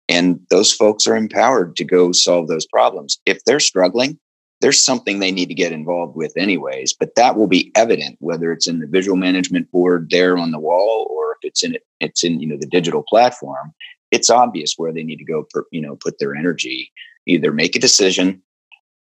And 0.10 0.40
those 0.50 0.72
folks 0.72 1.08
are 1.08 1.18
empowered 1.18 1.76
to 1.76 1.84
go 1.84 2.14
solve 2.14 2.48
those 2.48 2.66
problems. 2.66 3.20
If 3.26 3.44
they're 3.44 3.60
struggling, 3.60 4.18
there's 4.62 4.84
something 4.84 5.20
they 5.20 5.32
need 5.32 5.48
to 5.48 5.54
get 5.54 5.72
involved 5.72 6.16
with 6.16 6.34
anyways 6.38 6.94
but 6.94 7.16
that 7.16 7.36
will 7.36 7.48
be 7.48 7.72
evident 7.76 8.18
whether 8.20 8.52
it's 8.52 8.68
in 8.68 8.80
the 8.80 8.88
visual 8.88 9.18
management 9.18 9.70
board 9.72 10.08
there 10.10 10.38
on 10.38 10.52
the 10.52 10.60
wall 10.60 11.08
or 11.10 11.34
if 11.34 11.38
it's 11.50 11.64
in 11.64 11.76
it 11.76 11.84
it's 12.00 12.24
in 12.24 12.40
you 12.40 12.48
know 12.48 12.58
the 12.60 12.68
digital 12.68 13.04
platform 13.04 13.74
it's 14.12 14.30
obvious 14.30 14.74
where 14.78 14.94
they 14.94 15.04
need 15.04 15.18
to 15.18 15.26
go 15.26 15.46
per, 15.52 15.66
you 15.72 15.82
know 15.82 15.96
put 15.96 16.20
their 16.20 16.36
energy 16.36 16.92
either 17.26 17.52
make 17.52 17.76
a 17.76 17.80
decision 17.80 18.42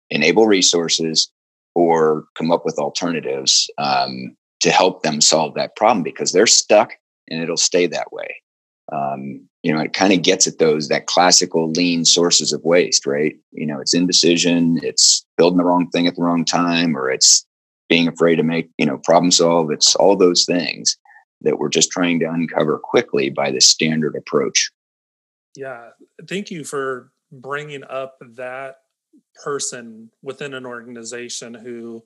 enable 0.10 0.48
resources 0.48 1.32
or 1.74 2.26
come 2.38 2.52
up 2.52 2.64
with 2.64 2.78
alternatives 2.78 3.70
um, 3.78 4.36
to 4.62 4.70
help 4.70 5.04
them 5.04 5.20
solve 5.20 5.54
that 5.56 5.76
problem 5.76 6.04
because 6.04 6.32
they're 6.32 6.48
stuck 6.48 6.94
and 7.30 7.42
it'll 7.42 7.58
stay 7.58 7.88
that 7.88 8.14
way 8.14 8.36
um, 8.92 9.48
you 9.64 9.74
know, 9.74 9.82
it 9.82 9.94
kind 9.94 10.14
of 10.14 10.22
gets 10.22 10.46
at 10.46 10.60
those 10.60 10.90
that 10.90 11.08
classical 11.08 11.72
lean 11.72 12.06
sources 12.06 12.54
of 12.54 12.64
waste, 12.64 13.06
right? 13.06 13.36
You 13.52 13.66
know, 13.66 13.80
it's 13.80 13.96
indecision, 13.96 14.80
it's 14.84 15.26
building 15.38 15.58
the 15.58 15.66
wrong 15.66 15.90
thing 15.90 16.06
at 16.08 16.16
the 16.16 16.22
wrong 16.22 16.46
time, 16.46 16.96
or 16.96 17.10
it's 17.10 17.46
being 17.90 18.08
afraid 18.08 18.36
to 18.36 18.44
make, 18.44 18.70
you 18.78 18.86
know, 18.86 19.00
problem 19.00 19.32
solve. 19.32 19.72
It's 19.72 19.96
all 19.96 20.16
those 20.16 20.46
things 20.46 20.98
that 21.42 21.58
we're 21.58 21.70
just 21.70 21.92
trying 21.92 22.20
to 22.20 22.30
uncover 22.30 22.78
quickly 22.78 23.30
by 23.30 23.52
the 23.52 23.60
standard 23.60 24.16
approach. 24.16 24.72
Yeah. 25.56 25.90
Thank 26.28 26.52
you 26.52 26.64
for 26.64 27.12
bringing 27.32 27.84
up 27.84 28.18
that 28.22 28.78
person 29.44 30.12
within 30.22 30.54
an 30.54 30.66
organization 30.66 31.54
who 31.54 32.04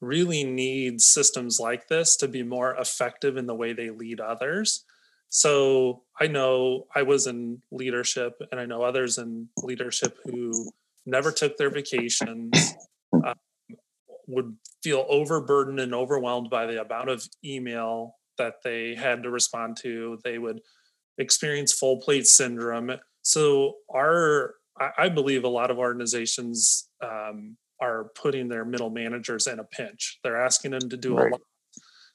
really 0.00 0.44
needs 0.44 1.04
systems 1.04 1.58
like 1.58 1.88
this 1.88 2.16
to 2.16 2.28
be 2.28 2.42
more 2.42 2.74
effective 2.76 3.36
in 3.36 3.46
the 3.46 3.54
way 3.54 3.72
they 3.72 3.90
lead 3.90 4.20
others 4.20 4.84
so 5.30 6.02
I 6.20 6.26
know 6.26 6.86
I 6.94 7.02
was 7.02 7.26
in 7.26 7.62
leadership, 7.70 8.40
and 8.50 8.60
I 8.60 8.66
know 8.66 8.82
others 8.82 9.18
in 9.18 9.48
leadership 9.62 10.16
who 10.24 10.70
never 11.04 11.30
took 11.30 11.56
their 11.56 11.70
vacations, 11.70 12.74
um, 13.12 13.34
would 14.26 14.56
feel 14.82 15.06
overburdened 15.08 15.80
and 15.80 15.94
overwhelmed 15.94 16.50
by 16.50 16.66
the 16.66 16.82
amount 16.82 17.10
of 17.10 17.26
email 17.44 18.16
that 18.38 18.62
they 18.62 18.94
had 18.94 19.22
to 19.22 19.30
respond 19.30 19.76
to. 19.82 20.18
They 20.24 20.38
would 20.38 20.60
experience 21.18 21.72
full 21.72 22.00
plate 22.00 22.26
syndrome. 22.26 22.92
So 23.22 23.74
our 23.94 24.54
I 24.96 25.08
believe 25.08 25.42
a 25.42 25.48
lot 25.48 25.72
of 25.72 25.78
organizations 25.78 26.88
um, 27.02 27.56
are 27.80 28.10
putting 28.14 28.48
their 28.48 28.64
middle 28.64 28.90
managers 28.90 29.48
in 29.48 29.58
a 29.58 29.64
pinch. 29.64 30.20
They're 30.22 30.40
asking 30.40 30.70
them 30.70 30.88
to 30.88 30.96
do 30.96 31.16
right. 31.16 31.28
a 31.28 31.30
lot 31.32 31.40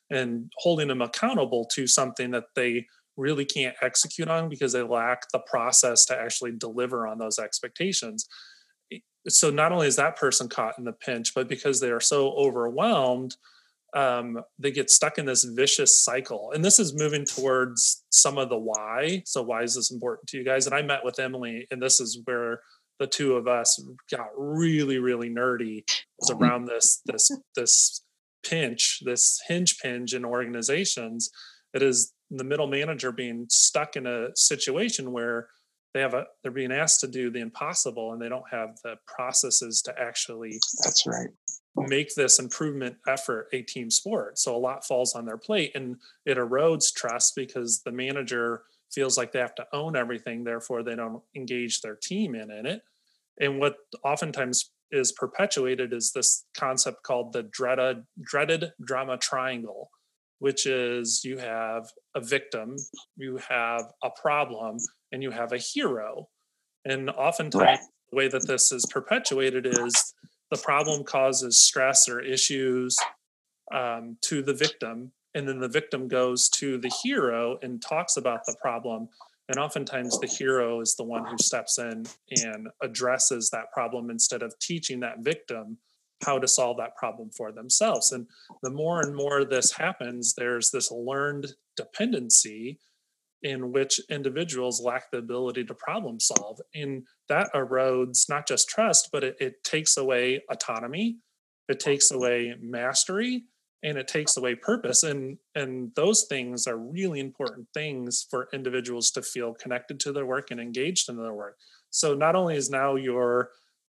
and 0.10 0.52
holding 0.58 0.88
them 0.88 1.02
accountable 1.02 1.66
to 1.74 1.88
something 1.88 2.32
that 2.32 2.46
they 2.56 2.86
really 3.18 3.46
can't 3.46 3.76
execute 3.82 4.28
on 4.28 4.50
because 4.50 4.74
they 4.74 4.82
lack 4.82 5.24
the 5.32 5.40
process 5.40 6.06
to 6.06 6.18
actually 6.18 6.52
deliver 6.52 7.08
on 7.08 7.18
those 7.18 7.40
expectations. 7.40 8.28
So 9.28 9.50
not 9.50 9.72
only 9.72 9.88
is 9.88 9.96
that 9.96 10.18
person 10.18 10.50
caught 10.50 10.78
in 10.78 10.84
the 10.84 10.94
pinch, 10.94 11.34
but 11.34 11.48
because 11.48 11.80
they 11.80 11.92
are 11.92 12.00
so 12.00 12.32
overwhelmed, 12.34 13.36
um, 13.96 14.42
they 14.58 14.72
get 14.72 14.90
stuck 14.90 15.18
in 15.18 15.26
this 15.26 15.44
vicious 15.44 16.04
cycle. 16.04 16.52
And 16.54 16.64
this 16.64 16.80
is 16.80 16.96
moving 16.96 17.26
towards 17.26 18.04
some 18.10 18.38
of 18.38 18.50
the 18.50 18.58
why. 18.58 19.22
So 19.26 19.44
why 19.44 19.64
is 19.64 19.76
this 19.76 19.92
important 19.92 20.28
to 20.30 20.38
you 20.38 20.44
guys? 20.44 20.66
And 20.66 20.76
I 20.76 20.82
met 20.82 21.04
with 21.04 21.20
Emily, 21.20 21.68
and 21.72 21.82
this 21.82 22.00
is 22.00 22.20
where 22.26 22.62
the 23.00 23.08
two 23.08 23.36
of 23.36 23.48
us 23.48 23.84
got 24.10 24.28
really, 24.38 24.98
really 24.98 25.30
nerdy. 25.30 25.84
Was 26.20 26.30
mm-hmm. 26.30 26.44
around 26.44 26.66
this 26.66 27.02
this 27.06 27.30
this 27.56 28.04
pinch, 28.44 29.02
this 29.06 29.42
hinge 29.48 29.80
pinch 29.80 30.14
in 30.14 30.26
organizations. 30.26 31.30
It 31.74 31.82
is 31.82 32.14
the 32.30 32.44
middle 32.44 32.68
manager 32.68 33.12
being 33.12 33.46
stuck 33.50 33.96
in 33.96 34.08
a 34.08 34.30
situation 34.36 35.12
where 35.12 35.48
they 35.94 36.02
have 36.02 36.14
a 36.14 36.26
they're 36.42 36.52
being 36.52 36.72
asked 36.72 37.00
to 37.02 37.08
do 37.08 37.30
the 37.30 37.40
impossible 37.40 38.14
and 38.14 38.22
they 38.22 38.30
don't 38.30 38.50
have 38.50 38.70
the 38.84 38.96
processes 39.06 39.82
to 39.84 39.94
actually 40.00 40.60
that's 40.84 41.06
right 41.06 41.30
make 41.76 42.14
this 42.16 42.40
improvement 42.40 42.96
effort 43.08 43.48
a 43.52 43.62
team 43.62 43.90
sport 43.90 44.38
so 44.38 44.56
a 44.56 44.58
lot 44.58 44.86
falls 44.86 45.16
on 45.16 45.26
their 45.26 45.38
plate 45.38 45.72
and 45.76 45.96
it 46.26 46.38
erodes 46.38 46.94
trust 46.94 47.34
because 47.36 47.82
the 47.84 47.92
manager 47.92 48.64
feels 48.92 49.18
like 49.18 49.32
they 49.32 49.40
have 49.40 49.56
to 49.56 49.66
own 49.74 49.96
everything 49.96 50.44
therefore 50.44 50.84
they 50.84 50.96
don't 50.96 51.24
engage 51.36 51.82
their 51.82 51.96
team 51.96 52.36
in, 52.36 52.52
in 52.52 52.66
it 52.66 52.82
and 53.40 53.60
what 53.60 53.78
oftentimes 54.04 54.72
is 54.92 55.12
perpetuated 55.12 55.92
is 55.92 56.12
this 56.12 56.46
concept 56.56 57.02
called 57.02 57.34
the 57.34 57.44
dreaded 57.44 58.04
dreaded 58.22 58.72
drama 58.86 59.18
triangle 59.18 59.90
which 60.44 60.66
is 60.66 61.24
you 61.24 61.38
have 61.38 61.88
a 62.16 62.20
victim, 62.20 62.76
you 63.16 63.40
have 63.48 63.84
a 64.04 64.10
problem, 64.10 64.76
and 65.14 65.24
you 65.24 65.32
have 65.32 65.54
a 65.54 65.58
hero. 65.58 66.28
And 66.84 67.10
oftentimes, 67.10 67.64
right. 67.64 67.80
the 68.12 68.18
way 68.18 68.28
that 68.28 68.46
this 68.46 68.70
is 68.74 68.86
perpetuated 68.92 69.66
is 69.66 70.14
the 70.54 70.62
problem 70.62 71.04
causes 71.04 71.58
stress 71.58 72.08
or 72.08 72.20
issues 72.20 72.96
um, 73.74 74.18
to 74.22 74.44
the 74.44 74.54
victim, 74.54 75.12
and 75.34 75.48
then 75.48 75.60
the 75.60 75.68
victim 75.68 76.08
goes 76.08 76.48
to 76.48 76.78
the 76.78 76.92
hero 77.02 77.58
and 77.64 77.82
talks 77.82 78.18
about 78.18 78.46
the 78.46 78.56
problem. 78.62 79.10
And 79.50 79.58
oftentimes, 79.58 80.20
the 80.20 80.28
hero 80.28 80.80
is 80.80 80.96
the 80.96 81.04
one 81.04 81.26
who 81.26 81.38
steps 81.40 81.80
in 81.80 82.06
and 82.44 82.68
addresses 82.84 83.50
that 83.50 83.72
problem 83.74 84.12
instead 84.12 84.44
of 84.44 84.58
teaching 84.60 85.00
that 85.00 85.20
victim 85.20 85.78
how 86.24 86.38
to 86.38 86.48
solve 86.48 86.78
that 86.78 86.96
problem 86.98 87.32
for 87.36 87.52
themselves. 87.52 88.12
And 88.12 88.28
the 88.62 88.70
more 88.70 89.02
and 89.02 89.16
more 89.16 89.44
this 89.44 89.72
happens, 89.72 90.36
there's 90.36 90.70
this 90.70 90.92
learned 90.92 91.48
dependency 91.76 92.80
in 93.42 93.72
which 93.74 94.00
individuals 94.10 94.80
lack 94.80 95.10
the 95.10 95.18
ability 95.18 95.66
to 95.66 95.74
problem 95.74 96.20
solve. 96.20 96.60
And 96.76 97.04
that 97.30 97.50
erodes 97.54 98.30
not 98.30 98.48
just 98.48 98.70
trust, 98.70 99.10
but 99.12 99.24
it, 99.24 99.36
it 99.40 99.64
takes 99.64 99.98
away 99.98 100.42
autonomy, 100.50 101.18
it 101.70 101.80
takes 101.80 102.12
away 102.12 102.54
mastery, 102.62 103.44
and 103.84 103.98
it 103.98 104.08
takes 104.08 104.38
away 104.38 104.56
purpose. 104.56 105.04
And, 105.04 105.38
and 105.56 105.92
those 105.96 106.24
things 106.24 106.68
are 106.68 106.78
really 106.78 107.20
important 107.20 107.68
things 107.74 108.26
for 108.30 108.48
individuals 108.54 109.12
to 109.12 109.22
feel 109.22 109.54
connected 109.54 110.00
to 110.02 110.12
their 110.12 110.26
work 110.26 110.52
and 110.52 110.60
engaged 110.60 111.10
in 111.10 111.18
their 111.18 111.34
work. 111.34 111.58
So 111.90 112.14
not 112.14 112.36
only 112.36 112.56
is 112.56 112.70
now 112.70 112.96
your 112.96 113.50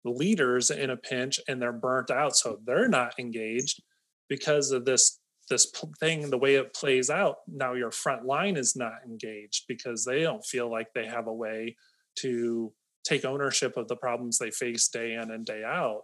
leaders 0.04 0.70
in 0.70 0.90
a 0.90 0.98
pinch 0.98 1.40
and 1.48 1.62
they're 1.62 1.74
burnt 1.74 2.12
out 2.12 2.36
so 2.36 2.60
they're 2.66 2.88
not 2.88 3.14
engaged 3.20 3.82
because 4.30 4.72
of 4.72 4.86
this 4.86 5.20
this 5.50 5.72
thing 6.00 6.30
the 6.30 6.38
way 6.38 6.56
it 6.56 6.74
plays 6.74 7.10
out 7.10 7.38
now 7.48 7.74
your 7.74 7.92
front 7.92 8.26
line 8.26 8.56
is 8.56 8.76
not 8.76 8.94
engaged 9.06 9.64
because 9.68 10.04
they 10.04 10.22
don't 10.22 10.46
feel 10.46 10.70
like 10.70 10.88
they 10.94 11.06
have 11.06 11.28
a 11.28 11.34
way 11.34 11.76
to 12.16 12.72
take 13.06 13.24
ownership 13.26 13.78
of 13.78 13.88
the 13.88 13.96
problems 13.96 14.38
they 14.38 14.52
face 14.52 14.88
day 14.88 15.14
in 15.14 15.32
and 15.32 15.46
day 15.46 15.64
out 15.64 16.02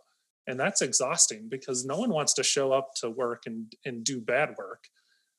and 0.47 0.59
that's 0.59 0.81
exhausting 0.81 1.47
because 1.49 1.85
no 1.85 1.97
one 1.97 2.09
wants 2.09 2.33
to 2.33 2.43
show 2.43 2.71
up 2.71 2.89
to 2.95 3.09
work 3.09 3.43
and 3.45 3.73
and 3.85 4.03
do 4.03 4.21
bad 4.21 4.49
work 4.57 4.85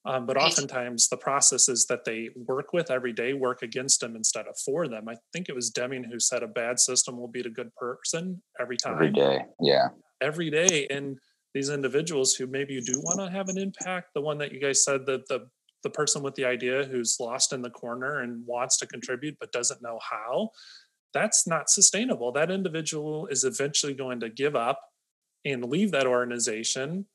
um, 0.04 0.26
but 0.26 0.36
oftentimes 0.36 1.08
the 1.08 1.16
processes 1.16 1.86
that 1.86 2.04
they 2.04 2.30
work 2.34 2.72
with 2.72 2.90
every 2.90 3.12
day 3.12 3.34
work 3.34 3.62
against 3.62 4.00
them 4.00 4.16
instead 4.16 4.46
of 4.48 4.58
for 4.58 4.88
them. 4.88 5.08
I 5.08 5.14
think 5.32 5.48
it 5.48 5.54
was 5.54 5.70
Deming 5.70 6.02
who 6.02 6.18
said 6.18 6.42
a 6.42 6.48
bad 6.48 6.80
system 6.80 7.16
will 7.16 7.28
beat 7.28 7.46
a 7.46 7.50
good 7.50 7.72
person 7.76 8.42
every 8.60 8.76
time. 8.76 8.94
Every 8.94 9.12
day. 9.12 9.42
Yeah. 9.60 9.88
Every 10.20 10.50
day. 10.50 10.88
And 10.90 11.18
these 11.54 11.68
individuals 11.68 12.34
who 12.34 12.48
maybe 12.48 12.74
you 12.74 12.82
do 12.82 13.00
want 13.00 13.20
to 13.20 13.30
have 13.30 13.48
an 13.48 13.58
impact, 13.58 14.08
the 14.14 14.20
one 14.20 14.38
that 14.38 14.52
you 14.52 14.60
guys 14.60 14.82
said 14.82 15.06
that 15.06 15.28
the 15.28 15.46
the 15.84 15.90
person 15.90 16.22
with 16.22 16.36
the 16.36 16.44
idea 16.44 16.84
who's 16.84 17.16
lost 17.18 17.52
in 17.52 17.60
the 17.60 17.70
corner 17.70 18.20
and 18.20 18.46
wants 18.46 18.76
to 18.78 18.86
contribute 18.86 19.36
but 19.40 19.50
doesn't 19.50 19.82
know 19.82 19.98
how, 20.08 20.48
that's 21.14 21.46
not 21.46 21.70
sustainable. 21.70 22.32
That 22.32 22.50
individual 22.50 23.26
is 23.26 23.44
eventually 23.44 23.94
going 23.94 24.20
to 24.20 24.28
give 24.28 24.56
up 24.56 24.80
and 25.44 25.64
leave 25.64 25.90
that 25.90 26.06
organization, 26.06 27.06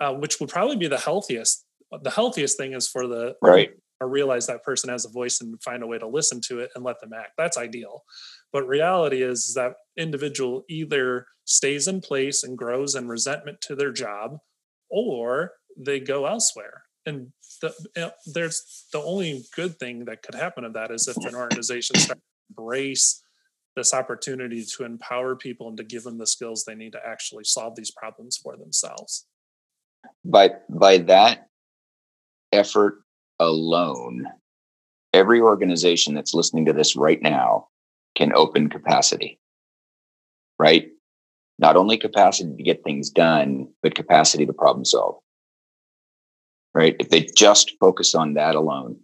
uh, 0.00 0.14
which 0.14 0.40
would 0.40 0.48
probably 0.48 0.76
be 0.76 0.88
the 0.88 0.98
healthiest 0.98 1.64
the 2.02 2.10
healthiest 2.10 2.56
thing 2.56 2.72
is 2.72 2.88
for 2.88 3.06
the 3.06 3.36
right. 3.42 3.70
or 4.00 4.08
realize 4.08 4.46
that 4.46 4.62
person 4.62 4.90
has 4.90 5.04
a 5.04 5.10
voice 5.10 5.40
and 5.40 5.62
find 5.62 5.82
a 5.82 5.86
way 5.86 5.98
to 5.98 6.06
listen 6.06 6.40
to 6.48 6.60
it 6.60 6.70
and 6.74 6.84
let 6.84 7.00
them 7.00 7.12
act. 7.12 7.32
That's 7.38 7.56
ideal. 7.56 8.02
But 8.52 8.66
reality 8.66 9.22
is, 9.22 9.46
is 9.46 9.54
that 9.54 9.74
individual 9.96 10.64
either 10.68 11.26
stays 11.44 11.88
in 11.88 12.00
place 12.00 12.42
and 12.42 12.56
grows 12.56 12.94
in 12.94 13.08
resentment 13.08 13.60
to 13.62 13.74
their 13.74 13.92
job 13.92 14.38
or 14.90 15.52
they 15.76 16.00
go 16.00 16.26
elsewhere. 16.26 16.82
And 17.06 17.32
the, 17.60 17.74
you 17.96 18.02
know, 18.02 18.10
there's 18.26 18.86
the 18.92 19.00
only 19.00 19.44
good 19.54 19.78
thing 19.78 20.06
that 20.06 20.22
could 20.22 20.34
happen 20.34 20.64
of 20.64 20.72
that 20.72 20.90
is 20.90 21.06
if 21.06 21.16
an 21.16 21.34
organization 21.34 21.96
starts 21.96 22.20
to 22.20 22.56
embrace 22.58 23.22
this 23.76 23.94
opportunity 23.94 24.64
to 24.64 24.84
empower 24.84 25.36
people 25.36 25.68
and 25.68 25.76
to 25.78 25.84
give 25.84 26.04
them 26.04 26.18
the 26.18 26.26
skills 26.26 26.64
they 26.64 26.74
need 26.74 26.92
to 26.92 27.00
actually 27.06 27.44
solve 27.44 27.76
these 27.76 27.90
problems 27.90 28.36
for 28.36 28.56
themselves 28.56 29.26
by 30.24 30.50
by 30.68 30.98
that 30.98 31.48
effort 32.52 33.02
alone, 33.40 34.26
every 35.12 35.40
organization 35.40 36.14
that's 36.14 36.34
listening 36.34 36.66
to 36.66 36.72
this 36.72 36.96
right 36.96 37.20
now 37.22 37.68
can 38.16 38.32
open 38.34 38.68
capacity, 38.68 39.40
right? 40.58 40.88
Not 41.58 41.76
only 41.76 41.98
capacity 41.98 42.56
to 42.56 42.62
get 42.62 42.84
things 42.84 43.10
done, 43.10 43.68
but 43.82 43.94
capacity 43.94 44.46
to 44.46 44.52
problem 44.52 44.84
solve. 44.84 45.16
right? 46.74 46.96
If 47.00 47.10
they 47.10 47.22
just 47.36 47.72
focus 47.80 48.14
on 48.14 48.34
that 48.34 48.54
alone, 48.56 48.98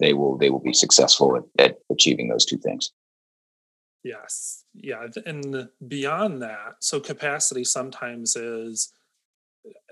they 0.00 0.14
will 0.14 0.38
they 0.38 0.50
will 0.50 0.60
be 0.60 0.72
successful 0.74 1.36
at, 1.36 1.64
at 1.64 1.78
achieving 1.90 2.28
those 2.28 2.46
two 2.46 2.58
things. 2.58 2.92
Yes. 4.02 4.64
Yeah. 4.74 5.06
And 5.26 5.68
beyond 5.86 6.42
that, 6.42 6.76
so 6.80 7.00
capacity 7.00 7.64
sometimes 7.64 8.34
is 8.34 8.92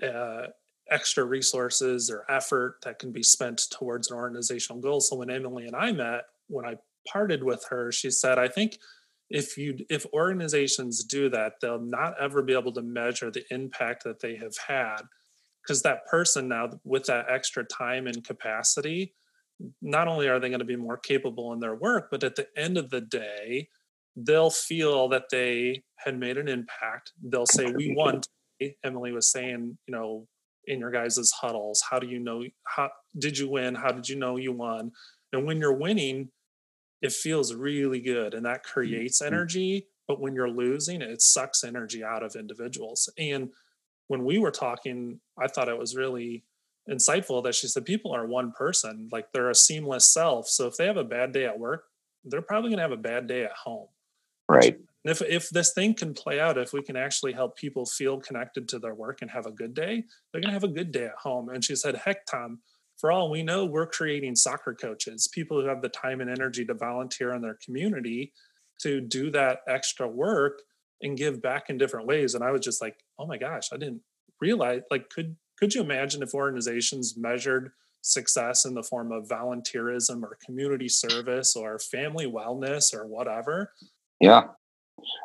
uh, 0.01 0.47
extra 0.89 1.23
resources 1.23 2.09
or 2.09 2.25
effort 2.29 2.77
that 2.83 2.99
can 2.99 3.11
be 3.11 3.21
spent 3.21 3.67
towards 3.71 4.09
an 4.09 4.17
organizational 4.17 4.81
goal. 4.81 4.99
So 4.99 5.15
when 5.17 5.29
Emily 5.29 5.65
and 5.65 5.75
I 5.75 5.91
met, 5.91 6.23
when 6.47 6.65
I 6.65 6.75
parted 7.07 7.43
with 7.43 7.63
her, 7.69 7.91
she 7.91 8.09
said, 8.09 8.39
I 8.39 8.47
think 8.47 8.77
if 9.29 9.57
you 9.57 9.77
if 9.89 10.07
organizations 10.11 11.03
do 11.03 11.29
that, 11.29 11.53
they'll 11.61 11.79
not 11.79 12.15
ever 12.19 12.41
be 12.41 12.53
able 12.53 12.73
to 12.73 12.81
measure 12.81 13.29
the 13.29 13.45
impact 13.51 14.03
that 14.03 14.21
they 14.21 14.35
have 14.37 14.55
had. 14.67 15.01
Because 15.61 15.83
that 15.83 16.07
person 16.07 16.47
now 16.47 16.69
with 16.83 17.05
that 17.05 17.25
extra 17.29 17.63
time 17.63 18.07
and 18.07 18.23
capacity, 18.23 19.13
not 19.81 20.07
only 20.07 20.27
are 20.27 20.39
they 20.39 20.49
going 20.49 20.59
to 20.59 20.65
be 20.65 20.75
more 20.75 20.97
capable 20.97 21.53
in 21.53 21.59
their 21.59 21.75
work, 21.75 22.07
but 22.09 22.23
at 22.23 22.35
the 22.35 22.47
end 22.57 22.77
of 22.77 22.89
the 22.89 23.01
day, 23.01 23.67
they'll 24.15 24.49
feel 24.49 25.09
that 25.09 25.25
they 25.31 25.83
had 25.97 26.17
made 26.17 26.37
an 26.37 26.47
impact. 26.47 27.13
They'll 27.23 27.45
say, 27.45 27.71
"We 27.71 27.93
won." 27.95 28.21
Emily 28.83 29.13
was 29.13 29.31
saying, 29.31 29.77
you 29.87 29.91
know, 29.93 30.27
in 30.65 30.79
your 30.79 30.91
guys' 30.91 31.31
huddles, 31.41 31.83
how 31.89 31.99
do 31.99 32.07
you 32.07 32.19
know? 32.19 32.43
How 32.65 32.89
did 33.17 33.37
you 33.37 33.49
win? 33.49 33.75
How 33.75 33.91
did 33.91 34.09
you 34.09 34.15
know 34.15 34.37
you 34.37 34.51
won? 34.51 34.91
And 35.31 35.45
when 35.45 35.59
you're 35.59 35.77
winning, 35.77 36.29
it 37.01 37.11
feels 37.11 37.53
really 37.53 38.01
good, 38.01 38.33
and 38.33 38.45
that 38.45 38.63
creates 38.63 39.21
mm-hmm. 39.21 39.33
energy. 39.33 39.87
But 40.07 40.19
when 40.19 40.33
you're 40.33 40.49
losing, 40.49 41.01
it 41.01 41.21
sucks 41.21 41.63
energy 41.63 42.03
out 42.03 42.23
of 42.23 42.35
individuals. 42.35 43.09
And 43.17 43.49
when 44.07 44.25
we 44.25 44.39
were 44.39 44.51
talking, 44.51 45.19
I 45.37 45.47
thought 45.47 45.69
it 45.69 45.77
was 45.77 45.95
really 45.95 46.43
insightful 46.89 47.43
that 47.43 47.53
she 47.53 47.67
said 47.67 47.85
people 47.85 48.11
are 48.11 48.25
one 48.25 48.51
person, 48.51 49.07
like 49.11 49.31
they're 49.31 49.51
a 49.51 49.55
seamless 49.55 50.11
self. 50.11 50.47
So 50.47 50.65
if 50.65 50.75
they 50.77 50.87
have 50.87 50.97
a 50.97 51.03
bad 51.03 51.31
day 51.31 51.45
at 51.45 51.59
work, 51.59 51.83
they're 52.25 52.41
probably 52.41 52.71
going 52.71 52.79
to 52.79 52.83
have 52.83 52.91
a 52.91 52.97
bad 52.97 53.27
day 53.27 53.43
at 53.43 53.51
home. 53.51 53.87
Right. 54.49 54.75
And 55.05 55.11
if 55.11 55.21
if 55.21 55.49
this 55.49 55.73
thing 55.73 55.95
can 55.95 56.13
play 56.13 56.39
out, 56.39 56.57
if 56.57 56.73
we 56.73 56.83
can 56.83 56.97
actually 56.97 57.33
help 57.33 57.57
people 57.57 57.85
feel 57.85 58.19
connected 58.19 58.69
to 58.69 58.79
their 58.79 58.95
work 58.95 59.21
and 59.21 59.31
have 59.31 59.47
a 59.47 59.51
good 59.51 59.73
day, 59.75 60.05
they're 60.31 60.41
going 60.41 60.49
to 60.49 60.59
have 60.59 60.65
a 60.65 60.69
good 60.69 60.91
day 60.91 61.05
at 61.05 61.15
home. 61.23 61.49
And 61.49 61.63
she 61.63 61.75
said, 61.75 61.95
"Heck, 61.97 62.25
Tom, 62.25 62.61
for 62.97 63.11
all 63.11 63.31
we 63.31 63.43
know, 63.43 63.65
we're 63.65 63.87
creating 63.87 64.35
soccer 64.35 64.75
coaches, 64.75 65.27
people 65.33 65.61
who 65.61 65.67
have 65.67 65.81
the 65.81 65.89
time 65.89 66.21
and 66.21 66.29
energy 66.29 66.65
to 66.65 66.73
volunteer 66.73 67.33
in 67.33 67.41
their 67.41 67.57
community 67.63 68.33
to 68.81 69.01
do 69.01 69.31
that 69.31 69.61
extra 69.67 70.07
work 70.07 70.61
and 71.01 71.17
give 71.17 71.41
back 71.41 71.69
in 71.69 71.77
different 71.77 72.07
ways." 72.07 72.35
And 72.35 72.43
I 72.43 72.51
was 72.51 72.61
just 72.61 72.81
like, 72.81 73.05
"Oh 73.19 73.27
my 73.27 73.37
gosh, 73.37 73.69
I 73.73 73.77
didn't 73.77 74.03
realize 74.41 74.81
like 74.91 75.09
could 75.09 75.37
could 75.59 75.75
you 75.75 75.81
imagine 75.81 76.23
if 76.23 76.33
organizations 76.33 77.15
measured 77.17 77.71
success 78.01 78.65
in 78.65 78.73
the 78.75 78.83
form 78.83 79.11
of 79.11 79.27
volunteerism 79.27 80.23
or 80.23 80.37
community 80.45 80.89
service 80.89 81.55
or 81.55 81.79
family 81.79 82.25
wellness 82.25 82.93
or 82.93 83.05
whatever? 83.07 83.73
Yeah. 84.19 84.43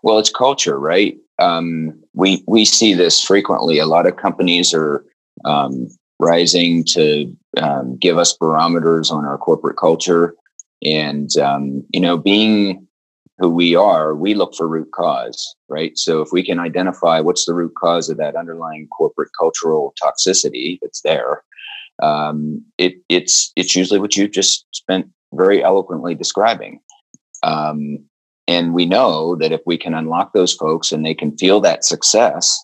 Well, 0.03 0.19
it's 0.19 0.31
culture, 0.31 0.79
right? 0.79 1.17
Um, 1.39 2.01
we 2.15 2.45
we 2.47 2.65
see 2.65 2.95
this 2.95 3.23
frequently. 3.23 3.79
A 3.79 3.87
lot 3.87 4.07
of 4.07 4.17
companies 4.17 4.73
are 4.73 5.05
um, 5.45 5.89
rising 6.21 6.85
to 6.85 7.35
um, 7.61 7.97
give 7.97 8.19
us 8.19 8.37
barometers 8.37 9.11
on 9.11 9.25
our 9.25 9.39
corporate 9.39 9.77
culture, 9.77 10.37
and 10.85 11.37
um, 11.39 11.85
you 11.93 12.01
know, 12.01 12.17
being 12.17 12.87
who 13.39 13.49
we 13.49 13.75
are, 13.75 14.15
we 14.15 14.35
look 14.35 14.55
for 14.55 14.69
root 14.69 14.91
cause, 14.93 15.57
right? 15.69 15.99
So 15.99 16.23
if 16.23 16.29
we 16.33 16.45
can 16.45 16.61
identify 16.61 17.19
what's 17.21 17.47
the 17.47 17.55
root 17.55 17.73
cause 17.77 18.09
of 18.09 18.17
that 18.19 18.37
underlying 18.37 18.87
corporate 18.97 19.31
cultural 19.39 19.93
toxicity 20.03 20.79
that's 20.81 21.01
there, 21.03 21.43
um, 22.03 22.65
it, 22.79 22.95
it's 23.09 23.53
it's 23.57 23.75
usually 23.75 23.99
what 23.99 24.17
you 24.17 24.29
just 24.29 24.67
spent 24.73 25.09
very 25.33 25.65
eloquently 25.65 26.15
describing. 26.15 26.81
Um, 27.43 28.05
and 28.47 28.75
we 28.75 28.87
know 28.87 29.37
that 29.37 29.53
if 29.53 29.61
we 29.67 29.79
can 29.79 29.95
unlock 29.95 30.33
those 30.33 30.53
folks 30.53 30.93
and 30.93 31.05
they 31.05 31.15
can 31.15 31.37
feel 31.37 31.61
that 31.61 31.85
success, 31.85 32.63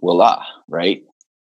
voila, 0.00 0.44
right? 0.68 1.02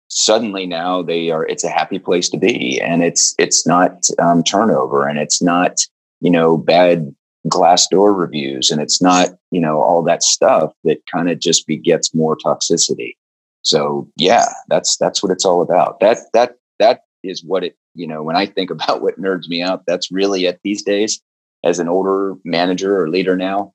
Suddenly 0.07 0.65
now 0.65 1.01
they 1.01 1.29
are. 1.29 1.45
It's 1.45 1.63
a 1.63 1.69
happy 1.69 1.99
place 1.99 2.29
to 2.29 2.37
be, 2.37 2.79
and 2.79 3.03
it's 3.03 3.35
it's 3.37 3.67
not 3.67 4.07
um, 4.19 4.43
turnover, 4.43 5.07
and 5.07 5.19
it's 5.19 5.41
not 5.41 5.85
you 6.21 6.31
know 6.31 6.57
bad 6.57 7.13
Glassdoor 7.47 8.17
reviews, 8.17 8.71
and 8.71 8.81
it's 8.81 9.01
not 9.01 9.29
you 9.51 9.59
know 9.59 9.81
all 9.81 10.03
that 10.03 10.23
stuff 10.23 10.73
that 10.83 10.99
kind 11.11 11.29
of 11.29 11.39
just 11.39 11.67
begets 11.67 12.13
more 12.13 12.37
toxicity. 12.37 13.15
So 13.63 14.09
yeah, 14.15 14.45
that's 14.67 14.95
that's 14.97 15.21
what 15.23 15.31
it's 15.31 15.45
all 15.45 15.61
about. 15.61 15.99
That 15.99 16.17
that 16.33 16.55
that 16.79 17.01
is 17.23 17.43
what 17.43 17.63
it 17.63 17.75
you 17.95 18.07
know 18.07 18.21
when 18.23 18.35
I 18.35 18.45
think 18.45 18.69
about 18.71 19.01
what 19.01 19.19
nerds 19.19 19.47
me 19.47 19.61
out. 19.61 19.83
That's 19.87 20.11
really 20.11 20.45
it 20.45 20.59
these 20.63 20.83
days. 20.83 21.21
As 21.65 21.79
an 21.79 21.89
older 21.89 22.35
manager 22.45 23.01
or 23.01 23.09
leader 23.09 23.35
now, 23.35 23.73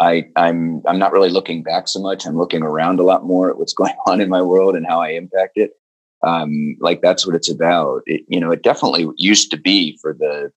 I 0.00 0.26
I'm 0.36 0.82
I'm 0.86 0.98
not 0.98 1.12
really 1.12 1.30
looking 1.30 1.62
back 1.62 1.88
so 1.88 2.00
much. 2.00 2.26
I'm 2.26 2.38
looking 2.38 2.62
around 2.62 3.00
a 3.00 3.04
lot 3.04 3.24
more 3.24 3.50
at 3.50 3.58
what's 3.58 3.74
going 3.80 3.94
on 4.06 4.20
in 4.20 4.28
my 4.28 4.42
world 4.42 4.76
and 4.76 4.86
how 4.86 5.00
I 5.00 5.10
impact 5.10 5.56
it. 5.56 5.72
Um, 6.22 6.76
like 6.80 7.00
that's 7.00 7.26
what 7.26 7.34
it's 7.34 7.50
about. 7.50 8.02
It, 8.06 8.22
you 8.28 8.38
know, 8.38 8.50
it 8.50 8.62
definitely 8.62 9.08
used 9.16 9.50
to 9.50 9.56
be 9.56 9.98
for 10.00 10.12
the 10.12 10.52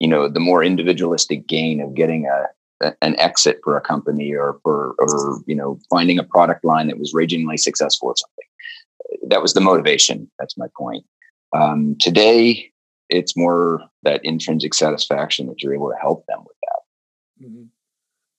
you 0.00 0.08
know 0.08 0.28
the 0.28 0.40
more 0.40 0.62
individualistic 0.62 1.46
gain 1.46 1.80
of 1.80 1.94
getting 1.94 2.26
a, 2.26 2.86
a 2.86 2.94
an 3.02 3.18
exit 3.18 3.60
for 3.64 3.76
a 3.76 3.80
company 3.80 4.32
or 4.32 4.58
for 4.62 4.94
or 4.98 5.40
you 5.46 5.54
know 5.54 5.78
finding 5.90 6.18
a 6.18 6.24
product 6.24 6.64
line 6.64 6.86
that 6.88 6.98
was 6.98 7.14
ragingly 7.14 7.56
successful 7.56 8.08
or 8.08 8.14
something 8.16 9.28
that 9.28 9.42
was 9.42 9.54
the 9.54 9.60
motivation 9.60 10.30
that's 10.38 10.56
my 10.56 10.66
point 10.76 11.04
um, 11.52 11.96
today 12.00 12.70
it's 13.08 13.36
more 13.36 13.82
that 14.02 14.24
intrinsic 14.24 14.74
satisfaction 14.74 15.46
that 15.46 15.62
you're 15.62 15.74
able 15.74 15.90
to 15.90 15.98
help 16.00 16.24
them 16.26 16.40
with 16.40 16.56
that 16.62 17.46
mm-hmm. 17.46 17.64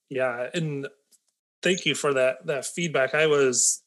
yeah 0.08 0.48
and 0.54 0.88
thank 1.62 1.84
you 1.84 1.94
for 1.94 2.14
that 2.14 2.44
that 2.46 2.64
feedback 2.64 3.14
i 3.14 3.26
was 3.26 3.82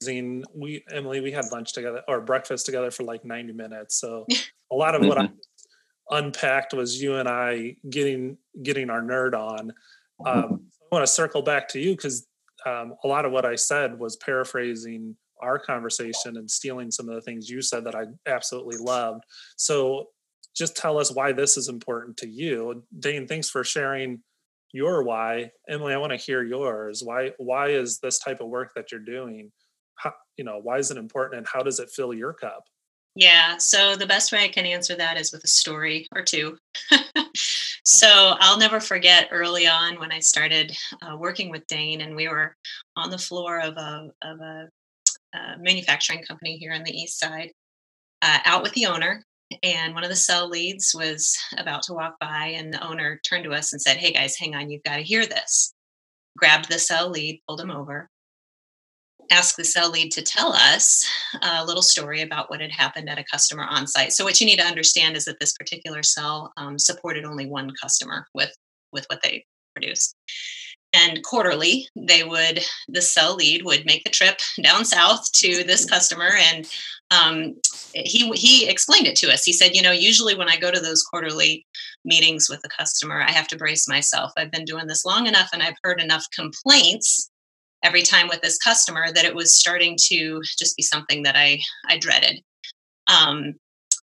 paraphrasing 0.00 0.44
we 0.54 0.84
emily 0.90 1.20
we 1.20 1.32
had 1.32 1.44
lunch 1.52 1.72
together 1.72 2.02
or 2.08 2.20
breakfast 2.20 2.66
together 2.66 2.90
for 2.90 3.04
like 3.04 3.24
90 3.24 3.52
minutes 3.52 3.98
so 3.98 4.26
a 4.72 4.74
lot 4.74 4.94
of 4.94 5.04
what 5.04 5.18
i 5.18 5.28
unpacked 6.10 6.74
was 6.74 7.00
you 7.00 7.16
and 7.16 7.28
I 7.28 7.76
getting 7.88 8.38
getting 8.62 8.90
our 8.90 9.02
nerd 9.02 9.34
on. 9.34 9.72
Um, 10.24 10.42
mm-hmm. 10.42 10.54
I 10.54 10.86
want 10.96 11.06
to 11.06 11.12
circle 11.12 11.42
back 11.42 11.68
to 11.68 11.80
you 11.80 11.92
because 11.92 12.26
um, 12.66 12.94
a 13.02 13.08
lot 13.08 13.24
of 13.24 13.32
what 13.32 13.44
I 13.44 13.56
said 13.56 13.98
was 13.98 14.16
paraphrasing 14.16 15.16
our 15.44 15.58
conversation 15.58 16.36
and 16.36 16.50
stealing 16.50 16.90
some 16.90 17.08
of 17.08 17.14
the 17.14 17.20
things 17.20 17.48
you 17.48 17.62
said 17.62 17.84
that 17.84 17.94
I 17.94 18.06
absolutely 18.26 18.78
loved. 18.78 19.24
So 19.56 20.08
just 20.56 20.76
tell 20.76 20.98
us 20.98 21.12
why 21.12 21.32
this 21.32 21.56
is 21.56 21.68
important 21.68 22.16
to 22.18 22.28
you. 22.28 22.84
Dane, 22.98 23.26
thanks 23.26 23.50
for 23.50 23.64
sharing 23.64 24.22
your 24.72 25.02
why. 25.02 25.50
Emily, 25.68 25.94
I 25.94 25.98
want 25.98 26.10
to 26.10 26.16
hear 26.16 26.42
yours. 26.42 27.02
Why 27.02 27.32
why 27.38 27.68
is 27.68 27.98
this 27.98 28.18
type 28.18 28.40
of 28.40 28.48
work 28.48 28.72
that 28.74 28.90
you're 28.90 29.00
doing? 29.00 29.52
How, 29.96 30.12
you 30.36 30.44
know, 30.44 30.58
why 30.62 30.78
is 30.78 30.90
it 30.90 30.96
important 30.96 31.38
and 31.38 31.46
how 31.46 31.62
does 31.62 31.78
it 31.78 31.90
fill 31.90 32.12
your 32.12 32.32
cup? 32.32 32.64
Yeah, 33.16 33.58
so 33.58 33.94
the 33.94 34.06
best 34.06 34.32
way 34.32 34.42
I 34.42 34.48
can 34.48 34.66
answer 34.66 34.96
that 34.96 35.16
is 35.16 35.32
with 35.32 35.44
a 35.44 35.48
story 35.48 36.08
or 36.14 36.22
two. 36.22 36.58
so 37.84 38.34
I'll 38.40 38.58
never 38.58 38.80
forget 38.80 39.28
early 39.30 39.68
on 39.68 40.00
when 40.00 40.10
I 40.10 40.18
started 40.18 40.76
uh, 41.00 41.16
working 41.16 41.50
with 41.50 41.66
Dane, 41.68 42.00
and 42.00 42.16
we 42.16 42.26
were 42.26 42.56
on 42.96 43.10
the 43.10 43.18
floor 43.18 43.60
of 43.60 43.76
a 43.76 44.10
of 44.22 44.40
a, 44.40 44.68
a 44.68 44.68
manufacturing 45.58 46.22
company 46.22 46.56
here 46.56 46.72
on 46.72 46.84
the 46.84 46.96
east 46.96 47.18
side, 47.18 47.50
uh, 48.22 48.38
out 48.44 48.62
with 48.62 48.72
the 48.72 48.86
owner. 48.86 49.24
And 49.62 49.94
one 49.94 50.04
of 50.04 50.10
the 50.10 50.16
cell 50.16 50.48
leads 50.48 50.94
was 50.94 51.36
about 51.58 51.82
to 51.84 51.92
walk 51.92 52.16
by, 52.20 52.46
and 52.46 52.72
the 52.72 52.84
owner 52.84 53.20
turned 53.24 53.44
to 53.44 53.52
us 53.52 53.72
and 53.72 53.80
said, 53.80 53.98
"Hey 53.98 54.12
guys, 54.12 54.36
hang 54.36 54.54
on, 54.54 54.70
you've 54.70 54.82
got 54.82 54.96
to 54.96 55.02
hear 55.02 55.26
this." 55.26 55.74
Grabbed 56.36 56.68
the 56.68 56.78
cell 56.78 57.10
lead, 57.10 57.40
pulled 57.46 57.60
him 57.60 57.70
over, 57.70 58.10
asked 59.30 59.56
the 59.56 59.64
cell 59.64 59.90
lead 59.90 60.12
to 60.12 60.22
tell 60.22 60.52
us 60.52 61.06
a 61.42 61.64
little 61.64 61.82
story 61.82 62.22
about 62.22 62.50
what 62.50 62.60
had 62.60 62.72
happened 62.72 63.08
at 63.08 63.18
a 63.18 63.24
customer 63.24 63.64
on 63.64 63.86
site. 63.86 64.12
So 64.12 64.24
what 64.24 64.40
you 64.40 64.46
need 64.46 64.58
to 64.58 64.66
understand 64.66 65.16
is 65.16 65.24
that 65.26 65.40
this 65.40 65.52
particular 65.52 66.02
cell 66.02 66.52
um, 66.56 66.78
supported 66.78 67.24
only 67.24 67.46
one 67.46 67.70
customer 67.80 68.26
with 68.34 68.54
with 68.92 69.06
what 69.08 69.22
they 69.22 69.44
produced. 69.74 70.16
And 70.94 71.22
quarterly, 71.24 71.88
they 71.96 72.22
would 72.22 72.64
the 72.88 73.02
cell 73.02 73.34
lead 73.34 73.64
would 73.64 73.84
make 73.84 74.04
the 74.04 74.10
trip 74.10 74.38
down 74.62 74.84
south 74.84 75.30
to 75.32 75.64
this 75.64 75.84
customer, 75.84 76.30
and 76.52 76.68
um, 77.10 77.54
he 77.92 78.30
he 78.32 78.68
explained 78.68 79.06
it 79.06 79.16
to 79.16 79.32
us. 79.32 79.44
He 79.44 79.52
said, 79.52 79.74
you 79.74 79.82
know, 79.82 79.90
usually 79.90 80.36
when 80.36 80.48
I 80.48 80.56
go 80.56 80.70
to 80.70 80.80
those 80.80 81.02
quarterly 81.02 81.66
meetings 82.04 82.48
with 82.48 82.60
the 82.62 82.68
customer, 82.68 83.20
I 83.20 83.32
have 83.32 83.48
to 83.48 83.58
brace 83.58 83.88
myself. 83.88 84.32
I've 84.36 84.52
been 84.52 84.64
doing 84.64 84.86
this 84.86 85.04
long 85.04 85.26
enough, 85.26 85.50
and 85.52 85.62
I've 85.62 85.78
heard 85.82 86.00
enough 86.00 86.26
complaints 86.34 87.30
every 87.82 88.02
time 88.02 88.28
with 88.28 88.40
this 88.40 88.58
customer 88.58 89.12
that 89.12 89.24
it 89.24 89.34
was 89.34 89.54
starting 89.54 89.96
to 90.06 90.40
just 90.58 90.76
be 90.76 90.82
something 90.82 91.24
that 91.24 91.36
I 91.36 91.60
I 91.88 91.98
dreaded. 91.98 92.40
Um, 93.08 93.54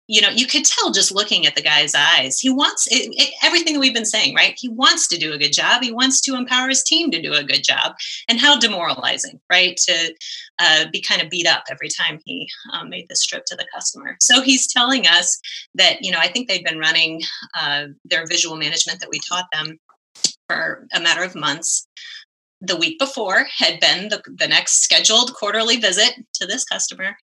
you 0.07 0.21
know, 0.21 0.29
you 0.29 0.45
could 0.45 0.65
tell 0.65 0.91
just 0.91 1.13
looking 1.13 1.45
at 1.45 1.55
the 1.55 1.61
guy's 1.61 1.95
eyes. 1.95 2.39
He 2.39 2.49
wants 2.49 2.87
it, 2.87 3.13
it, 3.13 3.33
everything 3.43 3.79
we've 3.79 3.93
been 3.93 4.05
saying, 4.05 4.35
right? 4.35 4.55
He 4.57 4.67
wants 4.67 5.07
to 5.07 5.17
do 5.17 5.31
a 5.31 5.37
good 5.37 5.53
job. 5.53 5.83
He 5.83 5.91
wants 5.91 6.19
to 6.21 6.35
empower 6.35 6.69
his 6.69 6.83
team 6.83 7.11
to 7.11 7.21
do 7.21 7.33
a 7.33 7.43
good 7.43 7.63
job. 7.63 7.95
And 8.27 8.39
how 8.39 8.59
demoralizing, 8.59 9.39
right? 9.49 9.77
To 9.85 10.13
uh, 10.59 10.85
be 10.91 11.01
kind 11.01 11.21
of 11.21 11.29
beat 11.29 11.47
up 11.47 11.63
every 11.71 11.89
time 11.89 12.19
he 12.25 12.49
um, 12.73 12.89
made 12.89 13.07
the 13.09 13.19
trip 13.27 13.45
to 13.47 13.55
the 13.55 13.67
customer. 13.73 14.17
So 14.19 14.41
he's 14.41 14.71
telling 14.71 15.07
us 15.07 15.39
that, 15.75 15.97
you 16.01 16.11
know, 16.11 16.19
I 16.19 16.27
think 16.27 16.47
they've 16.47 16.65
been 16.65 16.79
running 16.79 17.21
uh, 17.57 17.85
their 18.03 18.25
visual 18.25 18.57
management 18.57 18.99
that 18.99 19.09
we 19.09 19.19
taught 19.19 19.45
them 19.53 19.77
for 20.49 20.87
a 20.93 20.99
matter 20.99 21.23
of 21.23 21.35
months 21.35 21.87
the 22.61 22.77
week 22.77 22.99
before 22.99 23.47
had 23.57 23.79
been 23.79 24.09
the, 24.09 24.21
the 24.37 24.47
next 24.47 24.83
scheduled 24.83 25.33
quarterly 25.33 25.77
visit 25.77 26.13
to 26.35 26.45
this 26.45 26.63
customer 26.63 27.15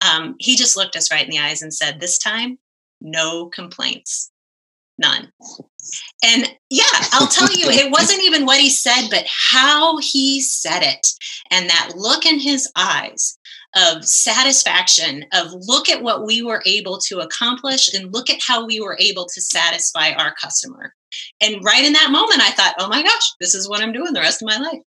um, 0.00 0.36
he 0.38 0.56
just 0.56 0.76
looked 0.76 0.96
us 0.96 1.10
right 1.10 1.24
in 1.24 1.30
the 1.30 1.38
eyes 1.38 1.62
and 1.62 1.72
said, 1.72 2.00
This 2.00 2.18
time, 2.18 2.58
no 3.00 3.46
complaints, 3.46 4.30
none. 4.98 5.32
And 6.24 6.50
yeah, 6.68 6.84
I'll 7.12 7.26
tell 7.26 7.50
you, 7.52 7.68
it 7.68 7.90
wasn't 7.98 8.22
even 8.22 8.46
what 8.46 8.60
he 8.60 8.70
said, 8.70 9.08
but 9.10 9.24
how 9.26 9.98
he 9.98 10.40
said 10.40 10.82
it. 10.82 11.08
And 11.50 11.68
that 11.68 11.92
look 11.96 12.26
in 12.26 12.38
his 12.38 12.70
eyes 12.76 13.38
of 13.76 14.04
satisfaction, 14.04 15.24
of 15.32 15.52
look 15.52 15.88
at 15.88 16.02
what 16.02 16.26
we 16.26 16.42
were 16.42 16.62
able 16.66 16.98
to 16.98 17.20
accomplish 17.20 17.92
and 17.92 18.12
look 18.12 18.28
at 18.28 18.40
how 18.46 18.66
we 18.66 18.80
were 18.80 18.96
able 19.00 19.26
to 19.26 19.40
satisfy 19.40 20.10
our 20.12 20.34
customer. 20.34 20.94
And 21.40 21.64
right 21.64 21.84
in 21.84 21.92
that 21.94 22.10
moment, 22.10 22.40
I 22.40 22.50
thought, 22.50 22.74
oh 22.78 22.88
my 22.88 23.02
gosh, 23.02 23.32
this 23.40 23.54
is 23.54 23.68
what 23.68 23.80
I'm 23.80 23.92
doing 23.92 24.12
the 24.12 24.20
rest 24.20 24.42
of 24.42 24.48
my 24.48 24.58
life. 24.58 24.80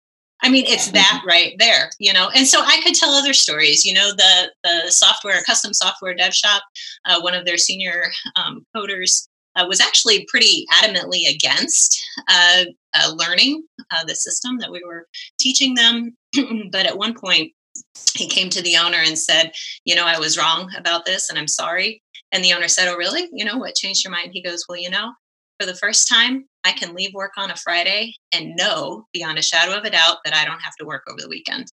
I 0.44 0.50
mean, 0.50 0.66
it's 0.68 0.92
that 0.92 1.24
right 1.26 1.54
there, 1.60 1.92
you 2.00 2.12
know. 2.14 2.30
And 2.36 2.48
so 2.48 2.62
I 2.62 2.82
could 2.84 2.96
tell 2.96 3.12
other 3.12 3.34
stories. 3.34 3.86
You 3.86 3.94
know, 3.94 4.12
the 4.12 4.52
the 4.64 4.92
software, 4.92 5.42
custom 5.44 5.74
software 5.74 6.16
dev 6.16 6.34
shop, 6.34 6.64
uh, 7.06 7.22
one 7.22 7.36
of 7.36 7.46
their 7.46 7.58
senior 7.58 8.06
um, 8.36 8.66
coders 8.76 9.28
uh, 9.56 9.66
was 9.68 9.80
actually 9.80 10.26
pretty 10.30 10.66
adamantly 10.74 11.30
against 11.30 12.00
uh, 12.28 12.66
uh 12.94 13.12
learning 13.16 13.64
uh, 13.92 14.04
the 14.06 14.16
system 14.16 14.58
that 14.60 14.72
we 14.72 14.84
were 14.84 15.08
teaching 15.39 15.76
them. 15.76 16.18
but 16.72 16.86
at 16.86 16.98
one 16.98 17.14
point, 17.14 17.52
he 18.16 18.28
came 18.28 18.50
to 18.50 18.62
the 18.62 18.78
owner 18.78 18.98
and 18.98 19.18
said, 19.18 19.52
"You 19.86 19.96
know, 19.96 20.06
I 20.06 20.18
was 20.18 20.38
wrong 20.38 20.72
about 20.76 21.06
this, 21.06 21.30
and 21.30 21.38
I'm 21.38 21.48
sorry." 21.48 22.02
And 22.32 22.44
the 22.44 22.54
owner 22.54 22.68
said, 22.68 22.88
"Oh, 22.88 22.98
really? 22.98 23.30
You 23.32 23.46
know 23.46 23.58
what 23.58 23.76
changed 23.76 24.04
your 24.04 24.12
mind?" 24.12 24.32
He 24.34 24.42
goes, 24.42 24.66
"Well, 24.68 24.80
you 24.80 24.89
know, 24.89 25.14
for 25.62 25.68
the 25.68 25.76
first 25.76 26.07
time, 26.07 26.45
I 26.64 26.72
can 26.72 26.95
leave 26.95 27.14
work 27.14 27.34
on 27.38 27.51
a 27.51 27.55
Friday 27.55 28.16
and 28.34 28.55
know 28.55 29.05
beyond 29.14 29.38
a 29.38 29.43
shadow 29.43 29.78
of 29.78 29.84
a 29.84 29.91
doubt 29.91 30.18
that 30.26 30.34
I 30.34 30.43
don't 30.43 30.62
have 30.62 30.76
to 30.80 30.86
work 30.86 31.03
over 31.07 31.22
the 31.22 31.30
weekend. 31.30 31.68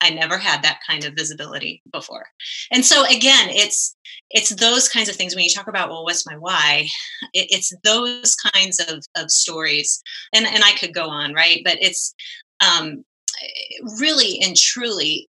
I 0.00 0.10
never 0.10 0.38
had 0.38 0.62
that 0.62 0.80
kind 0.86 1.04
of 1.04 1.14
visibility 1.14 1.82
before. 1.92 2.24
And 2.70 2.84
so 2.84 3.04
again, 3.04 3.50
it's 3.50 3.96
it's 4.30 4.54
those 4.54 4.88
kinds 4.88 5.10
of 5.10 5.16
things 5.16 5.34
when 5.34 5.44
you 5.44 5.50
talk 5.50 5.68
about 5.68 5.90
well 5.90 6.04
what's 6.04 6.26
my 6.26 6.36
why 6.36 6.86
it, 7.34 7.48
it's 7.50 7.72
those 7.82 8.34
kinds 8.34 8.78
of, 8.78 9.02
of 9.16 9.30
stories 9.30 10.02
and 10.34 10.46
and 10.46 10.62
i 10.62 10.72
could 10.72 10.92
go 10.92 11.08
on 11.08 11.32
right 11.32 11.62
but 11.64 11.78
it's 11.80 12.14
um, 12.60 13.04
really 13.98 14.38
and 14.42 14.54
truly 14.54 15.28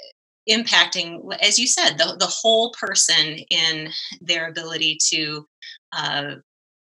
impacting 0.48 1.20
as 1.40 1.58
you 1.58 1.68
said 1.68 1.98
the, 1.98 2.16
the 2.18 2.26
whole 2.26 2.72
person 2.72 3.38
in 3.50 3.88
their 4.20 4.48
ability 4.48 4.98
to 5.08 5.46
uh, 5.92 6.34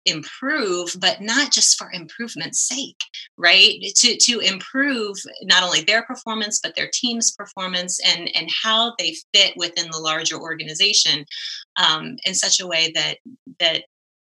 improve 0.06 0.90
but 0.98 1.20
not 1.20 1.52
just 1.52 1.76
for 1.76 1.90
improvement's 1.92 2.66
sake 2.66 3.00
right 3.36 3.80
to 3.94 4.16
to 4.16 4.38
improve 4.40 5.16
not 5.42 5.62
only 5.62 5.82
their 5.82 6.02
performance 6.04 6.60
but 6.62 6.74
their 6.74 6.88
team's 6.92 7.32
performance 7.32 8.00
and 8.06 8.30
and 8.34 8.48
how 8.62 8.94
they 8.98 9.14
fit 9.34 9.52
within 9.56 9.90
the 9.90 9.98
larger 9.98 10.36
organization 10.40 11.24
um, 11.76 12.16
in 12.24 12.34
such 12.34 12.60
a 12.60 12.66
way 12.66 12.90
that 12.94 13.18
that 13.58 13.84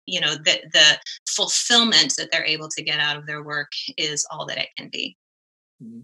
you 0.05 0.19
know 0.19 0.35
that 0.45 0.61
the 0.73 0.99
fulfillment 1.27 2.13
that 2.17 2.29
they're 2.31 2.45
able 2.45 2.67
to 2.67 2.83
get 2.83 2.99
out 2.99 3.17
of 3.17 3.25
their 3.25 3.43
work 3.43 3.71
is 3.97 4.25
all 4.29 4.45
that 4.45 4.57
it 4.57 4.69
can 4.77 4.89
be 4.89 5.17
mm-hmm. 5.81 6.01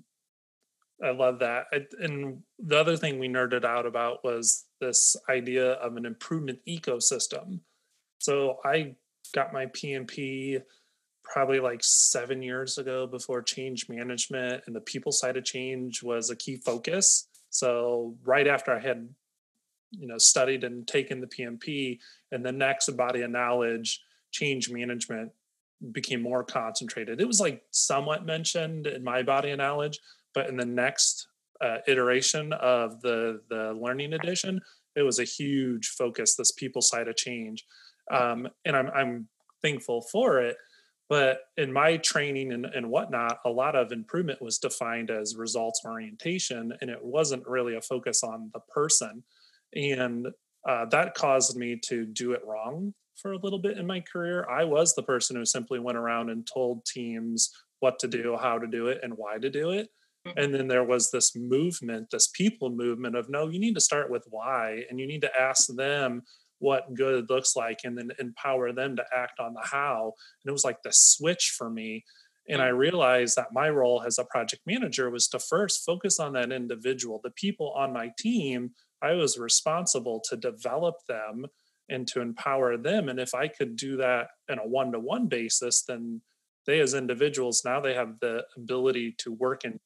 I 1.03 1.11
love 1.11 1.39
that. 1.39 1.65
And 1.99 2.41
the 2.57 2.79
other 2.79 2.97
thing 2.97 3.19
we 3.19 3.29
nerded 3.29 3.63
out 3.63 3.85
about 3.85 4.23
was 4.23 4.65
this 4.81 5.15
idea 5.29 5.73
of 5.73 5.95
an 5.95 6.07
improvement 6.07 6.59
ecosystem. 6.67 7.59
So 8.17 8.57
I 8.65 8.95
got 9.33 9.53
my 9.53 9.65
PMP 9.67 10.61
probably 11.23 11.59
like 11.59 11.83
seven 11.83 12.41
years 12.41 12.77
ago 12.77 13.05
before 13.05 13.41
change 13.41 13.89
management 13.89 14.63
and 14.65 14.75
the 14.75 14.81
people 14.81 15.11
side 15.11 15.37
of 15.37 15.43
change 15.43 16.01
was 16.01 16.29
a 16.29 16.35
key 16.35 16.55
focus. 16.55 17.27
So 17.49 18.15
right 18.23 18.47
after 18.47 18.71
I 18.71 18.79
had, 18.79 19.07
you 19.91 20.07
know, 20.07 20.17
studied 20.17 20.63
and 20.63 20.87
taken 20.87 21.19
the 21.19 21.27
PMP 21.27 21.99
and 22.31 22.45
the 22.45 22.51
next 22.51 22.89
body 22.95 23.21
of 23.21 23.31
knowledge, 23.31 24.01
change 24.31 24.69
management 24.69 25.31
became 25.91 26.21
more 26.21 26.43
concentrated. 26.43 27.21
It 27.21 27.27
was 27.27 27.39
like 27.39 27.63
somewhat 27.71 28.25
mentioned 28.25 28.87
in 28.87 29.03
my 29.03 29.21
body 29.21 29.51
of 29.51 29.57
knowledge, 29.57 29.99
but 30.33 30.47
in 30.47 30.57
the 30.57 30.65
next 30.65 31.27
uh, 31.61 31.77
iteration 31.87 32.53
of 32.53 33.01
the 33.01 33.41
the 33.49 33.73
learning 33.79 34.13
edition, 34.13 34.61
it 34.95 35.01
was 35.01 35.19
a 35.19 35.23
huge 35.23 35.89
focus. 35.89 36.35
This 36.35 36.51
people 36.51 36.81
side 36.81 37.07
of 37.07 37.15
change 37.15 37.65
um, 38.11 38.47
and 38.65 38.75
I'm, 38.75 38.89
I'm 38.89 39.27
thankful 39.61 40.01
for 40.01 40.39
it. 40.41 40.57
But 41.09 41.39
in 41.55 41.71
my 41.71 41.97
training 41.97 42.51
and, 42.51 42.65
and 42.65 42.89
whatnot, 42.89 43.39
a 43.45 43.49
lot 43.49 43.75
of 43.75 43.93
improvement 43.93 44.41
was 44.41 44.57
defined 44.57 45.09
as 45.09 45.37
results 45.37 45.81
orientation, 45.85 46.73
and 46.81 46.89
it 46.89 47.01
wasn't 47.01 47.47
really 47.47 47.75
a 47.75 47.81
focus 47.81 48.23
on 48.23 48.51
the 48.53 48.59
person. 48.59 49.23
And 49.73 50.27
uh, 50.67 50.85
that 50.85 51.15
caused 51.15 51.55
me 51.55 51.79
to 51.85 52.05
do 52.05 52.33
it 52.33 52.41
wrong 52.45 52.93
for 53.15 53.31
a 53.31 53.37
little 53.37 53.59
bit 53.59 53.77
in 53.77 53.87
my 53.87 54.01
career. 54.01 54.45
I 54.49 54.65
was 54.65 54.93
the 54.93 55.03
person 55.03 55.37
who 55.37 55.45
simply 55.45 55.79
went 55.79 55.97
around 55.97 56.29
and 56.29 56.45
told 56.45 56.85
teams 56.85 57.51
what 57.79 57.99
to 57.99 58.07
do, 58.07 58.37
how 58.39 58.59
to 58.59 58.67
do 58.67 58.87
it, 58.87 58.99
and 59.01 59.13
why 59.15 59.37
to 59.37 59.49
do 59.49 59.71
it. 59.71 59.87
Mm-hmm. 60.27 60.39
And 60.39 60.53
then 60.53 60.67
there 60.67 60.83
was 60.83 61.09
this 61.09 61.35
movement, 61.35 62.09
this 62.11 62.27
people 62.27 62.69
movement 62.69 63.15
of 63.15 63.29
no, 63.29 63.47
you 63.47 63.59
need 63.59 63.75
to 63.75 63.81
start 63.81 64.11
with 64.11 64.25
why, 64.29 64.83
and 64.89 64.99
you 64.99 65.07
need 65.07 65.21
to 65.21 65.39
ask 65.39 65.67
them 65.73 66.23
what 66.59 66.93
good 66.93 67.29
looks 67.29 67.55
like 67.55 67.79
and 67.83 67.97
then 67.97 68.11
empower 68.19 68.71
them 68.73 68.95
to 68.95 69.05
act 69.15 69.39
on 69.39 69.53
the 69.53 69.63
how. 69.63 70.13
And 70.43 70.49
it 70.49 70.51
was 70.51 70.63
like 70.65 70.81
the 70.83 70.91
switch 70.91 71.53
for 71.57 71.69
me. 71.69 72.03
And 72.49 72.61
I 72.61 72.69
mm. 72.69 72.77
realized 72.77 73.35
that 73.35 73.53
my 73.53 73.69
role 73.69 74.03
as 74.05 74.17
a 74.17 74.25
project 74.25 74.63
manager 74.65 75.09
was 75.09 75.27
to 75.29 75.39
first 75.39 75.85
focus 75.85 76.19
on 76.19 76.33
that 76.33 76.51
individual, 76.51 77.19
the 77.23 77.31
people 77.31 77.71
on 77.71 77.93
my 77.93 78.11
team. 78.17 78.71
I 79.01 79.13
was 79.13 79.37
responsible 79.37 80.21
to 80.29 80.37
develop 80.37 80.95
them 81.07 81.47
and 81.89 82.07
to 82.07 82.21
empower 82.21 82.77
them. 82.77 83.09
And 83.09 83.19
if 83.19 83.33
I 83.33 83.47
could 83.47 83.75
do 83.75 83.97
that 83.97 84.29
in 84.49 84.59
a 84.59 84.67
one 84.67 84.91
to 84.91 84.99
one 84.99 85.27
basis, 85.27 85.83
then 85.83 86.21
they, 86.65 86.79
as 86.79 86.93
individuals, 86.93 87.61
now 87.63 87.79
they 87.79 87.93
have 87.93 88.19
the 88.19 88.43
ability 88.55 89.15
to 89.19 89.31
work 89.31 89.63
in 89.63 89.79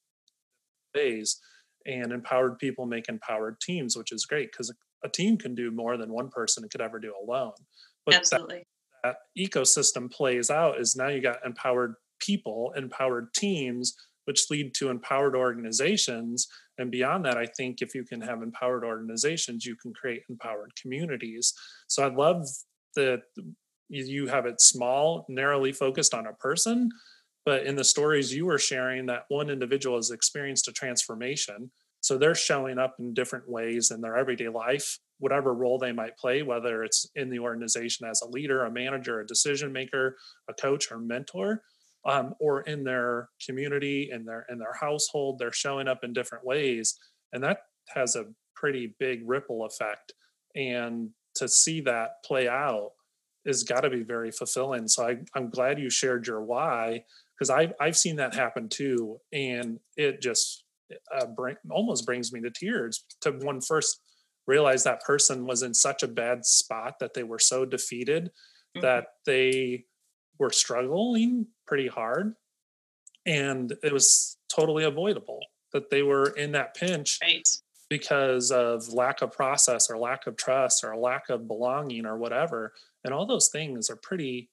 ways. 0.95 1.39
And 1.85 2.11
empowered 2.11 2.59
people 2.59 2.85
make 2.85 3.09
empowered 3.09 3.59
teams, 3.59 3.97
which 3.97 4.11
is 4.11 4.25
great 4.25 4.51
because 4.51 4.73
a 5.03 5.09
team 5.09 5.37
can 5.37 5.55
do 5.55 5.71
more 5.71 5.97
than 5.97 6.11
one 6.11 6.29
person 6.29 6.67
could 6.69 6.81
ever 6.81 6.99
do 6.99 7.13
alone. 7.21 7.53
But 8.05 8.15
Absolutely. 8.15 8.63
That, 9.03 9.15
that 9.37 9.41
ecosystem 9.41 10.11
plays 10.11 10.49
out 10.49 10.79
is 10.79 10.95
now 10.95 11.07
you 11.07 11.21
got 11.21 11.45
empowered 11.45 11.95
people, 12.19 12.73
empowered 12.75 13.33
teams, 13.33 13.95
which 14.25 14.49
lead 14.49 14.73
to 14.75 14.89
empowered 14.89 15.35
organizations. 15.35 16.47
And 16.77 16.91
beyond 16.91 17.25
that, 17.25 17.37
I 17.37 17.45
think 17.45 17.81
if 17.81 17.95
you 17.95 18.03
can 18.03 18.21
have 18.21 18.41
empowered 18.41 18.83
organizations, 18.83 19.65
you 19.65 19.75
can 19.75 19.93
create 19.93 20.23
empowered 20.29 20.71
communities. 20.79 21.53
So 21.87 22.03
I 22.03 22.13
love 22.13 22.47
that 22.95 23.23
you 23.89 24.27
have 24.27 24.45
it 24.45 24.61
small, 24.61 25.25
narrowly 25.27 25.71
focused 25.71 26.13
on 26.13 26.27
a 26.27 26.33
person. 26.33 26.89
But 27.45 27.65
in 27.65 27.75
the 27.75 27.83
stories 27.83 28.33
you 28.33 28.45
were 28.45 28.59
sharing, 28.59 29.07
that 29.07 29.25
one 29.29 29.49
individual 29.49 29.97
has 29.97 30.11
experienced 30.11 30.67
a 30.67 30.71
transformation 30.71 31.71
so 32.11 32.17
they're 32.17 32.35
showing 32.35 32.77
up 32.77 32.95
in 32.99 33.13
different 33.13 33.47
ways 33.47 33.89
in 33.89 34.01
their 34.01 34.17
everyday 34.17 34.49
life, 34.49 34.99
whatever 35.19 35.53
role 35.53 35.79
they 35.79 35.93
might 35.93 36.17
play, 36.17 36.41
whether 36.41 36.83
it's 36.83 37.09
in 37.15 37.29
the 37.29 37.39
organization 37.39 38.05
as 38.05 38.21
a 38.21 38.27
leader, 38.27 38.65
a 38.65 38.69
manager, 38.69 39.21
a 39.21 39.25
decision 39.25 39.71
maker, 39.71 40.17
a 40.49 40.53
coach, 40.53 40.91
or 40.91 40.99
mentor, 40.99 41.61
um, 42.05 42.35
or 42.41 42.63
in 42.63 42.83
their 42.83 43.29
community, 43.45 44.09
in 44.11 44.25
their 44.25 44.45
in 44.49 44.59
their 44.59 44.73
household, 44.77 45.39
they're 45.39 45.53
showing 45.53 45.87
up 45.87 46.03
in 46.03 46.11
different 46.11 46.45
ways, 46.45 46.99
and 47.31 47.41
that 47.45 47.59
has 47.95 48.17
a 48.17 48.25
pretty 48.57 48.93
big 48.99 49.21
ripple 49.25 49.63
effect. 49.63 50.11
And 50.53 51.11
to 51.35 51.47
see 51.47 51.79
that 51.79 52.21
play 52.25 52.49
out 52.49 52.91
is 53.45 53.63
got 53.63 53.81
to 53.81 53.89
be 53.89 54.03
very 54.03 54.31
fulfilling. 54.31 54.89
So 54.89 55.07
I, 55.07 55.19
I'm 55.33 55.49
glad 55.49 55.79
you 55.79 55.89
shared 55.89 56.27
your 56.27 56.41
why 56.41 57.05
because 57.39 57.49
I've 57.49 57.71
I've 57.79 57.95
seen 57.95 58.17
that 58.17 58.35
happen 58.35 58.67
too, 58.67 59.21
and 59.31 59.79
it 59.95 60.21
just 60.21 60.65
uh, 61.15 61.25
bring, 61.25 61.55
almost 61.69 62.05
brings 62.05 62.31
me 62.31 62.41
to 62.41 62.51
tears 62.51 63.03
to 63.21 63.31
one 63.31 63.61
first 63.61 64.01
realize 64.47 64.83
that 64.83 65.01
person 65.01 65.45
was 65.45 65.63
in 65.63 65.73
such 65.73 66.03
a 66.03 66.07
bad 66.07 66.45
spot 66.45 66.95
that 66.99 67.13
they 67.13 67.23
were 67.23 67.39
so 67.39 67.65
defeated 67.65 68.25
mm-hmm. 68.25 68.81
that 68.81 69.05
they 69.25 69.85
were 70.39 70.51
struggling 70.51 71.45
pretty 71.67 71.87
hard 71.87 72.33
and 73.25 73.73
it 73.83 73.93
was 73.93 74.37
totally 74.53 74.83
avoidable 74.83 75.39
that 75.73 75.89
they 75.89 76.03
were 76.03 76.29
in 76.31 76.51
that 76.51 76.75
pinch 76.75 77.19
right. 77.21 77.47
because 77.89 78.51
of 78.51 78.91
lack 78.93 79.21
of 79.21 79.31
process 79.31 79.89
or 79.89 79.97
lack 79.97 80.27
of 80.27 80.35
trust 80.35 80.83
or 80.83 80.95
lack 80.97 81.29
of 81.29 81.47
belonging 81.47 82.05
or 82.05 82.17
whatever. 82.17 82.73
And 83.03 83.13
all 83.13 83.25
those 83.25 83.49
things 83.49 83.89
are 83.89 83.95
pretty 83.95 84.49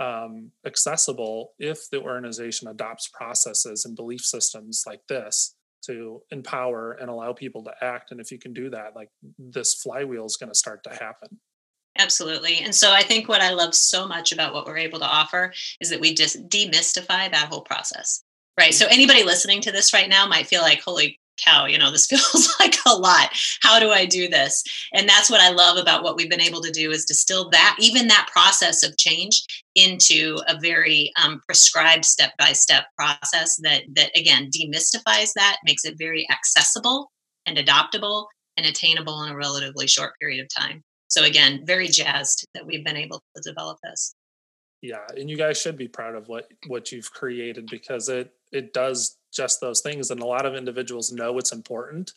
um, 0.00 0.50
accessible 0.64 1.52
if 1.58 1.90
the 1.90 2.00
organization 2.00 2.68
adopts 2.68 3.08
processes 3.08 3.84
and 3.84 3.96
belief 3.96 4.20
systems 4.20 4.84
like 4.86 5.00
this 5.08 5.55
to 5.86 6.22
empower 6.30 6.92
and 6.92 7.08
allow 7.10 7.32
people 7.32 7.62
to 7.64 7.72
act. 7.82 8.10
And 8.10 8.20
if 8.20 8.30
you 8.30 8.38
can 8.38 8.52
do 8.52 8.70
that, 8.70 8.94
like 8.94 9.08
this 9.38 9.74
flywheel 9.74 10.26
is 10.26 10.36
going 10.36 10.50
to 10.50 10.58
start 10.58 10.84
to 10.84 10.90
happen. 10.90 11.38
Absolutely. 11.98 12.58
And 12.58 12.74
so 12.74 12.92
I 12.92 13.02
think 13.02 13.28
what 13.28 13.40
I 13.40 13.52
love 13.52 13.74
so 13.74 14.06
much 14.06 14.32
about 14.32 14.52
what 14.52 14.66
we're 14.66 14.76
able 14.76 14.98
to 14.98 15.06
offer 15.06 15.52
is 15.80 15.90
that 15.90 16.00
we 16.00 16.14
just 16.14 16.48
demystify 16.48 17.30
that 17.30 17.48
whole 17.50 17.62
process. 17.62 18.22
Right. 18.58 18.72
Mm-hmm. 18.72 18.84
So 18.84 18.86
anybody 18.90 19.22
listening 19.22 19.60
to 19.62 19.72
this 19.72 19.92
right 19.92 20.08
now 20.08 20.26
might 20.26 20.46
feel 20.46 20.62
like, 20.62 20.82
holy 20.82 21.18
cow, 21.36 21.66
you 21.66 21.78
know, 21.78 21.90
this 21.90 22.06
feels 22.10 22.54
like 22.60 22.76
a 22.86 22.94
lot. 22.94 23.30
How 23.62 23.78
do 23.78 23.90
I 23.90 24.06
do 24.06 24.28
this? 24.28 24.62
And 24.92 25.08
that's 25.08 25.30
what 25.30 25.40
I 25.40 25.50
love 25.50 25.76
about 25.76 26.02
what 26.02 26.16
we've 26.16 26.30
been 26.30 26.40
able 26.40 26.62
to 26.62 26.70
do 26.70 26.90
is 26.90 27.04
distill 27.04 27.50
that, 27.50 27.76
even 27.80 28.08
that 28.08 28.28
process 28.32 28.82
of 28.82 28.96
change 28.96 29.42
into 29.74 30.38
a 30.48 30.58
very 30.58 31.12
um, 31.22 31.40
prescribed 31.46 32.04
step-by-step 32.04 32.84
process 32.96 33.56
that, 33.62 33.82
that 33.94 34.16
again, 34.16 34.50
demystifies 34.50 35.32
that, 35.34 35.58
makes 35.64 35.84
it 35.84 35.98
very 35.98 36.26
accessible 36.30 37.10
and 37.46 37.58
adoptable 37.58 38.26
and 38.56 38.66
attainable 38.66 39.22
in 39.22 39.30
a 39.30 39.36
relatively 39.36 39.86
short 39.86 40.14
period 40.20 40.42
of 40.42 40.48
time. 40.48 40.82
So 41.08 41.24
again, 41.24 41.62
very 41.64 41.88
jazzed 41.88 42.46
that 42.54 42.66
we've 42.66 42.84
been 42.84 42.96
able 42.96 43.22
to 43.36 43.42
develop 43.42 43.78
this. 43.82 44.14
Yeah, 44.82 45.04
and 45.16 45.30
you 45.30 45.36
guys 45.36 45.60
should 45.60 45.76
be 45.76 45.88
proud 45.88 46.14
of 46.14 46.28
what 46.28 46.48
what 46.66 46.92
you've 46.92 47.10
created 47.10 47.66
because 47.70 48.08
it 48.08 48.30
it 48.52 48.72
does 48.72 49.16
just 49.36 49.60
those 49.60 49.80
things. 49.80 50.10
And 50.10 50.20
a 50.20 50.26
lot 50.26 50.46
of 50.46 50.54
individuals 50.54 51.12
know 51.12 51.38
it's 51.38 51.52
important, 51.52 52.12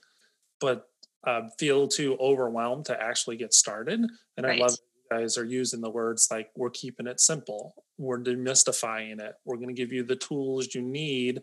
but 0.61 0.87
uh, 1.27 1.41
feel 1.57 1.87
too 1.87 2.17
overwhelmed 2.19 2.85
to 2.85 3.01
actually 3.01 3.37
get 3.37 3.53
started. 3.53 3.99
And 4.37 4.45
right. 4.45 4.59
I 4.59 4.63
love 4.63 4.71
you 4.71 5.17
guys 5.17 5.37
are 5.37 5.45
using 5.45 5.81
the 5.81 5.89
words 5.89 6.29
like 6.31 6.49
we're 6.55 6.69
keeping 6.69 7.07
it 7.07 7.19
simple, 7.19 7.73
we're 7.97 8.21
demystifying 8.21 9.19
it, 9.19 9.35
we're 9.45 9.57
going 9.57 9.67
to 9.67 9.73
give 9.73 9.91
you 9.91 10.03
the 10.03 10.15
tools 10.15 10.73
you 10.73 10.81
need. 10.81 11.41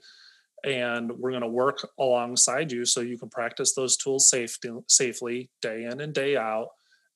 And 0.64 1.12
we're 1.18 1.30
going 1.30 1.42
to 1.42 1.48
work 1.48 1.86
alongside 1.98 2.72
you 2.72 2.84
so 2.86 3.00
you 3.00 3.18
can 3.18 3.28
practice 3.28 3.74
those 3.74 3.96
tools 3.96 4.30
safe, 4.30 4.58
safely 4.88 5.50
day 5.60 5.84
in 5.84 6.00
and 6.00 6.12
day 6.12 6.36
out. 6.36 6.68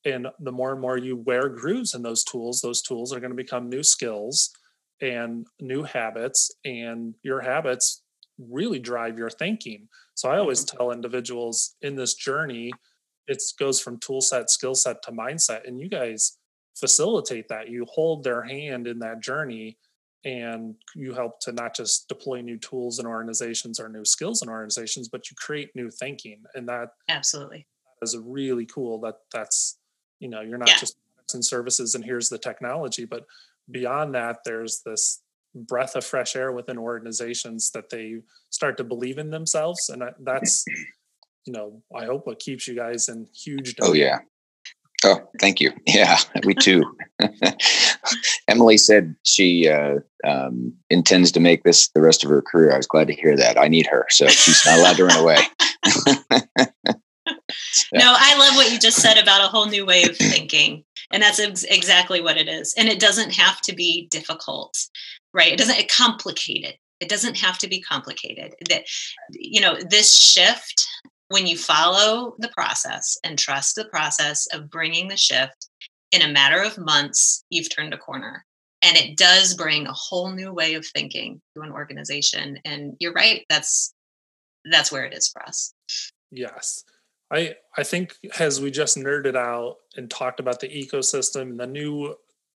And 0.04 0.28
the 0.38 0.52
more 0.52 0.72
and 0.72 0.80
more 0.80 0.98
you 0.98 1.16
wear 1.16 1.48
grooves 1.48 1.94
in 1.94 2.02
those 2.02 2.22
tools, 2.22 2.60
those 2.60 2.80
tools 2.80 3.12
are 3.12 3.18
going 3.18 3.32
to 3.32 3.36
become 3.36 3.68
new 3.68 3.82
skills 3.82 4.50
and 5.00 5.46
new 5.58 5.82
habits. 5.82 6.52
And 6.64 7.14
your 7.22 7.40
habits 7.40 8.02
really 8.48 8.78
drive 8.78 9.18
your 9.18 9.30
thinking. 9.30 9.88
So 10.14 10.30
I 10.30 10.38
always 10.38 10.64
mm-hmm. 10.64 10.76
tell 10.76 10.92
individuals 10.92 11.76
in 11.82 11.96
this 11.96 12.14
journey, 12.14 12.72
it 13.26 13.42
goes 13.58 13.80
from 13.80 13.98
tool 13.98 14.20
set, 14.20 14.50
skill 14.50 14.74
set 14.74 15.02
to 15.02 15.12
mindset. 15.12 15.66
And 15.66 15.80
you 15.80 15.88
guys 15.88 16.38
facilitate 16.76 17.48
that. 17.48 17.68
You 17.68 17.86
hold 17.92 18.24
their 18.24 18.42
hand 18.42 18.86
in 18.86 18.98
that 19.00 19.22
journey 19.22 19.76
and 20.24 20.74
you 20.94 21.14
help 21.14 21.40
to 21.40 21.52
not 21.52 21.74
just 21.74 22.08
deploy 22.08 22.40
new 22.40 22.58
tools 22.58 22.98
in 22.98 23.06
organizations 23.06 23.80
or 23.80 23.88
new 23.88 24.04
skills 24.04 24.42
in 24.42 24.48
organizations, 24.48 25.08
but 25.08 25.30
you 25.30 25.36
create 25.36 25.70
new 25.74 25.90
thinking. 25.90 26.42
And 26.54 26.68
that 26.68 26.90
absolutely 27.08 27.66
is 28.02 28.16
really 28.18 28.66
cool 28.66 29.00
that 29.00 29.16
that's, 29.32 29.78
you 30.18 30.28
know, 30.28 30.40
you're 30.40 30.58
not 30.58 30.68
yeah. 30.70 30.78
just 30.78 30.96
and 31.34 31.44
services 31.44 31.94
and 31.94 32.04
here's 32.04 32.28
the 32.28 32.38
technology, 32.38 33.04
but 33.04 33.24
beyond 33.70 34.14
that, 34.14 34.38
there's 34.44 34.82
this 34.84 35.22
breath 35.54 35.96
of 35.96 36.04
fresh 36.04 36.36
air 36.36 36.52
within 36.52 36.78
organizations 36.78 37.70
that 37.72 37.90
they 37.90 38.16
start 38.50 38.76
to 38.76 38.84
believe 38.84 39.18
in 39.18 39.30
themselves 39.30 39.88
and 39.88 40.02
that's 40.20 40.64
you 41.46 41.52
know 41.52 41.82
i 41.96 42.04
hope 42.04 42.26
what 42.26 42.38
keeps 42.38 42.68
you 42.68 42.74
guys 42.74 43.08
in 43.08 43.26
huge 43.34 43.74
demand. 43.74 43.90
oh 43.90 43.94
yeah. 43.94 44.18
oh 45.04 45.20
thank 45.40 45.60
you. 45.60 45.72
Yeah 45.86 46.18
we 46.44 46.54
too. 46.54 46.84
Emily 48.48 48.76
said 48.76 49.14
she 49.24 49.68
uh, 49.68 49.96
um, 50.24 50.72
intends 50.88 51.32
to 51.32 51.40
make 51.40 51.62
this 51.64 51.88
the 51.90 52.00
rest 52.00 52.24
of 52.24 52.30
her 52.30 52.42
career. 52.42 52.72
I 52.72 52.76
was 52.76 52.86
glad 52.86 53.06
to 53.08 53.14
hear 53.14 53.36
that. 53.36 53.58
I 53.58 53.68
need 53.68 53.86
her 53.86 54.06
so 54.10 54.26
she's 54.28 54.64
not 54.66 54.78
allowed 54.78 54.96
to 54.96 55.04
run 55.04 55.18
away. 55.18 55.38
No 57.92 58.14
i 58.16 58.38
love 58.38 58.56
what 58.56 58.72
you 58.72 58.78
just 58.78 58.98
said 58.98 59.18
about 59.18 59.44
a 59.44 59.48
whole 59.48 59.66
new 59.66 59.84
way 59.84 60.02
of 60.04 60.16
thinking 60.16 60.84
and 61.10 61.22
that's 61.22 61.40
ex- 61.40 61.64
exactly 61.64 62.20
what 62.20 62.36
it 62.36 62.48
is. 62.48 62.74
And 62.76 62.88
it 62.88 63.00
doesn't 63.00 63.34
have 63.34 63.60
to 63.62 63.74
be 63.74 64.08
difficult 64.10 64.76
right? 65.32 65.52
It 65.52 65.58
doesn't 65.58 65.78
it 65.78 65.90
complicated. 65.90 66.74
It 67.00 67.08
doesn't 67.08 67.38
have 67.38 67.58
to 67.58 67.68
be 67.68 67.80
complicated. 67.80 68.54
That 68.68 68.84
you 69.30 69.60
know 69.60 69.76
this 69.88 70.14
shift 70.14 70.86
when 71.28 71.46
you 71.46 71.56
follow 71.56 72.34
the 72.38 72.48
process 72.48 73.16
and 73.24 73.38
trust 73.38 73.76
the 73.76 73.86
process 73.86 74.46
of 74.52 74.70
bringing 74.70 75.08
the 75.08 75.16
shift 75.16 75.68
in 76.10 76.22
a 76.22 76.32
matter 76.32 76.62
of 76.62 76.76
months 76.76 77.44
you've 77.50 77.74
turned 77.74 77.94
a 77.94 77.98
corner. 77.98 78.44
And 78.82 78.96
it 78.96 79.18
does 79.18 79.54
bring 79.54 79.86
a 79.86 79.92
whole 79.92 80.30
new 80.32 80.52
way 80.52 80.74
of 80.74 80.86
thinking 80.86 81.40
to 81.54 81.62
an 81.62 81.70
organization. 81.70 82.58
And 82.64 82.94
you're 82.98 83.12
right 83.12 83.44
that's 83.48 83.94
that's 84.70 84.92
where 84.92 85.04
it 85.04 85.14
is 85.14 85.28
for 85.28 85.42
us. 85.42 85.72
Yes 86.30 86.84
i 87.30 87.54
i 87.76 87.82
think 87.82 88.14
as 88.38 88.60
we 88.60 88.70
just 88.70 88.96
nerded 88.96 89.36
out 89.36 89.76
and 89.96 90.10
talked 90.10 90.40
about 90.40 90.60
the 90.60 90.68
ecosystem 90.68 91.42
and 91.42 91.60
the 91.60 91.66
new 91.66 92.14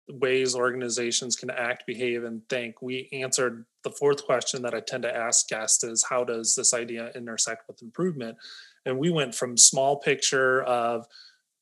ways 0.09 0.55
organizations 0.55 1.35
can 1.35 1.49
act, 1.49 1.85
behave, 1.87 2.23
and 2.23 2.47
think. 2.49 2.81
We 2.81 3.09
answered 3.13 3.65
the 3.83 3.91
fourth 3.91 4.25
question 4.25 4.61
that 4.63 4.73
I 4.73 4.79
tend 4.79 5.03
to 5.03 5.15
ask 5.15 5.47
guests 5.47 5.83
is 5.83 6.05
how 6.09 6.23
does 6.23 6.55
this 6.55 6.73
idea 6.73 7.11
intersect 7.15 7.67
with 7.67 7.81
improvement? 7.81 8.37
And 8.85 8.97
we 8.97 9.11
went 9.11 9.33
from 9.33 9.57
small 9.57 9.97
picture 9.97 10.63
of 10.63 11.05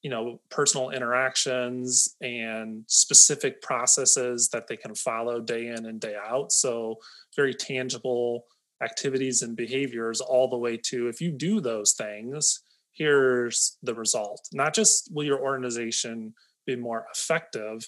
you 0.02 0.10
know 0.10 0.42
personal 0.50 0.90
interactions 0.90 2.16
and 2.22 2.84
specific 2.88 3.62
processes 3.62 4.50
that 4.50 4.68
they 4.68 4.76
can 4.76 4.96
follow 4.96 5.40
day 5.40 5.68
in 5.68 5.86
and 5.86 6.00
day 6.02 6.16
out 6.16 6.52
so 6.52 6.96
very 7.36 7.54
tangible 7.54 8.46
activities 8.82 9.44
and 9.44 9.56
behaviors 9.56 10.20
all 10.20 10.50
the 10.50 10.58
way 10.58 10.76
to 10.76 11.08
if 11.08 11.22
you 11.22 11.32
do 11.32 11.62
those 11.62 11.92
things 11.92 12.62
here's 12.94 13.78
the 13.84 13.94
result. 13.94 14.48
Not 14.54 14.74
just 14.74 15.10
will 15.14 15.26
your 15.26 15.42
organization 15.42 16.34
be 16.66 16.76
more 16.76 17.06
effective 17.14 17.88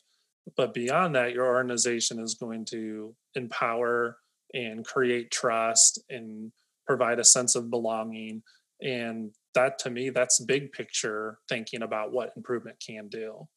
but 0.58 0.74
beyond 0.74 1.16
that 1.16 1.34
your 1.34 1.46
organization 1.46 2.20
is 2.20 2.36
going 2.36 2.66
to 2.66 3.16
empower 3.36 4.18
and 4.54 4.86
create 4.86 5.32
trust 5.32 6.04
and 6.10 6.52
provide 6.86 7.20
a 7.20 7.24
sense 7.24 7.56
of 7.56 7.70
belonging. 7.70 8.44
And 8.82 9.32
that 9.56 9.80
to 9.80 9.90
me 9.90 10.10
that's 10.10 10.40
big 10.40 10.72
picture 10.72 11.40
thinking 11.48 11.84
about 11.84 12.12
what 12.12 12.34
improvement 12.36 12.78
can 12.86 13.08
do. 13.08 13.48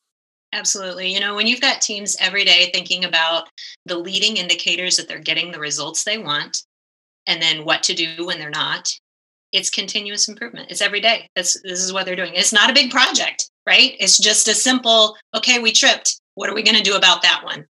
Absolutely. 0.52 1.12
You 1.12 1.20
know 1.20 1.34
when 1.34 1.46
you've 1.46 1.60
got 1.60 1.80
teams 1.80 2.16
every 2.20 2.44
day 2.44 2.70
thinking 2.72 3.04
about 3.04 3.48
the 3.84 3.98
leading 3.98 4.36
indicators 4.36 4.96
that 4.96 5.08
they're 5.08 5.18
getting 5.18 5.50
the 5.50 5.58
results 5.58 6.04
they 6.04 6.18
want 6.18 6.62
and 7.26 7.42
then 7.42 7.64
what 7.64 7.82
to 7.84 7.94
do 7.94 8.26
when 8.26 8.38
they're 8.38 8.50
not 8.50 8.88
it's 9.52 9.70
continuous 9.70 10.28
improvement 10.28 10.70
it's 10.70 10.82
every 10.82 11.00
day 11.00 11.28
this 11.36 11.56
is 11.64 11.92
what 11.92 12.04
they're 12.04 12.16
doing 12.16 12.32
it's 12.34 12.52
not 12.52 12.70
a 12.70 12.74
big 12.74 12.90
project 12.90 13.50
right 13.66 13.94
it's 14.00 14.18
just 14.18 14.48
a 14.48 14.54
simple 14.54 15.16
okay 15.34 15.58
we 15.58 15.72
tripped 15.72 16.20
what 16.36 16.50
are 16.50 16.54
we 16.54 16.62
going 16.62 16.76
to 16.76 16.82
do 16.82 16.94
about 16.94 17.22
that 17.22 17.42
one? 17.42 17.66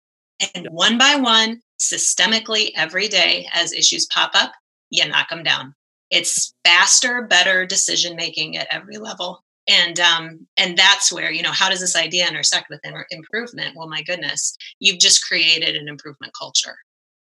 And 0.53 0.67
one 0.69 0.97
by 0.97 1.15
one, 1.15 1.61
systemically 1.79 2.71
every 2.75 3.07
day 3.07 3.47
as 3.53 3.71
issues 3.71 4.07
pop 4.07 4.31
up, 4.33 4.51
you 4.89 5.07
knock 5.07 5.29
them 5.29 5.43
down. 5.43 5.73
It's 6.11 6.53
faster, 6.65 7.21
better 7.21 7.65
decision 7.65 8.15
making 8.15 8.57
at 8.57 8.67
every 8.69 8.97
level. 8.97 9.41
And 9.67 9.99
um, 9.99 10.47
and 10.57 10.77
that's 10.77 11.11
where 11.11 11.31
you 11.31 11.41
know 11.41 11.51
how 11.51 11.69
does 11.69 11.79
this 11.79 11.95
idea 11.95 12.27
intersect 12.27 12.67
with 12.69 12.81
improvement? 13.09 13.75
Well, 13.75 13.87
my 13.87 14.03
goodness, 14.03 14.55
you've 14.79 14.99
just 14.99 15.25
created 15.25 15.75
an 15.75 15.87
improvement 15.87 16.33
culture. 16.37 16.75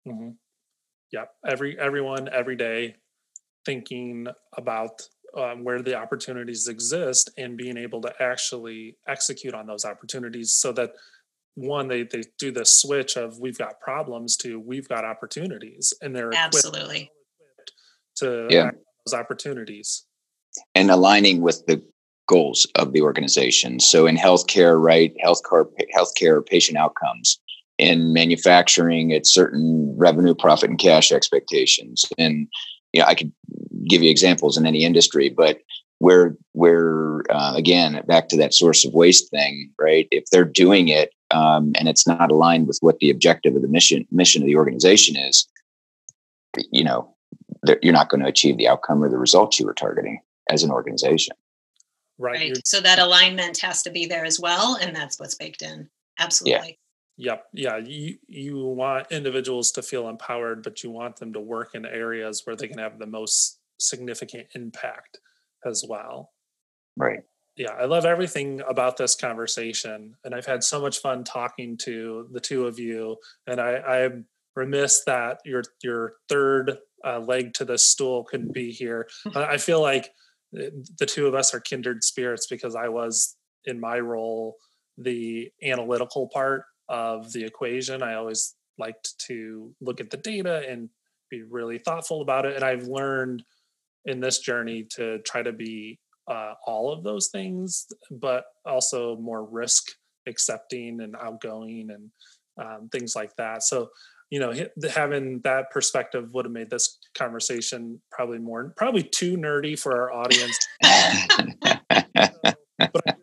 Mm-hmm. 0.07 0.30
Yep, 1.11 1.30
every 1.45 1.78
everyone 1.78 2.28
every 2.28 2.55
day 2.55 2.95
thinking 3.65 4.27
about 4.57 5.03
um, 5.37 5.65
where 5.65 5.83
the 5.83 5.95
opportunities 5.95 6.69
exist 6.69 7.31
and 7.39 7.57
being 7.57 7.77
able 7.77 8.01
to 8.03 8.13
actually 8.21 8.97
execute 9.07 9.55
on 9.55 9.67
those 9.67 9.85
opportunities 9.85 10.53
so 10.53 10.73
that 10.73 10.93
one 11.55 11.89
they 11.89 12.05
they 12.05 12.23
do 12.39 12.51
the 12.51 12.65
switch 12.65 13.17
of 13.17 13.39
we've 13.39 13.59
got 13.59 13.81
problems 13.81 14.37
to 14.37 14.59
we've 14.59 14.89
got 14.89 15.05
opportunities 15.05 15.93
and 16.01 16.15
they're 16.15 16.35
absolutely. 16.35 17.11
equipped 17.37 17.73
to 18.17 18.47
yeah. 18.51 18.71
those 19.05 19.15
opportunities. 19.15 20.07
And 20.75 20.91
aligning 20.91 21.43
with 21.43 21.65
the 21.67 21.83
goals 22.27 22.67
of 22.77 22.93
the 22.93 23.03
organization. 23.03 23.81
So 23.81 24.07
in 24.07 24.17
healthcare 24.17 24.81
right 24.81 25.13
healthcare 25.25 25.67
healthcare 25.95 26.45
patient 26.45 26.79
outcomes. 26.79 27.41
In 27.79 28.13
manufacturing 28.13 29.11
it's 29.11 29.33
certain 29.33 29.95
revenue 29.97 30.35
profit 30.35 30.71
and 30.71 30.79
cash 30.79 31.13
expectations. 31.13 32.05
And 32.19 32.47
you 32.93 33.01
know 33.01 33.07
i 33.07 33.14
could 33.14 33.32
give 33.88 34.03
you 34.03 34.11
examples 34.11 34.57
in 34.57 34.66
any 34.66 34.84
industry 34.84 35.28
but 35.28 35.61
where 35.99 36.34
where 36.53 37.22
uh, 37.30 37.53
again 37.57 38.03
back 38.07 38.28
to 38.28 38.36
that 38.36 38.55
source 38.55 38.84
of 38.84 38.95
waste 38.95 39.30
thing 39.30 39.70
right 39.78 40.09
if 40.11 40.24
they're 40.30 40.45
doing 40.45 40.88
it 40.88 41.12
um, 41.32 41.72
and 41.78 41.88
it's 41.88 42.07
not 42.07 42.30
aligned 42.30 42.66
with 42.66 42.78
what 42.80 42.99
the 42.99 43.11
objective 43.11 43.55
of 43.55 43.62
the 43.62 43.68
mission 43.68 44.07
mission 44.11 44.43
of 44.43 44.47
the 44.47 44.57
organization 44.57 45.16
is 45.16 45.47
you 46.70 46.84
know 46.84 47.14
you're 47.82 47.93
not 47.93 48.09
going 48.09 48.22
to 48.22 48.28
achieve 48.28 48.57
the 48.57 48.68
outcome 48.68 49.03
or 49.03 49.09
the 49.09 49.18
results 49.18 49.59
you 49.59 49.66
were 49.66 49.74
targeting 49.74 50.20
as 50.49 50.62
an 50.62 50.70
organization. 50.70 51.36
Right. 52.18 52.53
right. 52.53 52.66
So 52.66 52.80
that 52.80 52.99
alignment 52.99 53.59
has 53.59 53.82
to 53.82 53.91
be 53.91 54.07
there 54.07 54.24
as 54.24 54.38
well, 54.38 54.76
and 54.80 54.95
that's 54.95 55.18
what's 55.18 55.34
baked 55.34 55.62
in. 55.62 55.88
Absolutely. 56.18 56.68
Yeah. 56.68 56.74
Yep. 57.21 57.45
Yeah. 57.53 57.77
You 57.77 58.16
you 58.29 58.64
want 58.64 59.12
individuals 59.12 59.73
to 59.73 59.83
feel 59.83 60.09
empowered, 60.09 60.62
but 60.62 60.83
you 60.83 60.91
want 60.91 61.16
them 61.16 61.35
to 61.35 61.41
work 61.41 61.75
in 61.75 61.85
areas 61.85 62.43
where 62.45 62.57
they 62.57 62.66
can 62.66 62.79
have 62.79 62.99
the 62.99 63.07
most 63.07 63.59
significant 63.79 64.47
impact 64.55 65.21
as 65.66 65.85
well. 65.87 66.33
Right. 66.97 67.21
Yeah, 67.57 67.73
I 67.73 67.85
love 67.85 68.07
everything 68.07 68.62
about 68.66 68.97
this 68.97 69.14
conversation, 69.14 70.16
and 70.25 70.35
I've 70.35 70.47
had 70.47 70.64
so 70.64 70.81
much 70.81 71.01
fun 71.01 71.25
talking 71.25 71.77
to 71.83 72.27
the 72.33 72.41
two 72.41 72.66
of 72.66 72.79
you. 72.79 73.16
And 73.47 73.61
I, 73.61 73.77
I'm 73.77 74.25
remiss 74.57 75.05
that 75.05 75.41
your 75.45 75.62
your 75.83 76.14
third 76.31 76.79
uh, 77.07 77.18
leg 77.18 77.53
to 77.55 77.66
the 77.66 77.77
stool 77.77 78.25
couldn't 78.25 78.55
be 78.55 78.71
here. 78.71 79.09
I 79.35 79.59
feel 79.59 79.83
like 79.83 80.09
the 80.53 81.07
two 81.07 81.27
of 81.27 81.35
us 81.35 81.53
are 81.53 81.61
kindred 81.61 82.03
spirits 82.03 82.47
because 82.47 82.75
I 82.75 82.89
was 82.89 83.37
in 83.66 83.79
my 83.79 83.99
role 83.99 84.57
the 84.97 85.51
analytical 85.62 86.29
part 86.33 86.64
of 86.91 87.32
the 87.32 87.45
equation. 87.45 88.03
I 88.03 88.14
always 88.14 88.55
liked 88.78 89.18
to 89.26 89.72
look 89.80 90.01
at 90.01 90.11
the 90.11 90.16
data 90.18 90.64
and 90.68 90.91
be 91.30 91.43
really 91.43 91.78
thoughtful 91.78 92.20
about 92.20 92.45
it. 92.45 92.57
And 92.57 92.64
I've 92.64 92.88
learned 92.88 93.45
in 94.05 94.20
this 94.20 94.41
journey 94.41 94.86
to 94.97 95.20
try 95.20 95.43
to 95.43 95.53
be 95.53 96.01
uh, 96.28 96.55
all 96.66 96.93
of 96.93 97.05
those 97.05 97.28
things, 97.28 97.86
but 98.11 98.45
also 98.66 99.16
more 99.16 99.45
risk 99.45 99.84
accepting 100.28 101.01
and 101.01 101.16
outgoing 101.16 101.88
and 101.91 102.11
um, 102.61 102.88
things 102.91 103.14
like 103.14 103.34
that. 103.36 103.62
So, 103.62 103.88
you 104.30 104.41
know, 104.41 104.53
having 104.93 105.41
that 105.45 105.70
perspective 105.70 106.34
would 106.34 106.45
have 106.45 106.53
made 106.53 106.70
this 106.70 106.99
conversation 107.14 108.01
probably 108.11 108.38
more, 108.38 108.72
probably 108.76 109.03
too 109.03 109.36
nerdy 109.36 109.78
for 109.78 110.03
our 110.03 110.12
audience. 110.12 110.59
but 112.78 113.20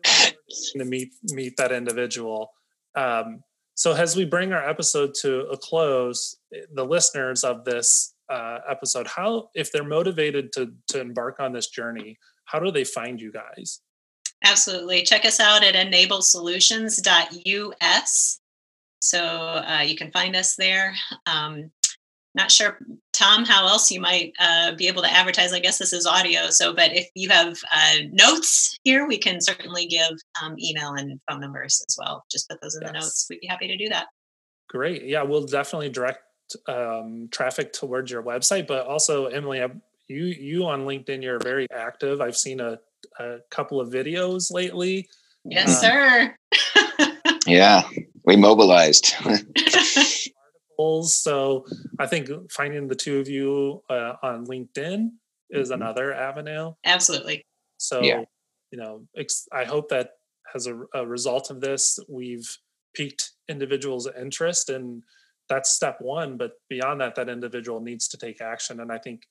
to 0.76 0.84
meet 0.84 1.12
meet 1.32 1.56
that 1.56 1.72
individual. 1.72 2.50
Um, 2.94 3.42
so 3.78 3.92
as 3.92 4.16
we 4.16 4.24
bring 4.24 4.52
our 4.52 4.68
episode 4.68 5.14
to 5.20 5.42
a 5.50 5.56
close, 5.56 6.36
the 6.74 6.82
listeners 6.82 7.44
of 7.44 7.64
this 7.64 8.12
uh, 8.28 8.58
episode, 8.68 9.06
how 9.06 9.50
if 9.54 9.70
they're 9.70 9.84
motivated 9.84 10.52
to 10.54 10.72
to 10.88 11.00
embark 11.00 11.38
on 11.38 11.52
this 11.52 11.68
journey, 11.68 12.18
how 12.46 12.58
do 12.58 12.72
they 12.72 12.82
find 12.82 13.20
you 13.20 13.30
guys? 13.30 13.80
Absolutely. 14.44 15.04
Check 15.04 15.24
us 15.24 15.38
out 15.38 15.62
at 15.62 15.76
enablesolutions.us. 15.76 18.40
So 19.00 19.24
uh, 19.24 19.84
you 19.86 19.94
can 19.94 20.10
find 20.10 20.34
us 20.34 20.56
there. 20.56 20.96
Um, 21.26 21.70
not 22.34 22.50
sure, 22.50 22.80
Tom, 23.18 23.44
how 23.44 23.66
else 23.66 23.90
you 23.90 24.00
might 24.00 24.32
uh, 24.38 24.74
be 24.76 24.86
able 24.86 25.02
to 25.02 25.12
advertise. 25.12 25.52
I 25.52 25.58
guess 25.58 25.78
this 25.78 25.92
is 25.92 26.06
audio. 26.06 26.50
So, 26.50 26.72
but 26.72 26.92
if 26.94 27.08
you 27.14 27.28
have 27.30 27.58
uh, 27.74 27.96
notes 28.12 28.76
here, 28.84 29.08
we 29.08 29.18
can 29.18 29.40
certainly 29.40 29.86
give 29.86 30.12
um, 30.40 30.54
email 30.58 30.92
and 30.92 31.20
phone 31.28 31.40
numbers 31.40 31.84
as 31.88 31.96
well. 31.98 32.24
Just 32.30 32.48
put 32.48 32.60
those 32.60 32.76
in 32.76 32.82
yes. 32.82 32.92
the 32.92 32.98
notes. 32.98 33.26
We'd 33.28 33.40
be 33.40 33.48
happy 33.48 33.66
to 33.66 33.76
do 33.76 33.88
that. 33.88 34.06
Great. 34.68 35.04
Yeah, 35.04 35.22
we'll 35.22 35.46
definitely 35.46 35.88
direct 35.88 36.20
um, 36.68 37.28
traffic 37.32 37.72
towards 37.72 38.10
your 38.10 38.22
website. 38.22 38.68
But 38.68 38.86
also, 38.86 39.26
Emily, 39.26 39.64
you 40.06 40.24
you 40.24 40.66
on 40.66 40.84
LinkedIn, 40.84 41.20
you're 41.22 41.40
very 41.40 41.66
active. 41.74 42.20
I've 42.20 42.36
seen 42.36 42.60
a, 42.60 42.78
a 43.18 43.38
couple 43.50 43.80
of 43.80 43.88
videos 43.88 44.52
lately. 44.52 45.08
Yes, 45.44 45.82
um, 45.82 45.90
sir. 45.90 46.36
yeah, 47.46 47.82
we 48.24 48.36
mobilized. 48.36 49.14
articles. 50.78 51.16
So 51.16 51.66
I 51.98 52.06
think 52.06 52.28
finding 52.50 52.88
the 52.88 52.94
two 52.94 53.18
of 53.18 53.28
you 53.28 53.82
uh, 53.90 54.14
on 54.22 54.46
LinkedIn 54.46 55.10
is 55.50 55.70
mm-hmm. 55.70 55.82
another 55.82 56.14
avenue. 56.14 56.72
Absolutely. 56.84 57.44
So, 57.78 58.02
yeah. 58.02 58.24
you 58.70 58.78
know, 58.78 59.02
ex- 59.16 59.48
I 59.52 59.64
hope 59.64 59.88
that 59.90 60.12
as 60.54 60.66
a, 60.66 60.80
a 60.94 61.06
result 61.06 61.50
of 61.50 61.60
this, 61.60 61.98
we've 62.08 62.58
piqued 62.94 63.32
individuals' 63.48 64.08
interest 64.20 64.70
and 64.70 65.02
that's 65.48 65.70
step 65.70 65.98
one. 66.00 66.36
But 66.36 66.52
beyond 66.68 67.00
that, 67.00 67.14
that 67.16 67.28
individual 67.28 67.80
needs 67.80 68.08
to 68.08 68.16
take 68.16 68.40
action. 68.40 68.80
And 68.80 68.92
I 68.92 68.98
think 68.98 69.22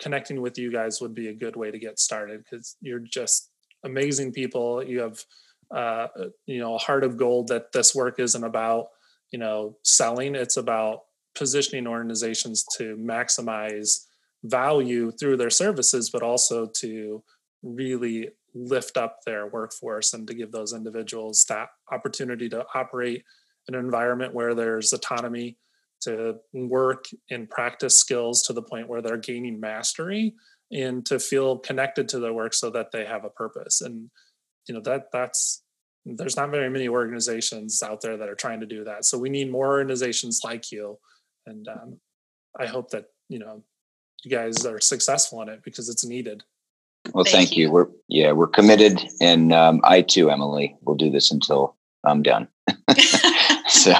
connecting 0.00 0.40
with 0.40 0.58
you 0.58 0.72
guys 0.72 1.00
would 1.00 1.14
be 1.14 1.28
a 1.28 1.34
good 1.34 1.56
way 1.56 1.70
to 1.70 1.78
get 1.78 1.98
started 1.98 2.42
because 2.42 2.76
you're 2.80 3.00
just 3.00 3.50
amazing 3.84 4.32
people. 4.32 4.82
You 4.82 5.00
have, 5.00 5.24
uh, 5.74 6.08
you 6.46 6.58
know, 6.58 6.74
a 6.74 6.78
heart 6.78 7.04
of 7.04 7.16
gold 7.16 7.48
that 7.48 7.72
this 7.72 7.94
work 7.94 8.18
isn't 8.18 8.42
about 8.42 8.88
you 9.30 9.38
know 9.38 9.76
selling 9.82 10.34
it's 10.34 10.56
about 10.56 11.02
positioning 11.34 11.86
organizations 11.86 12.64
to 12.76 12.96
maximize 12.96 14.06
value 14.44 15.10
through 15.12 15.36
their 15.36 15.50
services 15.50 16.10
but 16.10 16.22
also 16.22 16.66
to 16.66 17.22
really 17.62 18.28
lift 18.54 18.96
up 18.96 19.20
their 19.24 19.46
workforce 19.46 20.12
and 20.12 20.26
to 20.26 20.34
give 20.34 20.50
those 20.50 20.72
individuals 20.72 21.44
that 21.48 21.68
opportunity 21.92 22.48
to 22.48 22.64
operate 22.74 23.22
in 23.68 23.74
an 23.74 23.84
environment 23.84 24.34
where 24.34 24.54
there's 24.54 24.92
autonomy 24.92 25.56
to 26.00 26.36
work 26.52 27.04
and 27.30 27.50
practice 27.50 27.96
skills 27.96 28.42
to 28.42 28.52
the 28.52 28.62
point 28.62 28.88
where 28.88 29.02
they're 29.02 29.16
gaining 29.16 29.60
mastery 29.60 30.34
and 30.72 31.04
to 31.04 31.18
feel 31.18 31.58
connected 31.58 32.08
to 32.08 32.18
their 32.18 32.32
work 32.32 32.54
so 32.54 32.70
that 32.70 32.90
they 32.92 33.04
have 33.04 33.24
a 33.24 33.30
purpose. 33.30 33.80
And 33.80 34.10
you 34.66 34.74
know 34.74 34.80
that 34.82 35.06
that's 35.12 35.62
there's 36.06 36.36
not 36.36 36.50
very 36.50 36.70
many 36.70 36.88
organizations 36.88 37.82
out 37.82 38.00
there 38.00 38.16
that 38.16 38.28
are 38.28 38.34
trying 38.34 38.60
to 38.60 38.66
do 38.66 38.84
that. 38.84 39.04
So 39.04 39.18
we 39.18 39.28
need 39.28 39.50
more 39.50 39.68
organizations 39.68 40.40
like 40.44 40.72
you. 40.72 40.98
And 41.46 41.68
um, 41.68 42.00
i 42.58 42.66
hope 42.66 42.90
that 42.90 43.06
you 43.28 43.38
know 43.38 43.62
you 44.24 44.30
guys 44.30 44.66
are 44.66 44.80
successful 44.80 45.40
in 45.42 45.48
it 45.48 45.62
because 45.64 45.88
it's 45.88 46.04
needed. 46.04 46.42
Well 47.14 47.24
thank, 47.24 47.36
thank 47.36 47.56
you. 47.56 47.66
you. 47.66 47.72
we're 47.72 47.86
yeah 48.08 48.32
we're 48.32 48.46
committed. 48.46 49.00
And 49.20 49.52
um, 49.52 49.80
i 49.84 50.02
too 50.02 50.30
emily 50.30 50.76
will 50.82 50.96
do 50.96 51.10
this 51.10 51.30
until 51.30 51.76
i'm 52.04 52.22
done. 52.22 52.48
So. 53.70 53.94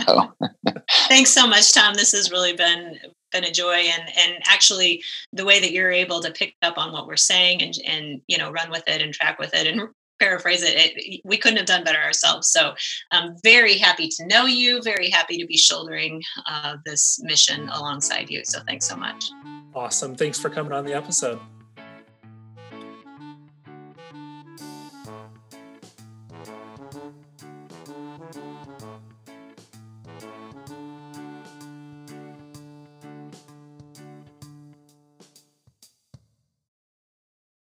Thanks 1.09 1.31
so 1.31 1.47
much 1.47 1.73
tom. 1.73 1.95
This 1.95 2.13
has 2.13 2.31
really 2.31 2.53
been 2.53 2.99
been 3.33 3.45
a 3.45 3.51
joy. 3.51 3.75
And 3.75 4.03
and 4.19 4.43
actually 4.47 5.03
the 5.33 5.45
way 5.45 5.61
that 5.61 5.73
you're 5.73 5.93
able 5.93 6.21
to 6.21 6.31
pick 6.33 6.55
up 6.63 6.77
on 6.77 6.93
what 6.93 7.07
we're 7.07 7.17
saying 7.17 7.63
and 7.63 7.75
and 7.87 8.21
you 8.27 8.37
know 8.37 8.51
run 8.51 8.71
with 8.71 8.83
it 8.89 9.01
and 9.01 9.15
track 9.15 9.39
with 9.39 9.55
it 9.55 9.67
and 9.67 9.89
paraphrase 10.21 10.63
it, 10.63 10.75
it, 10.77 11.21
we 11.25 11.37
couldn't 11.37 11.59
have 11.59 11.67
done 11.67 11.85
better 11.85 11.99
ourselves. 11.99 12.49
So 12.49 12.75
I'm 13.11 13.37
very 13.43 13.77
happy 13.79 14.09
to 14.09 14.27
know 14.27 14.47
you, 14.47 14.83
very 14.83 15.11
happy 15.11 15.39
to 15.39 15.47
be 15.47 15.57
shouldering 15.57 16.23
uh, 16.47 16.77
this 16.85 17.21
mission 17.23 17.69
alongside 17.71 18.31
you. 18.31 18.45
So 18.45 18.61
thanks 18.67 18.87
so 18.87 18.97
much. 18.97 19.31
Awesome. 19.75 20.15
Thanks 20.15 20.39
for 20.39 20.51
coming 20.51 20.73
on 20.73 20.85
the 20.85 20.95
episode. 20.95 21.41